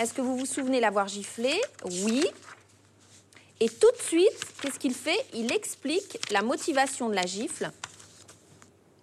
est-ce 0.00 0.14
que 0.14 0.22
vous 0.22 0.36
vous 0.36 0.46
souvenez 0.46 0.80
l'avoir 0.80 1.08
giflé? 1.08 1.52
Oui. 1.84 2.24
Et 3.60 3.68
tout 3.68 3.90
de 3.92 4.02
suite, 4.02 4.46
qu'est-ce 4.60 4.78
qu'il 4.78 4.94
fait? 4.94 5.24
Il 5.34 5.52
explique 5.52 6.18
la 6.32 6.42
motivation 6.42 7.08
de 7.08 7.14
la 7.14 7.26
gifle 7.26 7.70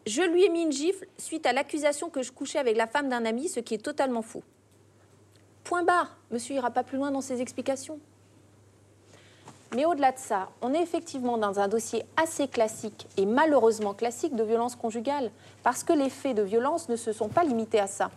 je 0.08 0.22
lui 0.22 0.46
ai 0.46 0.50
mis 0.50 0.64
une 0.64 0.72
gifle 0.72 1.06
suite 1.18 1.46
à 1.46 1.52
l'accusation 1.52 2.10
que 2.10 2.24
je 2.24 2.32
couchais 2.32 2.60
avec 2.60 2.78
la 2.78 2.88
femme 2.88 3.10
d'un 3.10 3.26
ami, 3.26 3.50
ce 3.50 3.60
qui 3.60 3.74
est 3.74 3.84
totalement 3.84 4.22
faux. 4.22 4.44
Point 5.66 5.84
barre. 5.84 6.16
Monsieur 6.32 6.56
ira 6.56 6.72
pas 6.72 6.84
plus 6.84 6.98
loin 6.98 7.12
dans 7.12 7.20
ses 7.20 7.42
explications. 7.42 8.00
Mais 9.76 9.84
au-delà 9.84 10.14
de 10.14 10.18
ça, 10.18 10.48
on 10.62 10.74
est 10.74 10.82
effectivement 10.82 11.38
dans 11.38 11.60
un 11.60 11.68
dossier 11.68 12.06
assez 12.16 12.48
classique 12.48 13.06
et 13.18 13.26
malheureusement 13.26 13.94
classique 13.94 14.34
de 14.34 14.44
violence 14.44 14.78
conjugale, 14.78 15.30
parce 15.62 15.84
que 15.84 15.92
les 15.92 16.10
faits 16.10 16.38
de 16.38 16.42
violence 16.42 16.88
ne 16.88 16.96
se 16.96 17.12
sont 17.12 17.28
pas 17.28 17.44
limités 17.44 17.82
à 17.82 17.88
ça. 17.88 18.10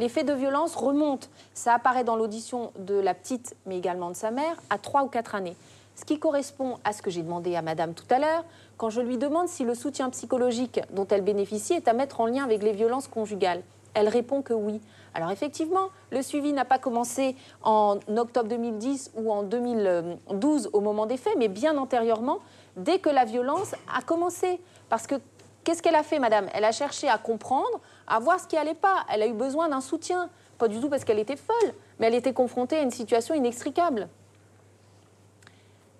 Les 0.00 0.08
faits 0.08 0.26
de 0.26 0.32
violence 0.32 0.76
remontent, 0.76 1.26
ça 1.52 1.74
apparaît 1.74 2.04
dans 2.04 2.16
l'audition 2.16 2.72
de 2.78 2.94
la 2.94 3.12
petite, 3.12 3.54
mais 3.66 3.76
également 3.76 4.08
de 4.08 4.14
sa 4.14 4.30
mère, 4.30 4.56
à 4.70 4.78
trois 4.78 5.02
ou 5.02 5.08
quatre 5.08 5.34
années. 5.34 5.54
Ce 5.94 6.06
qui 6.06 6.18
correspond 6.18 6.78
à 6.84 6.94
ce 6.94 7.02
que 7.02 7.10
j'ai 7.10 7.22
demandé 7.22 7.54
à 7.54 7.60
Madame 7.60 7.92
tout 7.92 8.06
à 8.08 8.18
l'heure, 8.18 8.46
quand 8.78 8.88
je 8.88 9.02
lui 9.02 9.18
demande 9.18 9.48
si 9.48 9.62
le 9.62 9.74
soutien 9.74 10.08
psychologique 10.08 10.80
dont 10.88 11.06
elle 11.08 11.20
bénéficie 11.20 11.74
est 11.74 11.86
à 11.86 11.92
mettre 11.92 12.22
en 12.22 12.26
lien 12.26 12.44
avec 12.44 12.62
les 12.62 12.72
violences 12.72 13.08
conjugales. 13.08 13.60
Elle 13.92 14.08
répond 14.08 14.40
que 14.40 14.54
oui. 14.54 14.80
Alors 15.12 15.30
effectivement, 15.32 15.88
le 16.10 16.22
suivi 16.22 16.54
n'a 16.54 16.64
pas 16.64 16.78
commencé 16.78 17.36
en 17.62 17.98
octobre 18.16 18.48
2010 18.48 19.10
ou 19.16 19.30
en 19.30 19.42
2012 19.42 20.70
au 20.72 20.80
moment 20.80 21.04
des 21.04 21.18
faits, 21.18 21.34
mais 21.36 21.48
bien 21.48 21.76
antérieurement, 21.76 22.38
dès 22.74 23.00
que 23.00 23.10
la 23.10 23.26
violence 23.26 23.74
a 23.94 24.00
commencé. 24.00 24.62
Parce 24.88 25.06
que 25.06 25.16
qu'est-ce 25.62 25.82
qu'elle 25.82 25.94
a 25.94 26.02
fait, 26.02 26.18
madame? 26.18 26.48
Elle 26.54 26.64
a 26.64 26.72
cherché 26.72 27.06
à 27.06 27.18
comprendre, 27.18 27.80
à 28.10 28.18
voir 28.18 28.38
ce 28.40 28.46
qui 28.46 28.56
n'allait 28.56 28.74
pas. 28.74 29.06
Elle 29.08 29.22
a 29.22 29.26
eu 29.26 29.32
besoin 29.32 29.68
d'un 29.68 29.80
soutien. 29.80 30.28
Pas 30.58 30.68
du 30.68 30.78
tout 30.80 30.90
parce 30.90 31.04
qu'elle 31.04 31.18
était 31.18 31.36
folle, 31.36 31.72
mais 31.98 32.08
elle 32.08 32.14
était 32.14 32.34
confrontée 32.34 32.76
à 32.76 32.82
une 32.82 32.90
situation 32.90 33.34
inextricable. 33.34 34.08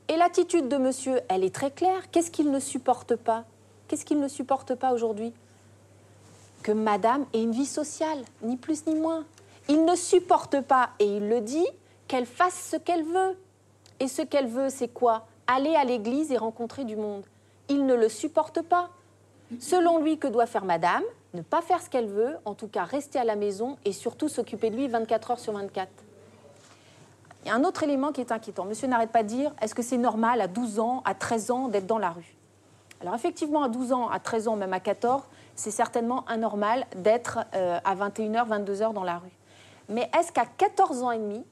Et 0.08 0.16
l'attitude 0.16 0.68
de 0.68 0.76
monsieur, 0.76 1.20
elle 1.28 1.44
est 1.44 1.54
très 1.54 1.70
claire. 1.70 2.10
Qu'est-ce 2.10 2.30
qu'il 2.30 2.50
ne 2.50 2.58
supporte 2.58 3.16
pas? 3.16 3.44
Qu'est-ce 3.88 4.04
qu'il 4.04 4.20
ne 4.20 4.28
supporte 4.28 4.74
pas 4.74 4.92
aujourd'hui? 4.92 5.32
Que 6.62 6.72
madame 6.72 7.24
ait 7.32 7.42
une 7.42 7.52
vie 7.52 7.64
sociale, 7.64 8.18
ni 8.42 8.56
plus 8.56 8.86
ni 8.86 8.96
moins. 8.96 9.24
Il 9.68 9.84
ne 9.84 9.94
supporte 9.94 10.60
pas, 10.60 10.90
et 10.98 11.06
il 11.06 11.28
le 11.28 11.40
dit, 11.40 11.66
qu'elle 12.08 12.26
fasse 12.26 12.70
ce 12.72 12.76
qu'elle 12.76 13.04
veut. 13.04 13.38
Et 14.00 14.08
ce 14.08 14.22
qu'elle 14.22 14.48
veut, 14.48 14.68
c'est 14.68 14.88
quoi? 14.88 15.26
Aller 15.46 15.74
à 15.76 15.84
l'église 15.84 16.32
et 16.32 16.36
rencontrer 16.36 16.84
du 16.84 16.96
monde. 16.96 17.24
Il 17.68 17.86
ne 17.86 17.94
le 17.94 18.08
supporte 18.08 18.62
pas. 18.62 18.90
Selon 19.60 19.98
lui, 19.98 20.18
que 20.18 20.26
doit 20.26 20.46
faire 20.46 20.64
madame? 20.64 21.04
Ne 21.32 21.42
pas 21.42 21.62
faire 21.62 21.80
ce 21.80 21.88
qu'elle 21.88 22.08
veut, 22.08 22.36
en 22.44 22.54
tout 22.54 22.66
cas 22.66 22.84
rester 22.84 23.18
à 23.18 23.24
la 23.24 23.36
maison 23.36 23.76
et 23.84 23.92
surtout 23.92 24.28
s'occuper 24.28 24.70
de 24.70 24.76
lui 24.76 24.88
24 24.88 25.30
heures 25.32 25.38
sur 25.38 25.52
24. 25.52 25.88
Il 27.42 27.48
y 27.48 27.50
a 27.50 27.54
un 27.54 27.64
autre 27.64 27.82
élément 27.82 28.12
qui 28.12 28.20
est 28.20 28.32
inquiétant. 28.32 28.64
Monsieur 28.64 28.88
n'arrête 28.88 29.12
pas 29.12 29.22
de 29.22 29.28
dire 29.28 29.54
est-ce 29.62 29.74
que 29.74 29.82
c'est 29.82 29.96
normal 29.96 30.40
à 30.40 30.48
12 30.48 30.80
ans, 30.80 31.02
à 31.04 31.14
13 31.14 31.50
ans 31.50 31.68
d'être 31.68 31.86
dans 31.86 31.98
la 31.98 32.10
rue? 32.10 32.36
Alors 33.00 33.14
effectivement, 33.14 33.62
à 33.62 33.68
12 33.68 33.92
ans, 33.92 34.08
à 34.08 34.18
13 34.18 34.48
ans, 34.48 34.56
même 34.56 34.72
à 34.72 34.80
14, 34.80 35.22
c'est 35.54 35.70
certainement 35.70 36.24
anormal 36.26 36.84
d'être 36.96 37.38
euh, 37.54 37.78
à 37.84 37.94
21h, 37.94 38.46
22h 38.46 38.92
dans 38.92 39.04
la 39.04 39.18
rue. 39.18 39.32
Mais 39.88 40.10
est-ce 40.18 40.32
qu'à 40.32 40.44
14 40.44 41.02
ans 41.02 41.10
et 41.10 41.18
demi, 41.18 41.44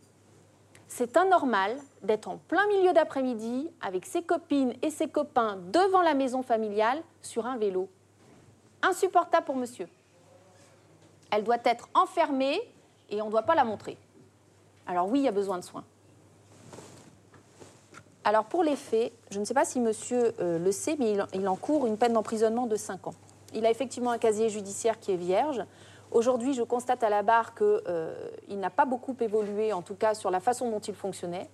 c'est 0.88 1.16
anormal 1.16 1.76
d'être 2.02 2.28
en 2.28 2.36
plein 2.36 2.66
milieu 2.66 2.92
d'après-midi 2.92 3.70
avec 3.80 4.06
ses 4.06 4.22
copines 4.22 4.74
et 4.82 4.90
ses 4.90 5.08
copains 5.08 5.58
devant 5.72 6.02
la 6.02 6.14
maison 6.14 6.42
familiale 6.42 7.02
sur 7.22 7.46
un 7.46 7.56
vélo? 7.56 7.88
Insupportable 8.82 9.46
pour 9.46 9.56
monsieur. 9.56 9.88
Elle 11.30 11.44
doit 11.44 11.58
être 11.64 11.88
enfermée 11.94 12.60
et 13.10 13.20
on 13.22 13.26
ne 13.26 13.30
doit 13.30 13.42
pas 13.42 13.54
la 13.54 13.64
montrer. 13.64 13.96
Alors 14.86 15.08
oui, 15.08 15.20
il 15.20 15.24
y 15.24 15.28
a 15.28 15.32
besoin 15.32 15.58
de 15.58 15.64
soins. 15.64 15.84
Alors 18.24 18.44
pour 18.44 18.62
les 18.62 18.76
faits, 18.76 19.12
je 19.30 19.38
ne 19.38 19.44
sais 19.44 19.54
pas 19.54 19.64
si 19.64 19.80
monsieur 19.80 20.34
euh, 20.40 20.58
le 20.58 20.72
sait, 20.72 20.96
mais 20.98 21.16
il, 21.32 21.48
encourt 21.48 21.86
une 21.86 21.96
peine 21.96 22.12
d'emprisonnement 22.12 22.66
de 22.66 22.76
5 22.76 23.06
ans. 23.06 23.14
Il 23.54 23.64
a 23.64 23.70
effectivement 23.70 24.10
un 24.10 24.18
casier 24.18 24.50
judiciaire 24.50 25.00
qui 25.00 25.12
est 25.12 25.16
vierge. 25.16 25.64
Aujourd'hui, 26.10 26.54
je 26.54 26.62
constate 26.62 27.02
à 27.02 27.10
la 27.10 27.22
barre 27.22 27.54
qu'il 27.54 27.66
euh, 27.66 28.28
n'a 28.50 28.70
pas 28.70 28.84
beaucoup 28.84 29.16
évolué, 29.20 29.72
en 29.72 29.82
tout 29.82 29.94
cas 29.94 30.14
sur 30.14 30.30
la 30.30 30.40
façon 30.40 30.70
dont 30.70 30.80
il 30.80 30.94
fonctionnait. 30.94 31.48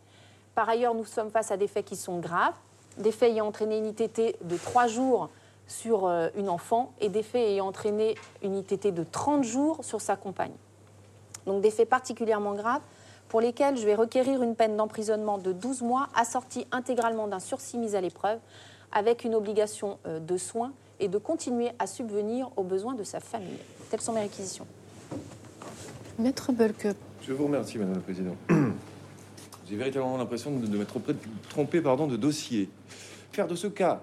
Par 0.55 0.69
ailleurs, 0.69 0.95
nous 0.95 1.05
sommes 1.05 1.31
face 1.31 1.51
à 1.51 1.57
des 1.57 1.69
faits 1.69 1.85
qui 1.85 1.97
sont 1.97 2.19
graves, 2.19 2.55
des 2.99 3.13
faits 3.13 3.33
ayant 3.33 3.47
entraîné 3.47 3.79
une 3.79 3.87
ITT 3.87 4.37
de 4.43 4.57
3 4.57 4.87
jours 4.87 5.31
sur 5.67 6.07
euh, 6.07 6.29
une 6.37 6.49
enfant 6.49 6.93
et 7.01 7.09
des 7.09 7.23
faits 7.23 7.47
ayant 7.49 7.67
entraîné 7.69 8.15
une 8.43 8.57
ITT 8.57 8.89
de 8.93 9.05
30 9.05 9.45
jours 9.45 9.85
sur 9.85 10.01
sa 10.01 10.17
compagne. 10.17 10.53
Donc 11.47 11.63
des 11.63 11.71
faits 11.71 11.89
particulièrement 11.89 12.55
graves 12.55 12.83
pour 13.29 13.41
lesquels 13.41 13.77
je 13.77 13.85
vais 13.85 13.95
requérir 13.95 14.43
une 14.43 14.55
peine 14.55 14.77
d'emprisonnement 14.77 15.39
de 15.39 15.53
12 15.53 15.83
mois 15.83 16.09
assortie 16.15 16.67
intégralement 16.73 17.27
d'un 17.27 17.41
sursis 17.41 17.79
mis 17.79 17.97
à 17.97 18.01
l'épreuve 18.01 18.39
avec 18.93 19.25
une 19.25 19.35
obligation 19.35 19.99
euh, 20.07 20.21
de 20.21 20.37
soins 20.37 20.73
et 21.01 21.09
de 21.09 21.19
continuer 21.19 21.71
à 21.79 21.87
subvenir 21.87 22.51
aux 22.57 22.63
besoins 22.63 22.95
de 22.95 23.03
sa 23.03 23.19
famille. 23.21 23.59
Telles 23.91 24.01
sont 24.01 24.13
mes 24.13 24.21
réquisitions. 24.21 24.67
Maître 26.19 26.53
Bulke, 26.53 26.89
Je 27.23 27.33
vous 27.33 27.45
remercie, 27.47 27.79
Madame 27.79 27.95
la 27.95 28.01
Présidente. 28.01 28.37
J'ai 29.69 29.77
véritablement 29.77 30.17
l'impression 30.19 30.51
de, 30.53 30.67
de 30.67 30.77
m'être 30.79 30.95
trompé- 30.97 31.17
trompé 31.49 31.81
pardon, 31.81 32.07
de 32.07 32.17
dossier. 32.17 32.69
Faire 33.33 33.49
de 33.49 33.55
ce 33.57 33.67
cas 33.67 34.03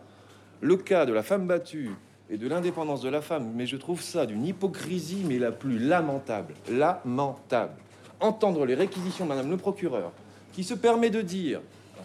le 0.62 0.78
cas 0.78 1.06
de 1.06 1.14
la 1.14 1.24
femme 1.24 1.48
battue 1.48 1.92
et 2.30 2.38
de 2.38 2.48
l'indépendance 2.48 3.02
de 3.02 3.10
la 3.10 3.22
femme, 3.22 3.52
mais 3.56 3.66
je 3.66 3.76
trouve 3.76 4.02
ça 4.02 4.26
d'une 4.26 4.46
hypocrisie, 4.46 5.24
mais 5.28 5.38
la 5.38 5.52
plus 5.52 5.80
lamentable. 5.80 6.54
Lamentable. 6.70 7.74
Entendre 8.20 8.66
les 8.66 8.76
réquisitions 8.76 9.26
de 9.26 9.30
Madame 9.30 9.50
le 9.50 9.58
procureur, 9.58 10.12
qui 10.54 10.64
se 10.64 10.74
permet 10.74 11.10
de 11.10 11.22
dire, 11.22 11.60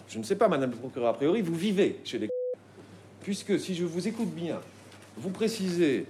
je 0.08 0.18
ne 0.18 0.24
sais 0.24 0.36
pas, 0.36 0.48
Madame 0.48 0.70
le 0.70 0.76
procureur, 0.76 1.10
a 1.10 1.14
priori, 1.14 1.42
vous 1.42 1.54
vivez 1.54 2.00
chez 2.04 2.18
les... 2.18 2.28
Puisque, 3.20 3.60
si 3.60 3.74
je 3.74 3.84
vous 3.84 4.08
écoute 4.08 4.30
bien, 4.30 4.58
vous 5.16 5.30
précisez 5.30 6.06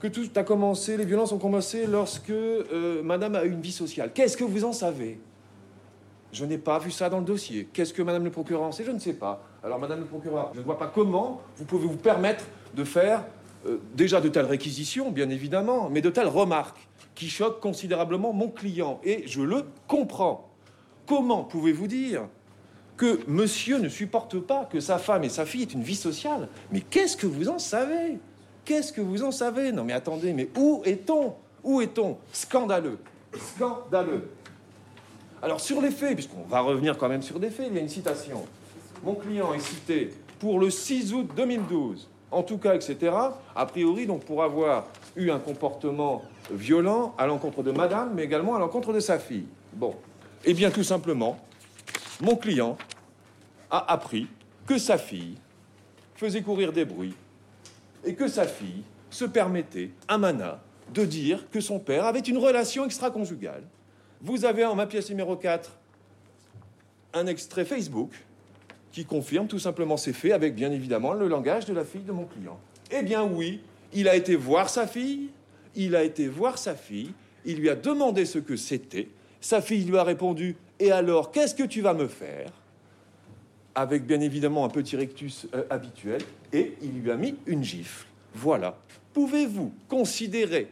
que 0.00 0.06
tout 0.06 0.28
a 0.36 0.44
commencé, 0.44 0.96
les 0.96 1.04
violences 1.04 1.32
ont 1.32 1.38
commencé 1.38 1.86
lorsque 1.86 2.30
euh, 2.30 3.02
Madame 3.02 3.34
a 3.34 3.44
eu 3.44 3.50
une 3.50 3.60
vie 3.60 3.72
sociale. 3.72 4.12
Qu'est-ce 4.14 4.36
que 4.36 4.44
vous 4.44 4.64
en 4.64 4.72
savez? 4.72 5.18
Je 6.32 6.44
n'ai 6.44 6.58
pas 6.58 6.78
vu 6.78 6.90
ça 6.90 7.08
dans 7.08 7.18
le 7.18 7.24
dossier. 7.24 7.68
Qu'est-ce 7.72 7.94
que 7.94 8.02
Madame 8.02 8.24
le 8.24 8.30
procureur 8.30 8.62
en 8.62 8.72
sait? 8.72 8.84
Je 8.84 8.90
ne 8.90 8.98
sais 8.98 9.14
pas. 9.14 9.42
Alors, 9.64 9.78
Madame 9.78 10.00
le 10.00 10.06
procureur, 10.06 10.50
je 10.54 10.60
ne 10.60 10.64
vois 10.64 10.78
pas 10.78 10.88
comment 10.88 11.40
vous 11.56 11.64
pouvez 11.64 11.86
vous 11.86 11.96
permettre 11.96 12.44
de 12.74 12.84
faire 12.84 13.24
euh, 13.66 13.78
déjà 13.94 14.20
de 14.20 14.28
telles 14.28 14.46
réquisitions, 14.46 15.10
bien 15.10 15.30
évidemment, 15.30 15.88
mais 15.90 16.00
de 16.00 16.10
telles 16.10 16.28
remarques 16.28 16.88
qui 17.14 17.28
choquent 17.28 17.60
considérablement 17.60 18.32
mon 18.32 18.48
client. 18.48 19.00
Et 19.04 19.26
je 19.26 19.40
le 19.40 19.64
comprends. 19.86 20.50
Comment 21.06 21.44
pouvez-vous 21.44 21.86
dire 21.86 22.28
que 22.96 23.20
monsieur 23.26 23.78
ne 23.78 23.88
supporte 23.88 24.38
pas 24.38 24.66
que 24.66 24.80
sa 24.80 24.98
femme 24.98 25.24
et 25.24 25.28
sa 25.28 25.46
fille 25.46 25.62
aient 25.62 25.72
une 25.72 25.82
vie 25.82 25.96
sociale? 25.96 26.48
Mais 26.70 26.80
qu'est-ce 26.80 27.16
que 27.16 27.26
vous 27.26 27.48
en 27.48 27.58
savez? 27.58 28.18
Qu'est-ce 28.64 28.92
que 28.92 29.00
vous 29.00 29.22
en 29.22 29.30
savez? 29.30 29.72
Non 29.72 29.84
mais 29.84 29.94
attendez, 29.94 30.34
mais 30.34 30.50
où 30.56 30.82
est-on? 30.84 31.34
Où 31.64 31.80
est-on? 31.80 32.18
Scandaleux. 32.32 32.98
Scandaleux. 33.34 34.28
Alors 35.42 35.60
sur 35.60 35.80
les 35.80 35.90
faits, 35.90 36.14
puisqu'on 36.14 36.42
va 36.48 36.60
revenir 36.60 36.98
quand 36.98 37.08
même 37.08 37.22
sur 37.22 37.38
des 37.38 37.50
faits, 37.50 37.66
il 37.70 37.76
y 37.76 37.78
a 37.78 37.82
une 37.82 37.88
citation. 37.88 38.44
Mon 39.04 39.14
client 39.14 39.54
est 39.54 39.60
cité 39.60 40.12
pour 40.40 40.58
le 40.58 40.70
6 40.70 41.14
août 41.14 41.30
2012, 41.36 42.08
en 42.32 42.42
tout 42.42 42.58
cas, 42.58 42.74
etc. 42.74 43.12
A 43.54 43.66
priori, 43.66 44.06
donc 44.06 44.24
pour 44.24 44.42
avoir 44.42 44.86
eu 45.16 45.30
un 45.30 45.38
comportement 45.38 46.22
violent 46.50 47.14
à 47.18 47.26
l'encontre 47.26 47.62
de 47.62 47.70
madame, 47.70 48.12
mais 48.14 48.24
également 48.24 48.56
à 48.56 48.58
l'encontre 48.58 48.92
de 48.92 49.00
sa 49.00 49.18
fille. 49.18 49.46
Bon. 49.72 49.94
Eh 50.44 50.54
bien, 50.54 50.70
tout 50.70 50.82
simplement, 50.82 51.38
mon 52.20 52.34
client 52.36 52.76
a 53.70 53.92
appris 53.92 54.26
que 54.66 54.78
sa 54.78 54.98
fille 54.98 55.36
faisait 56.16 56.42
courir 56.42 56.72
des 56.72 56.84
bruits 56.84 57.14
et 58.04 58.14
que 58.14 58.26
sa 58.26 58.46
fille 58.46 58.82
se 59.10 59.24
permettait 59.24 59.90
à 60.08 60.18
Mana 60.18 60.60
de 60.92 61.04
dire 61.04 61.48
que 61.50 61.60
son 61.60 61.78
père 61.78 62.06
avait 62.06 62.20
une 62.20 62.38
relation 62.38 62.84
extra-conjugale. 62.84 63.62
Vous 64.20 64.44
avez 64.44 64.64
en 64.64 64.74
ma 64.74 64.86
pièce 64.86 65.10
numéro 65.10 65.36
4 65.36 65.78
un 67.14 67.26
extrait 67.26 67.64
Facebook 67.64 68.10
qui 68.92 69.04
confirme 69.04 69.46
tout 69.46 69.58
simplement 69.58 69.96
ces 69.96 70.12
faits 70.12 70.32
avec 70.32 70.54
bien 70.54 70.72
évidemment 70.72 71.12
le 71.12 71.28
langage 71.28 71.66
de 71.66 71.72
la 71.72 71.84
fille 71.84 72.02
de 72.02 72.12
mon 72.12 72.24
client. 72.24 72.58
Eh 72.90 73.02
bien 73.02 73.22
oui, 73.24 73.60
il 73.92 74.08
a 74.08 74.16
été 74.16 74.34
voir 74.34 74.68
sa 74.68 74.86
fille, 74.86 75.28
il 75.76 75.94
a 75.94 76.02
été 76.02 76.26
voir 76.26 76.58
sa 76.58 76.74
fille, 76.74 77.12
il 77.44 77.58
lui 77.58 77.70
a 77.70 77.76
demandé 77.76 78.26
ce 78.26 78.38
que 78.38 78.56
c'était, 78.56 79.08
sa 79.40 79.62
fille 79.62 79.84
lui 79.84 79.96
a 79.96 80.04
répondu 80.04 80.56
Et 80.80 80.90
alors, 80.90 81.30
qu'est-ce 81.30 81.54
que 81.54 81.62
tu 81.62 81.80
vas 81.80 81.94
me 81.94 82.08
faire? 82.08 82.50
Avec 83.74 84.04
bien 84.04 84.20
évidemment 84.20 84.64
un 84.64 84.68
petit 84.68 84.96
rectus 84.96 85.46
euh, 85.54 85.62
habituel, 85.70 86.22
et 86.52 86.74
il 86.82 87.00
lui 87.00 87.10
a 87.10 87.16
mis 87.16 87.36
une 87.46 87.62
gifle. 87.62 88.06
Voilà. 88.34 88.76
Pouvez-vous 89.12 89.72
considérer 89.88 90.68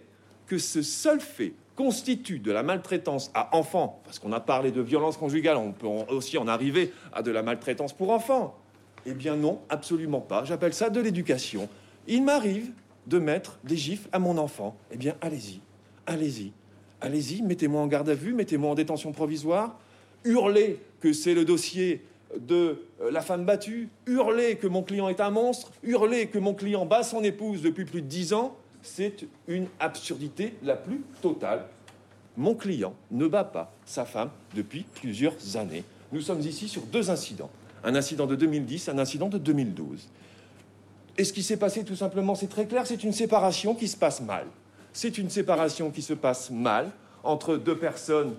que 0.47 0.59
ce 0.59 0.83
seul 0.83 1.21
fait 1.21 1.53
constitue 1.77 2.39
de 2.39 2.51
la 2.51 2.63
maltraitance 2.63 3.31
à 3.35 3.55
enfants, 3.55 4.01
parce 4.05 4.19
qu'on 4.19 4.33
a 4.33 4.41
parlé 4.41 4.73
de 4.73 4.81
violence 4.81 5.17
conjugale, 5.17 5.59
on 5.59 5.73
peut 5.73 5.87
aussi 5.87 6.39
en 6.39 6.49
arriver 6.49 6.93
à 7.13 7.23
de 7.23 7.31
la 7.31 7.43
maltraitance 7.43 7.93
pour 7.93 8.11
enfants 8.11 8.59
Eh 9.05 9.13
bien 9.13 9.37
non, 9.37 9.61
absolument 9.69 10.21
pas. 10.21 10.45
J'appelle 10.45 10.75
ça 10.75 10.91
de 10.91 11.01
l'éducation. 11.01 11.69
Il 12.09 12.25
m'arrive 12.25 12.73
de 13.07 13.19
mettre 13.19 13.59
des 13.63 13.77
gifles 13.77 14.09
à 14.13 14.19
mon 14.19 14.39
enfant. 14.39 14.77
Eh 14.91 14.97
bien, 14.97 15.15
allez-y, 15.21 15.61
allez-y, 16.07 16.53
allez-y, 17.01 17.43
mettez-moi 17.43 17.81
en 17.81 17.87
garde 17.87 18.09
à 18.09 18.15
vue, 18.15 18.33
mettez-moi 18.33 18.71
en 18.71 18.75
détention 18.75 19.13
provisoire, 19.13 19.79
hurlez 20.25 20.81
que 21.01 21.13
c'est 21.13 21.35
le 21.35 21.45
dossier 21.45 22.03
de 22.39 22.83
euh, 23.01 23.11
la 23.11 23.21
femme 23.21 23.45
battue, 23.45 23.89
hurler 24.07 24.57
que 24.57 24.67
mon 24.67 24.83
client 24.83 25.09
est 25.09 25.21
un 25.21 25.31
monstre, 25.31 25.71
hurler 25.83 26.27
que 26.27 26.39
mon 26.39 26.55
client 26.55 26.87
bat 26.87 27.03
son 27.03 27.23
épouse 27.23 27.63
depuis 27.63 27.85
plus 27.85 28.03
de 28.03 28.07
dix 28.07 28.33
ans, 28.33 28.57
c'est 28.87 29.27
une 29.49 29.67
absurdité 29.81 30.55
la 30.63 30.77
plus 30.77 31.03
totale. 31.21 31.67
Mon 32.37 32.55
client 32.55 32.95
ne 33.11 33.27
bat 33.27 33.45
pas 33.45 33.73
sa 33.85 34.05
femme 34.05 34.31
depuis 34.55 34.85
plusieurs 34.95 35.57
années. 35.57 35.85
Nous 36.13 36.21
sommes 36.21 36.41
ici 36.41 36.69
sur 36.69 36.83
deux 36.83 37.11
incidents. 37.11 37.51
Un 37.85 37.95
incident 37.95 38.27
de 38.27 38.37
2010, 38.37 38.89
un 38.89 38.99
incident 38.99 39.29
de 39.29 39.39
2012. 39.39 40.09
Et 41.19 41.25
ce 41.25 41.33
qui 41.33 41.43
s'est 41.43 41.57
passé, 41.57 41.85
tout 41.85 41.97
simplement, 41.97 42.35
c'est 42.35 42.47
très 42.47 42.67
clair, 42.67 42.87
c'est 42.87 43.03
une 43.03 43.13
séparation 43.13 43.75
qui 43.75 43.89
se 43.89 43.97
passe 43.97 44.21
mal. 44.21 44.47
C'est 44.93 45.19
une 45.19 45.31
séparation 45.31 45.91
qui 45.91 46.03
se 46.03 46.15
passe 46.15 46.51
mal 46.51 46.91
entre 47.23 47.57
deux 47.57 47.77
personnes 47.77 48.35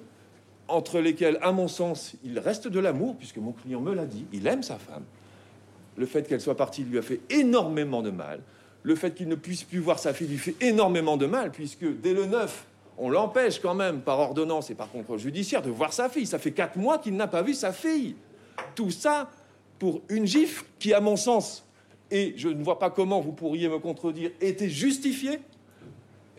entre 0.68 1.00
lesquelles, 1.00 1.40
à 1.42 1.52
mon 1.52 1.68
sens, 1.68 2.16
il 2.24 2.40
reste 2.40 2.68
de 2.68 2.80
l'amour, 2.80 3.16
puisque 3.18 3.38
mon 3.38 3.54
client 3.54 3.80
me 3.80 3.94
l'a 3.94 4.06
dit, 4.06 4.26
il 4.34 4.46
aime 4.48 4.64
sa 4.64 4.78
femme. 4.78 5.04
Le 5.96 6.06
fait 6.06 6.28
qu'elle 6.28 6.42
soit 6.42 6.58
partie 6.58 6.84
lui 6.84 6.98
a 6.98 7.02
fait 7.02 7.22
énormément 7.30 8.02
de 8.02 8.12
mal. 8.12 8.42
Le 8.88 8.96
fait 8.96 9.14
qu'il 9.14 9.28
ne 9.28 9.36
puisse 9.36 9.66
plus 9.66 9.80
voir 9.80 10.00
sa 10.00 10.14
fille 10.14 10.30
lui 10.30 10.38
fait 10.38 10.56
énormément 10.62 11.18
de 11.18 11.26
mal, 11.26 11.52
puisque 11.52 11.84
dès 12.00 12.14
le 12.14 12.26
9, 12.26 12.66
on 12.98 13.10
l'empêche 13.10 13.60
quand 13.60 13.76
même, 13.76 14.00
par 14.00 14.18
ordonnance 14.18 14.70
et 14.70 14.76
par 14.76 14.90
contrôle 14.90 15.20
judiciaire, 15.20 15.62
de 15.62 15.70
voir 15.70 15.92
sa 15.92 16.08
fille. 16.08 16.26
Ça 16.26 16.40
fait 16.40 16.54
quatre 16.54 16.78
mois 16.78 16.98
qu'il 16.98 17.18
n'a 17.18 17.28
pas 17.28 17.42
vu 17.42 17.54
sa 17.54 17.74
fille. 17.74 18.16
Tout 18.76 18.90
ça 18.90 19.30
pour 19.78 20.00
une 20.08 20.26
gifle 20.26 20.64
qui, 20.80 20.94
à 20.94 21.02
mon 21.02 21.18
sens, 21.18 21.66
et 22.12 22.34
je 22.38 22.48
ne 22.48 22.64
vois 22.64 22.80
pas 22.80 22.90
comment 22.90 23.20
vous 23.20 23.34
pourriez 23.34 23.68
me 23.68 23.78
contredire, 23.78 24.32
était 24.40 24.70
justifiée, 24.70 25.42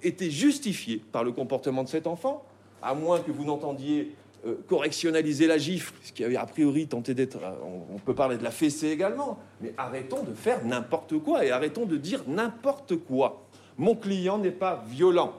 était 0.03 0.31
justifiée 0.31 1.03
par 1.13 1.25
le 1.25 1.33
comportement 1.33 1.85
de 1.85 1.91
cet 1.91 2.07
enfant, 2.07 2.43
à 2.81 2.95
moins 2.95 3.21
que 3.21 3.31
vous 3.31 3.45
n'entendiez 3.45 4.15
euh, 4.47 4.55
correctionnaliser 4.69 5.47
la 5.47 5.59
gifle, 5.59 5.93
ce 6.03 6.13
qui 6.13 6.25
avait 6.25 6.37
a 6.37 6.47
priori 6.47 6.87
tenté 6.87 7.13
d'être. 7.13 7.39
euh, 7.43 7.51
on, 7.93 7.99
peut 7.99 8.15
parler 8.15 8.37
de 8.37 8.45
la 8.45 8.53
fessée 8.53 8.89
également, 8.89 9.39
mais 9.61 9.75
arrêtons 9.77 10.23
de 10.23 10.33
faire 10.33 10.65
n'importe 10.65 11.19
quoi 11.19 11.45
et 11.45 11.51
arrêtons 11.51 11.87
de 11.87 11.97
dire 11.97 12.23
n'importe 12.27 12.97
quoi. 12.97 13.45
Mon 13.77 13.97
client 13.97 14.39
n'est 14.39 14.51
pas 14.53 14.85
violent. 14.89 15.35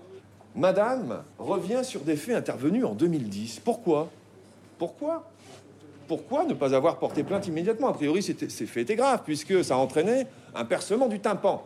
Madame 0.56 1.24
revient 1.38 1.82
sur 1.84 2.02
des 2.02 2.16
faits 2.16 2.36
intervenus 2.36 2.84
en 2.84 2.94
2010. 2.94 3.62
Pourquoi? 3.64 4.10
Pourquoi? 4.78 5.30
Pourquoi 6.08 6.44
ne 6.44 6.54
pas 6.54 6.74
avoir 6.74 7.00
porté 7.00 7.24
plainte 7.24 7.48
immédiatement? 7.48 7.88
A 7.88 7.94
priori, 7.94 8.22
ces 8.22 8.34
faits 8.34 8.84
étaient 8.84 8.96
graves, 8.96 9.22
puisque 9.24 9.64
ça 9.64 9.78
entraînait 9.78 10.28
un 10.56 10.66
percement 10.66 11.08
du 11.08 11.20
tympan. 11.20 11.64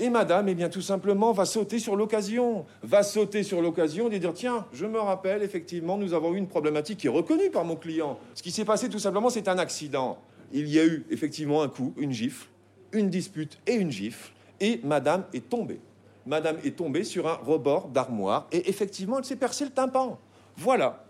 Et 0.00 0.10
madame, 0.10 0.48
eh 0.48 0.54
bien, 0.54 0.68
tout 0.68 0.80
simplement, 0.80 1.32
va 1.32 1.44
sauter 1.44 1.78
sur 1.78 1.96
l'occasion. 1.96 2.66
Va 2.82 3.02
sauter 3.02 3.42
sur 3.42 3.60
l'occasion 3.60 4.10
et 4.10 4.18
dire 4.18 4.32
Tiens, 4.32 4.66
je 4.72 4.86
me 4.86 4.98
rappelle, 4.98 5.42
effectivement, 5.42 5.98
nous 5.98 6.14
avons 6.14 6.34
eu 6.34 6.38
une 6.38 6.46
problématique 6.46 6.98
qui 6.98 7.08
est 7.08 7.10
reconnue 7.10 7.50
par 7.50 7.64
mon 7.64 7.74
client. 7.74 8.18
Ce 8.34 8.42
qui 8.42 8.52
s'est 8.52 8.64
passé, 8.64 8.88
tout 8.88 9.00
simplement, 9.00 9.30
c'est 9.30 9.48
un 9.48 9.58
accident. 9.58 10.18
Il 10.52 10.68
y 10.68 10.78
a 10.78 10.86
eu 10.86 11.04
effectivement 11.10 11.62
un 11.62 11.68
coup, 11.68 11.94
une 11.98 12.12
gifle, 12.12 12.46
une 12.92 13.10
dispute 13.10 13.58
et 13.66 13.74
une 13.74 13.90
gifle. 13.90 14.32
Et 14.60 14.80
madame 14.84 15.24
est 15.32 15.48
tombée. 15.48 15.80
Madame 16.26 16.58
est 16.64 16.76
tombée 16.76 17.04
sur 17.04 17.26
un 17.26 17.34
rebord 17.34 17.88
d'armoire 17.88 18.48
et 18.52 18.68
effectivement, 18.68 19.18
elle 19.18 19.24
s'est 19.24 19.36
percé 19.36 19.64
le 19.64 19.70
tympan. 19.70 20.18
Voilà. 20.56 21.04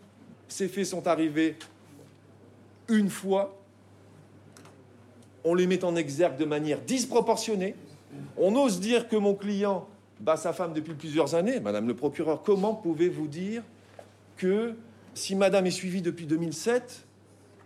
Ces 0.49 0.69
faits 0.69 0.87
sont 0.87 1.07
arrivés 1.07 1.57
une 2.89 3.11
fois. 3.11 3.55
On 5.45 5.55
les 5.55 5.67
met 5.67 5.85
en 5.85 5.97
exergue 5.97 6.37
de 6.37 6.45
manière 6.45 6.81
disproportionnée. 6.81 7.75
On 8.37 8.55
ose 8.57 8.81
dire 8.81 9.09
que 9.09 9.17
mon 9.17 9.35
client 9.35 9.87
bat 10.21 10.37
sa 10.37 10.53
femme 10.53 10.73
depuis 10.73 10.95
plusieurs 10.95 11.35
années. 11.35 11.61
Madame 11.61 11.87
le 11.87 11.95
procureur, 11.95 12.43
comment 12.43 12.75
pouvez-vous 12.75 13.29
dire 13.29 13.63
que 14.37 14.75
si 15.15 15.35
madame 15.35 15.67
est 15.67 15.73
suivie 15.73 16.03
depuis 16.03 16.27
2007, 16.27 17.05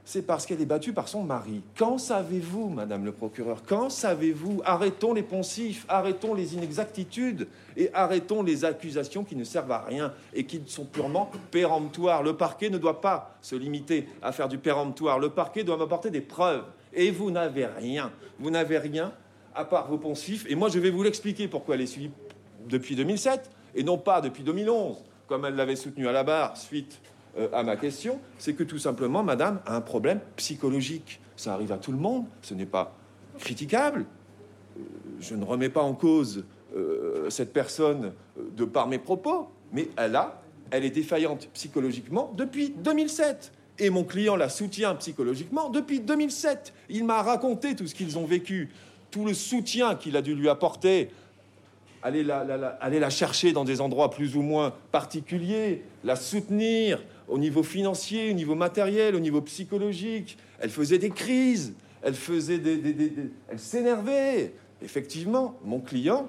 c'est 0.05 0.23
parce 0.23 0.47
qu'elle 0.47 0.61
est 0.61 0.67
battue 0.67 0.93
par 0.93 1.07
son 1.07 1.23
mari? 1.23 1.63
Quand 1.77 1.97
savez-vous, 1.97 2.69
madame 2.69 3.05
le 3.05 3.13
procureur? 3.13 3.63
Quand 3.67 3.89
savez-vous? 3.89 4.61
Arrêtons 4.65 5.15
les 5.15 5.23
poncifs, 5.23 5.87
arrêtons 5.89 6.35
les 6.35 6.55
inexactitudes 6.55 7.47
et 7.77 7.89
arrêtons 7.95 8.43
les 8.43 8.65
accusations 8.65 9.23
qui 9.23 9.37
ne 9.37 9.45
servent 9.45 9.71
à 9.71 9.83
rien 9.83 10.13
et 10.35 10.45
qui 10.45 10.61
sont 10.67 10.85
purement 10.85 11.31
péremptoires. 11.53 12.25
Le 12.25 12.37
parquet 12.37 12.69
ne 12.69 12.79
doit 12.79 13.01
pas 13.01 13.37
se 13.43 13.55
limiter 13.55 14.09
à 14.23 14.33
faire 14.33 14.49
du 14.49 14.59
péremptoire. 14.59 15.21
Le 15.21 15.31
parquet 15.31 15.63
doit 15.63 15.77
m'apporter 15.77 16.11
des 16.11 16.21
preuves. 16.21 16.65
Et 16.95 17.11
vous 17.11 17.31
n'avez 17.31 17.67
rien. 17.67 18.11
Vous 18.39 18.51
n'avez 18.51 18.79
rien 18.79 19.13
à 19.55 19.65
part 19.65 19.89
vos 19.89 19.99
poncifs. 19.99 20.47
Et 20.49 20.55
moi, 20.55 20.69
je 20.69 20.79
vais 20.79 20.91
vous 20.91 21.03
l'expliquer 21.03 21.49
pourquoi 21.49 21.75
elle 21.75 21.83
est 21.83 21.87
suivie 21.87 22.11
depuis 22.69 22.97
2007 22.97 23.51
et 23.75 23.83
non 23.83 23.99
pas 23.99 24.21
depuis 24.21 24.43
2011, 24.43 24.97
comme 25.27 25.45
elle 25.45 25.55
l'avait 25.55 25.77
soutenu 25.77 26.09
à 26.09 26.13
la 26.13 26.25
barre 26.25 26.57
suite 26.57 27.01
euh, 27.39 27.49
à 27.53 27.63
ma 27.63 27.77
question. 27.77 28.21
C'est 28.39 28.55
que 28.55 28.63
tout 28.63 28.79
simplement, 28.79 29.23
madame 29.23 29.61
a 29.67 29.77
un 29.77 29.81
problème 29.81 30.21
psychologique. 30.37 31.21
Ça 31.37 31.55
arrive 31.55 31.73
à 31.73 31.79
tout 31.79 31.93
le 31.93 31.99
monde, 31.99 32.27
ce 32.43 32.55
n'est 32.55 32.67
pas 32.67 32.95
critiquable. 33.39 34.05
Euh, 34.79 34.83
je 35.21 35.35
ne 35.35 35.45
remets 35.45 35.71
pas 35.71 35.83
en 35.83 35.95
cause 35.95 36.45
euh, 36.77 37.31
cette 37.31 37.53
personne 37.53 38.13
de 38.57 38.65
par 38.65 38.87
mes 38.89 38.99
propos, 38.99 39.49
mais 39.73 39.89
elle 39.97 40.17
a, 40.17 40.43
elle 40.71 40.85
est 40.85 40.91
défaillante 40.91 41.49
psychologiquement 41.53 42.33
depuis 42.37 42.71
2007 42.71 43.53
et 43.79 43.91
mon 43.91 44.05
client 44.05 44.37
la 44.37 44.49
soutient 44.49 44.95
psychologiquement 44.95 45.69
depuis 45.69 46.01
2007. 46.01 46.73
Il 46.89 47.05
m'a 47.05 47.23
raconté 47.23 47.75
tout 47.75 47.87
ce 47.87 47.95
qu'ils 47.95 48.19
ont 48.19 48.25
vécu 48.25 48.71
tout 49.13 49.25
le 49.25 49.35
soutien 49.35 49.95
qu'il 49.95 50.17
a 50.17 50.23
dû 50.23 50.35
lui 50.35 50.49
apporter, 50.49 51.11
aller 52.03 52.25
la, 52.25 53.11
chercher 53.11 53.53
dans 53.53 53.65
des 53.65 53.81
endroits 53.81 54.11
plus 54.11 54.37
ou 54.37 54.43
moins 54.43 54.75
particuliers, 54.91 55.83
la 56.03 56.17
soutenir 56.17 57.01
au 57.29 57.39
niveau 57.39 57.63
financier, 57.63 58.31
au 58.31 58.35
niveau 58.35 58.57
matériel, 58.57 59.15
au 59.15 59.21
niveau 59.21 59.41
psychologique. 59.43 60.37
Elle 60.59 60.71
faisait 60.71 60.99
des 60.99 61.11
crises, 61.11 61.75
elle 62.03 62.15
faisait 62.15 62.59
des, 62.59 63.13
elle 63.49 63.59
s'énervait. 63.59 64.55
Effectivement, 64.83 65.55
mon 65.65 65.79
client 65.79 66.29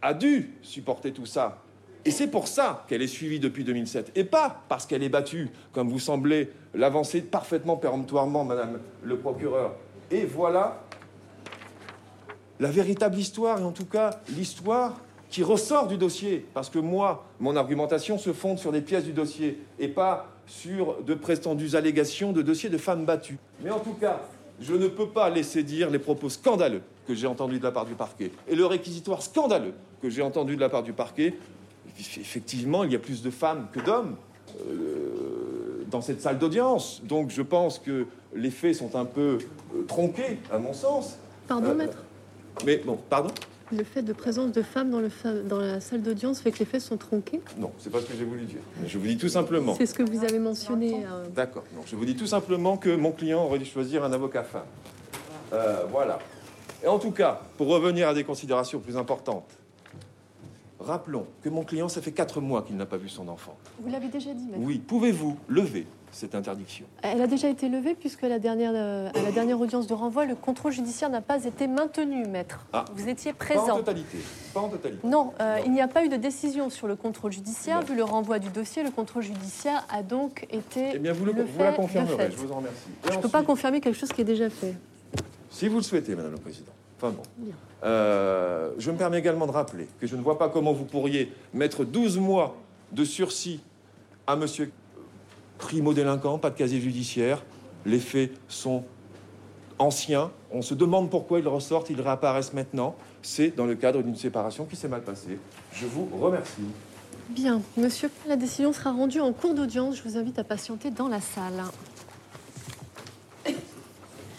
a 0.00 0.14
dû 0.14 0.50
supporter 0.62 1.12
tout 1.12 1.26
ça. 1.26 1.62
Et 2.04 2.10
c'est 2.10 2.26
pour 2.26 2.48
ça 2.48 2.84
qu'elle 2.88 3.02
est 3.02 3.06
suivie 3.06 3.38
depuis 3.38 3.62
2007, 3.62 4.10
et 4.16 4.24
pas 4.24 4.64
parce 4.68 4.86
qu'elle 4.86 5.04
est 5.04 5.08
battue, 5.08 5.50
comme 5.70 5.88
vous 5.88 6.00
semblez 6.00 6.50
l'avancer 6.74 7.20
parfaitement 7.20 7.76
péremptoirement, 7.76 8.44
Madame 8.44 8.80
le 9.04 9.18
procureur. 9.18 9.76
Et 10.10 10.24
voilà 10.24 10.82
la 12.62 12.70
véritable 12.70 13.18
histoire, 13.18 13.60
et 13.60 13.64
en 13.64 13.72
tout 13.72 13.84
cas 13.84 14.20
l'histoire 14.36 15.00
qui 15.28 15.42
ressort 15.42 15.88
du 15.88 15.98
dossier. 15.98 16.46
Parce 16.54 16.70
que 16.70 16.78
moi, 16.78 17.26
mon 17.40 17.56
argumentation 17.56 18.18
se 18.18 18.32
fonde 18.32 18.58
sur 18.58 18.70
des 18.70 18.82
pièces 18.82 19.04
du 19.04 19.12
dossier 19.12 19.58
et 19.80 19.88
pas 19.88 20.28
sur 20.46 21.02
de 21.02 21.14
prétendues 21.14 21.74
allégations 21.74 22.32
de 22.32 22.40
dossiers 22.40 22.70
de 22.70 22.78
femmes 22.78 23.04
battues. 23.04 23.38
Mais 23.64 23.70
en 23.70 23.80
tout 23.80 23.94
cas, 23.94 24.20
je 24.60 24.74
ne 24.74 24.86
peux 24.86 25.08
pas 25.08 25.28
laisser 25.28 25.64
dire 25.64 25.90
les 25.90 25.98
propos 25.98 26.28
scandaleux 26.28 26.82
que 27.08 27.14
j'ai 27.16 27.26
entendus 27.26 27.58
de 27.58 27.64
la 27.64 27.72
part 27.72 27.84
du 27.84 27.94
parquet 27.94 28.30
et 28.46 28.54
le 28.54 28.64
réquisitoire 28.64 29.22
scandaleux 29.22 29.74
que 30.00 30.08
j'ai 30.08 30.22
entendu 30.22 30.54
de 30.54 30.60
la 30.60 30.68
part 30.68 30.84
du 30.84 30.92
parquet. 30.92 31.34
Effectivement, 31.98 32.84
il 32.84 32.92
y 32.92 32.96
a 32.96 33.00
plus 33.00 33.22
de 33.22 33.30
femmes 33.30 33.66
que 33.72 33.80
d'hommes 33.80 34.14
euh, 34.68 35.84
dans 35.90 36.00
cette 36.00 36.20
salle 36.20 36.38
d'audience. 36.38 37.02
Donc 37.02 37.30
je 37.30 37.42
pense 37.42 37.80
que 37.80 38.06
les 38.36 38.50
faits 38.50 38.76
sont 38.76 38.94
un 38.94 39.04
peu 39.04 39.38
euh, 39.74 39.82
tronqués, 39.88 40.38
à 40.52 40.58
mon 40.58 40.74
sens. 40.74 41.16
Pardon, 41.48 41.70
euh, 41.70 41.74
maître? 41.74 41.98
Mais 42.64 42.78
bon, 42.78 42.98
pardon 43.08 43.30
le 43.72 43.84
fait 43.84 44.02
de 44.02 44.12
présence 44.12 44.52
de 44.52 44.62
femmes 44.62 44.90
dans, 44.90 45.00
le 45.00 45.10
dans 45.44 45.58
la 45.58 45.80
salle 45.80 46.02
d'audience 46.02 46.40
fait 46.40 46.52
que 46.52 46.58
les 46.58 46.64
faits 46.64 46.82
sont 46.82 46.96
tronqués 46.96 47.40
Non, 47.56 47.72
c'est 47.78 47.90
pas 47.90 48.00
ce 48.00 48.06
que 48.06 48.14
j'ai 48.16 48.24
voulu 48.24 48.44
dire. 48.44 48.60
Je 48.86 48.98
vous 48.98 49.06
dis 49.06 49.16
tout 49.16 49.28
simplement. 49.28 49.74
C'est 49.76 49.86
ce 49.86 49.94
que 49.94 50.02
vous 50.02 50.24
avez 50.24 50.38
mentionné. 50.38 51.04
Euh. 51.06 51.26
D'accord. 51.34 51.64
je 51.86 51.96
vous 51.96 52.04
dis 52.04 52.14
tout 52.14 52.26
simplement 52.26 52.76
que 52.76 52.94
mon 52.94 53.12
client 53.12 53.44
aurait 53.44 53.58
dû 53.58 53.64
choisir 53.64 54.04
un 54.04 54.12
avocat 54.12 54.44
femme. 54.44 54.66
Euh, 55.52 55.84
voilà. 55.90 56.18
Et 56.84 56.86
en 56.86 56.98
tout 56.98 57.12
cas, 57.12 57.40
pour 57.56 57.68
revenir 57.68 58.08
à 58.08 58.14
des 58.14 58.24
considérations 58.24 58.80
plus 58.80 58.96
importantes, 58.96 59.48
rappelons 60.82 61.26
que 61.42 61.48
mon 61.48 61.62
client, 61.64 61.88
ça 61.88 62.02
fait 62.02 62.12
quatre 62.12 62.40
mois 62.40 62.62
qu'il 62.62 62.76
n'a 62.76 62.86
pas 62.86 62.96
vu 62.96 63.08
son 63.08 63.28
enfant. 63.28 63.56
Vous 63.80 63.90
l'avez 63.90 64.08
déjà 64.08 64.32
dit, 64.34 64.48
Oui. 64.58 64.78
Pouvez-vous 64.78 65.36
lever 65.48 65.86
cette 66.10 66.34
interdiction? 66.34 66.84
Elle 67.02 67.22
a 67.22 67.26
déjà 67.26 67.48
été 67.48 67.68
levée 67.68 67.94
puisque 67.94 68.22
la 68.22 68.38
dernière, 68.38 68.72
euh, 68.74 69.10
à 69.14 69.22
la 69.22 69.32
dernière 69.32 69.58
audience 69.60 69.86
de 69.86 69.94
renvoi, 69.94 70.26
le 70.26 70.34
contrôle 70.34 70.72
judiciaire 70.72 71.08
n'a 71.08 71.22
pas 71.22 71.44
été 71.44 71.66
maintenu, 71.66 72.26
maître. 72.26 72.66
Ah. 72.72 72.84
Vous 72.94 73.08
étiez 73.08 73.32
présent. 73.32 73.66
Pas 73.66 73.72
en 73.72 73.76
totalité. 73.78 74.18
Pas 74.52 74.60
en 74.60 74.68
totalité. 74.68 75.06
Non, 75.06 75.32
euh, 75.40 75.58
il 75.64 75.72
n'y 75.72 75.80
a 75.80 75.88
pas 75.88 76.04
eu 76.04 76.08
de 76.08 76.16
décision 76.16 76.68
sur 76.68 76.86
le 76.86 76.96
contrôle 76.96 77.32
judiciaire. 77.32 77.80
Vu 77.82 77.96
le 77.96 78.04
renvoi 78.04 78.38
du 78.38 78.50
dossier, 78.50 78.82
le 78.82 78.90
contrôle 78.90 79.22
judiciaire 79.22 79.86
a 79.90 80.02
donc 80.02 80.46
été. 80.50 80.90
Eh 80.94 80.98
bien, 80.98 81.12
vous, 81.12 81.24
le, 81.24 81.32
vous 81.32 81.58
la 81.58 81.72
confirmerez. 81.72 82.30
Je 82.30 82.36
vous 82.36 82.52
en 82.52 82.56
remercie. 82.56 82.78
je 83.10 83.16
ne 83.16 83.22
peux 83.22 83.28
pas 83.28 83.42
confirmer 83.42 83.80
quelque 83.80 83.98
chose 83.98 84.12
qui 84.12 84.20
est 84.20 84.24
déjà 84.24 84.50
fait. 84.50 84.74
Si 85.50 85.68
vous 85.68 85.76
le 85.76 85.82
souhaitez, 85.82 86.14
Madame 86.14 86.32
la 86.32 86.38
Présidente. 86.38 86.74
Euh, 87.84 88.70
je 88.78 88.90
me 88.90 88.96
permets 88.96 89.18
également 89.18 89.46
de 89.46 89.52
rappeler 89.52 89.88
que 90.00 90.06
je 90.06 90.16
ne 90.16 90.22
vois 90.22 90.38
pas 90.38 90.48
comment 90.48 90.72
vous 90.72 90.84
pourriez 90.84 91.32
mettre 91.52 91.84
12 91.84 92.18
mois 92.18 92.56
de 92.92 93.04
sursis 93.04 93.60
à 94.26 94.36
Monsieur 94.36 94.70
primo-délinquant, 95.58 96.38
pas 96.38 96.50
de 96.50 96.56
casier 96.56 96.80
judiciaire. 96.80 97.42
Les 97.86 97.98
faits 97.98 98.32
sont 98.48 98.84
anciens. 99.78 100.30
On 100.52 100.62
se 100.62 100.74
demande 100.74 101.10
pourquoi 101.10 101.38
ils 101.38 101.48
ressortent, 101.48 101.90
ils 101.90 102.00
réapparaissent 102.00 102.52
maintenant. 102.52 102.94
C'est 103.22 103.54
dans 103.56 103.66
le 103.66 103.74
cadre 103.74 104.02
d'une 104.02 104.16
séparation 104.16 104.64
qui 104.64 104.76
s'est 104.76 104.88
mal 104.88 105.02
passée. 105.02 105.38
Je 105.72 105.86
vous 105.86 106.08
remercie. 106.20 106.62
Bien, 107.30 107.62
monsieur, 107.76 108.10
la 108.28 108.36
décision 108.36 108.72
sera 108.72 108.92
rendue 108.92 109.20
en 109.20 109.32
cours 109.32 109.54
d'audience. 109.54 109.96
Je 109.96 110.02
vous 110.02 110.16
invite 110.16 110.38
à 110.38 110.44
patienter 110.44 110.90
dans 110.90 111.08
la 111.08 111.20
salle. 111.20 111.62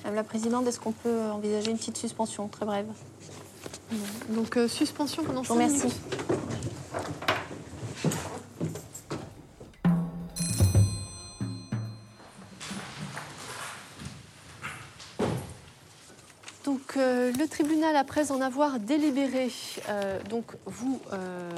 Madame 0.03 0.15
la 0.15 0.23
Présidente, 0.23 0.67
est-ce 0.67 0.79
qu'on 0.79 0.91
peut 0.91 1.31
envisager 1.31 1.71
une 1.71 1.77
petite 1.77 1.97
suspension, 1.97 2.47
très 2.47 2.65
brève 2.65 2.87
Donc, 4.29 4.57
euh, 4.57 4.67
suspension 4.67 5.23
pendant 5.23 5.43
Je 5.43 5.47
vous 5.47 5.53
remercie. 5.53 5.93
le 16.95 17.47
tribunal, 17.47 17.95
après 17.95 18.31
en 18.31 18.41
avoir 18.41 18.79
délibéré, 18.79 19.51
euh, 19.89 20.19
donc 20.29 20.45
vous 20.65 21.01
euh, 21.11 21.51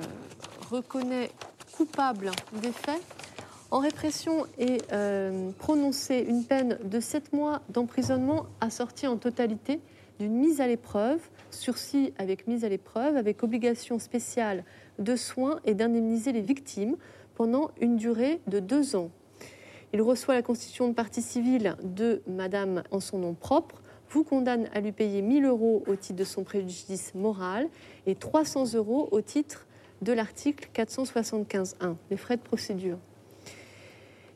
reconnaît 0.72 1.32
coupable 1.72 2.32
des 2.54 2.72
faits. 2.72 3.02
En 3.72 3.80
répression 3.80 4.45
est 4.59 4.91
euh, 4.93 5.49
prononcée 5.57 6.24
une 6.28 6.43
peine 6.43 6.78
de 6.84 6.99
7 6.99 7.34
mois 7.34 7.61
d'emprisonnement 7.70 8.45
assortie 8.61 9.07
en 9.07 9.18
totalité 9.18 9.80
d'une 10.20 10.34
mise 10.34 10.61
à 10.61 10.68
l'épreuve, 10.68 11.20
sursis 11.49 12.13
avec 12.18 12.47
mise 12.47 12.63
à 12.63 12.70
l'épreuve, 12.70 13.18
avec 13.18 13.43
obligation 13.43 13.97
spéciale 13.97 14.63
de 14.99 15.16
soins 15.16 15.59
et 15.66 15.74
d'indemniser 15.74 16.32
les 16.32 16.41
victimes 16.41 16.95
pendant 17.34 17.72
une 17.82 17.97
durée 17.97 18.39
de 18.47 18.59
deux 18.59 18.95
ans. 18.95 19.09
Il 19.93 20.01
reçoit 20.01 20.36
la 20.36 20.41
constitution 20.41 20.88
de 20.88 20.93
partie 20.93 21.22
civile 21.22 21.76
de 21.84 22.22
Madame 22.28 22.84
en 22.91 22.99
son 22.99 23.18
nom 23.18 23.34
propre 23.34 23.82
vous 24.11 24.24
condamne 24.24 24.70
à 24.74 24.80
lui 24.80 24.91
payer 24.91 25.22
1000 25.22 25.43
euros 25.45 25.84
au 25.88 25.95
titre 25.95 26.20
de 26.20 26.24
son 26.24 26.43
préjudice 26.43 27.16
moral 27.16 27.68
et 28.05 28.16
300 28.16 28.76
euros 28.76 29.09
au 29.11 29.22
titre 29.22 29.66
de 30.03 30.13
l'article 30.13 30.70
475.1, 30.74 31.95
les 32.11 32.18
frais 32.18 32.38
de 32.38 32.41
procédure. 32.41 32.97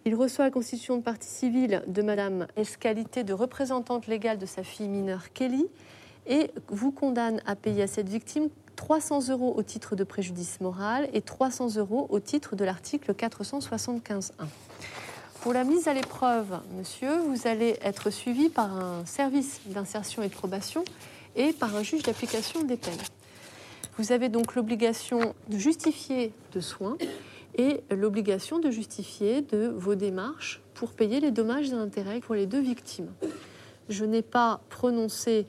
Il 0.05 0.15
reçoit 0.15 0.45
la 0.45 0.51
constitution 0.51 0.97
de 0.97 1.01
partie 1.01 1.27
civile 1.27 1.83
de 1.87 2.01
Madame 2.01 2.47
S. 2.55 2.77
qualité 2.77 3.23
de 3.23 3.33
représentante 3.33 4.07
légale 4.07 4.37
de 4.37 4.45
sa 4.45 4.63
fille 4.63 4.87
mineure 4.87 5.33
Kelly 5.33 5.65
et 6.25 6.51
vous 6.69 6.91
condamne 6.91 7.41
à 7.45 7.55
payer 7.55 7.83
à 7.83 7.87
cette 7.87 8.07
victime 8.07 8.49
300 8.77 9.27
euros 9.29 9.53
au 9.57 9.61
titre 9.61 9.97
de 9.97 10.05
préjudice 10.05 10.61
moral 10.61 11.09
et 11.11 11.21
300 11.21 11.75
euros 11.75 12.07
au 12.09 12.21
titre 12.21 12.55
de 12.55 12.63
l'article 12.63 13.13
475.1. 13.13 14.31
Pour 15.41 15.53
la 15.53 15.65
mise 15.65 15.89
à 15.89 15.93
l'épreuve, 15.93 16.59
monsieur, 16.77 17.17
vous 17.19 17.47
allez 17.47 17.77
être 17.81 18.09
suivi 18.09 18.49
par 18.49 18.77
un 18.77 19.05
service 19.05 19.59
d'insertion 19.65 20.23
et 20.23 20.29
de 20.29 20.33
probation 20.33 20.85
et 21.35 21.51
par 21.51 21.75
un 21.75 21.83
juge 21.83 22.03
d'application 22.03 22.63
des 22.63 22.77
peines. 22.77 22.93
Vous 23.97 24.13
avez 24.13 24.29
donc 24.29 24.55
l'obligation 24.55 25.33
de 25.49 25.57
justifier 25.57 26.31
de 26.53 26.61
soins 26.61 26.97
et 27.59 27.83
l'obligation 27.93 28.57
de 28.59 28.71
justifier 28.71 29.41
de 29.41 29.67
vos 29.67 29.93
démarches 29.93 30.61
pour 30.73 30.93
payer 30.93 31.19
les 31.19 31.31
dommages 31.31 31.69
et 31.69 31.73
intérêts 31.73 32.21
pour 32.21 32.33
les 32.33 32.45
deux 32.45 32.61
victimes. 32.61 33.09
Je 33.89 34.05
n'ai 34.05 34.21
pas 34.21 34.61
prononcé 34.69 35.45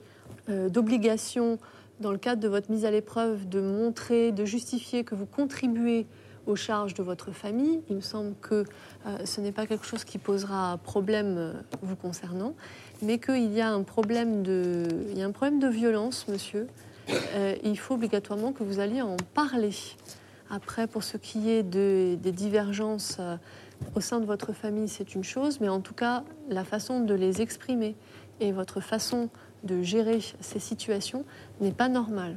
euh, 0.49 0.69
d'obligation 0.69 1.61
dans 2.01 2.11
le 2.11 2.19
cadre 2.19 2.43
de 2.43 2.49
votre 2.49 2.69
mise 2.69 2.85
à 2.85 2.91
l'épreuve 2.91 3.49
de 3.49 3.61
montrer, 3.61 4.33
de 4.33 4.45
justifier 4.45 5.05
que 5.05 5.15
vous 5.15 5.25
contribuez 5.25 6.05
aux 6.47 6.57
charges 6.57 6.95
de 6.95 7.05
votre 7.05 7.31
famille. 7.31 7.81
Il 7.89 7.97
me 7.97 8.01
semble 8.01 8.35
que 8.41 8.65
euh, 9.07 9.25
ce 9.25 9.41
n'est 9.41 9.53
pas 9.53 9.67
quelque 9.67 9.87
chose 9.87 10.03
qui 10.03 10.19
posera 10.19 10.79
problème 10.83 11.37
euh, 11.39 11.53
vous 11.81 11.95
concernant, 11.95 12.57
mais 13.03 13.19
qu'il 13.21 13.53
y 13.53 13.61
a 13.61 13.71
un 13.71 13.85
problème 13.85 14.43
de, 14.43 15.69
violence, 15.69 16.27
monsieur. 16.27 16.67
Il 17.65 17.79
faut 17.79 17.95
obligatoirement 17.95 18.53
que 18.53 18.63
vous 18.63 18.79
alliez 18.79 19.03
en 19.03 19.17
parler. 19.35 19.73
Après, 20.51 20.89
pour 20.89 21.05
ce 21.05 21.17
qui 21.17 21.49
est 21.49 21.63
de, 21.63 22.17
des 22.21 22.33
divergences 22.33 23.19
euh, 23.21 23.37
au 23.95 24.01
sein 24.01 24.19
de 24.19 24.27
votre 24.27 24.53
famille, 24.53 24.89
c'est 24.89 25.15
une 25.15 25.23
chose, 25.23 25.61
mais 25.61 25.69
en 25.69 25.81
tout 25.81 25.95
cas, 25.95 26.25
la 26.49 26.65
façon 26.65 27.01
de 27.01 27.15
les 27.15 27.41
exprimer 27.41 27.95
et 28.41 28.51
votre 28.51 28.81
façon 28.81 29.29
de 29.63 29.83
gérer 29.83 30.19
ces 30.41 30.59
situations 30.59 31.25
n'est 31.61 31.71
pas 31.71 31.89
normale. 31.89 32.37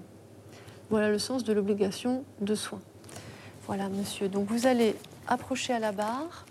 Voilà 0.91 1.09
le 1.09 1.17
sens 1.17 1.43
de 1.43 1.53
l'obligation 1.53 2.23
de 2.39 2.53
soins. 2.53 2.81
Voilà, 3.65 3.89
monsieur. 3.89 4.29
Donc 4.29 4.47
vous 4.47 4.67
allez 4.67 4.95
approcher 5.27 5.73
à 5.73 5.79
la 5.79 5.91
barre. 5.91 6.45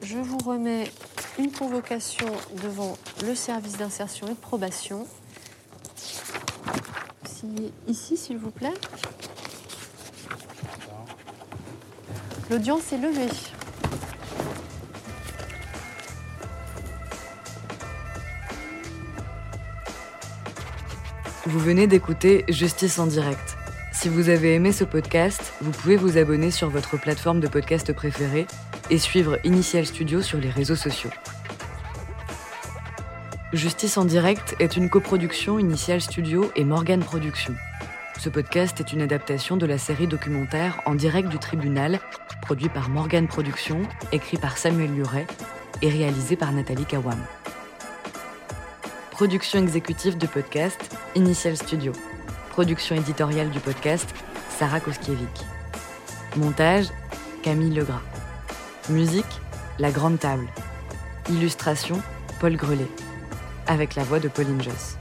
Je 0.00 0.16
vous 0.16 0.38
remets 0.38 0.90
une 1.38 1.50
convocation 1.50 2.28
devant 2.62 2.96
le 3.26 3.34
service 3.34 3.76
d'insertion 3.76 4.28
et 4.28 4.30
de 4.30 4.36
probation. 4.36 5.06
Signez 7.24 7.72
ici, 7.86 8.16
s'il 8.16 8.38
vous 8.38 8.50
plaît. 8.50 8.72
L'audience 12.48 12.92
est 12.92 12.98
levée. 12.98 13.32
Vous 21.46 21.58
venez 21.58 21.88
d'écouter 21.88 22.44
Justice 22.48 23.00
en 23.00 23.06
direct. 23.08 23.56
Si 23.92 24.08
vous 24.08 24.28
avez 24.28 24.54
aimé 24.54 24.70
ce 24.70 24.84
podcast, 24.84 25.54
vous 25.60 25.72
pouvez 25.72 25.96
vous 25.96 26.18
abonner 26.18 26.52
sur 26.52 26.70
votre 26.70 26.96
plateforme 26.96 27.40
de 27.40 27.48
podcast 27.48 27.92
préférée 27.92 28.46
et 28.90 28.98
suivre 28.98 29.38
Initial 29.42 29.84
Studio 29.84 30.22
sur 30.22 30.38
les 30.38 30.50
réseaux 30.50 30.76
sociaux. 30.76 31.10
Justice 33.52 33.96
en 33.96 34.04
direct 34.04 34.54
est 34.60 34.76
une 34.76 34.88
coproduction 34.88 35.58
Initial 35.58 36.00
Studio 36.00 36.52
et 36.54 36.64
Morgan 36.64 37.02
Productions. 37.02 37.56
Ce 38.18 38.28
podcast 38.28 38.80
est 38.80 38.92
une 38.92 39.02
adaptation 39.02 39.56
de 39.56 39.66
la 39.66 39.78
série 39.78 40.06
documentaire 40.06 40.80
En 40.86 40.94
direct 40.94 41.28
du 41.28 41.38
tribunal, 41.38 42.00
produit 42.46 42.68
par 42.68 42.88
Morgan 42.90 43.26
Productions, 43.26 43.82
écrit 44.12 44.36
par 44.36 44.56
Samuel 44.56 44.94
Luret 44.94 45.26
et 45.82 45.88
réalisé 45.88 46.36
par 46.36 46.52
Nathalie 46.52 46.84
Kawam. 46.84 47.18
Production 49.10 49.58
exécutive 49.58 50.16
du 50.16 50.28
podcast, 50.28 50.96
Initial 51.16 51.56
Studio. 51.56 51.90
Production 52.50 52.94
éditoriale 52.94 53.50
du 53.50 53.58
podcast, 53.58 54.14
Sarah 54.48 54.78
Koskiewicz. 54.78 55.44
Montage, 56.36 56.86
Camille 57.42 57.74
Legras. 57.74 58.02
Musique, 58.90 59.40
La 59.80 59.90
Grande 59.90 60.20
Table. 60.20 60.46
Illustration, 61.28 62.00
Paul 62.38 62.54
Grelet. 62.54 62.86
Avec 63.66 63.96
la 63.96 64.04
voix 64.04 64.20
de 64.20 64.28
Pauline 64.28 64.62
Joss. 64.62 64.98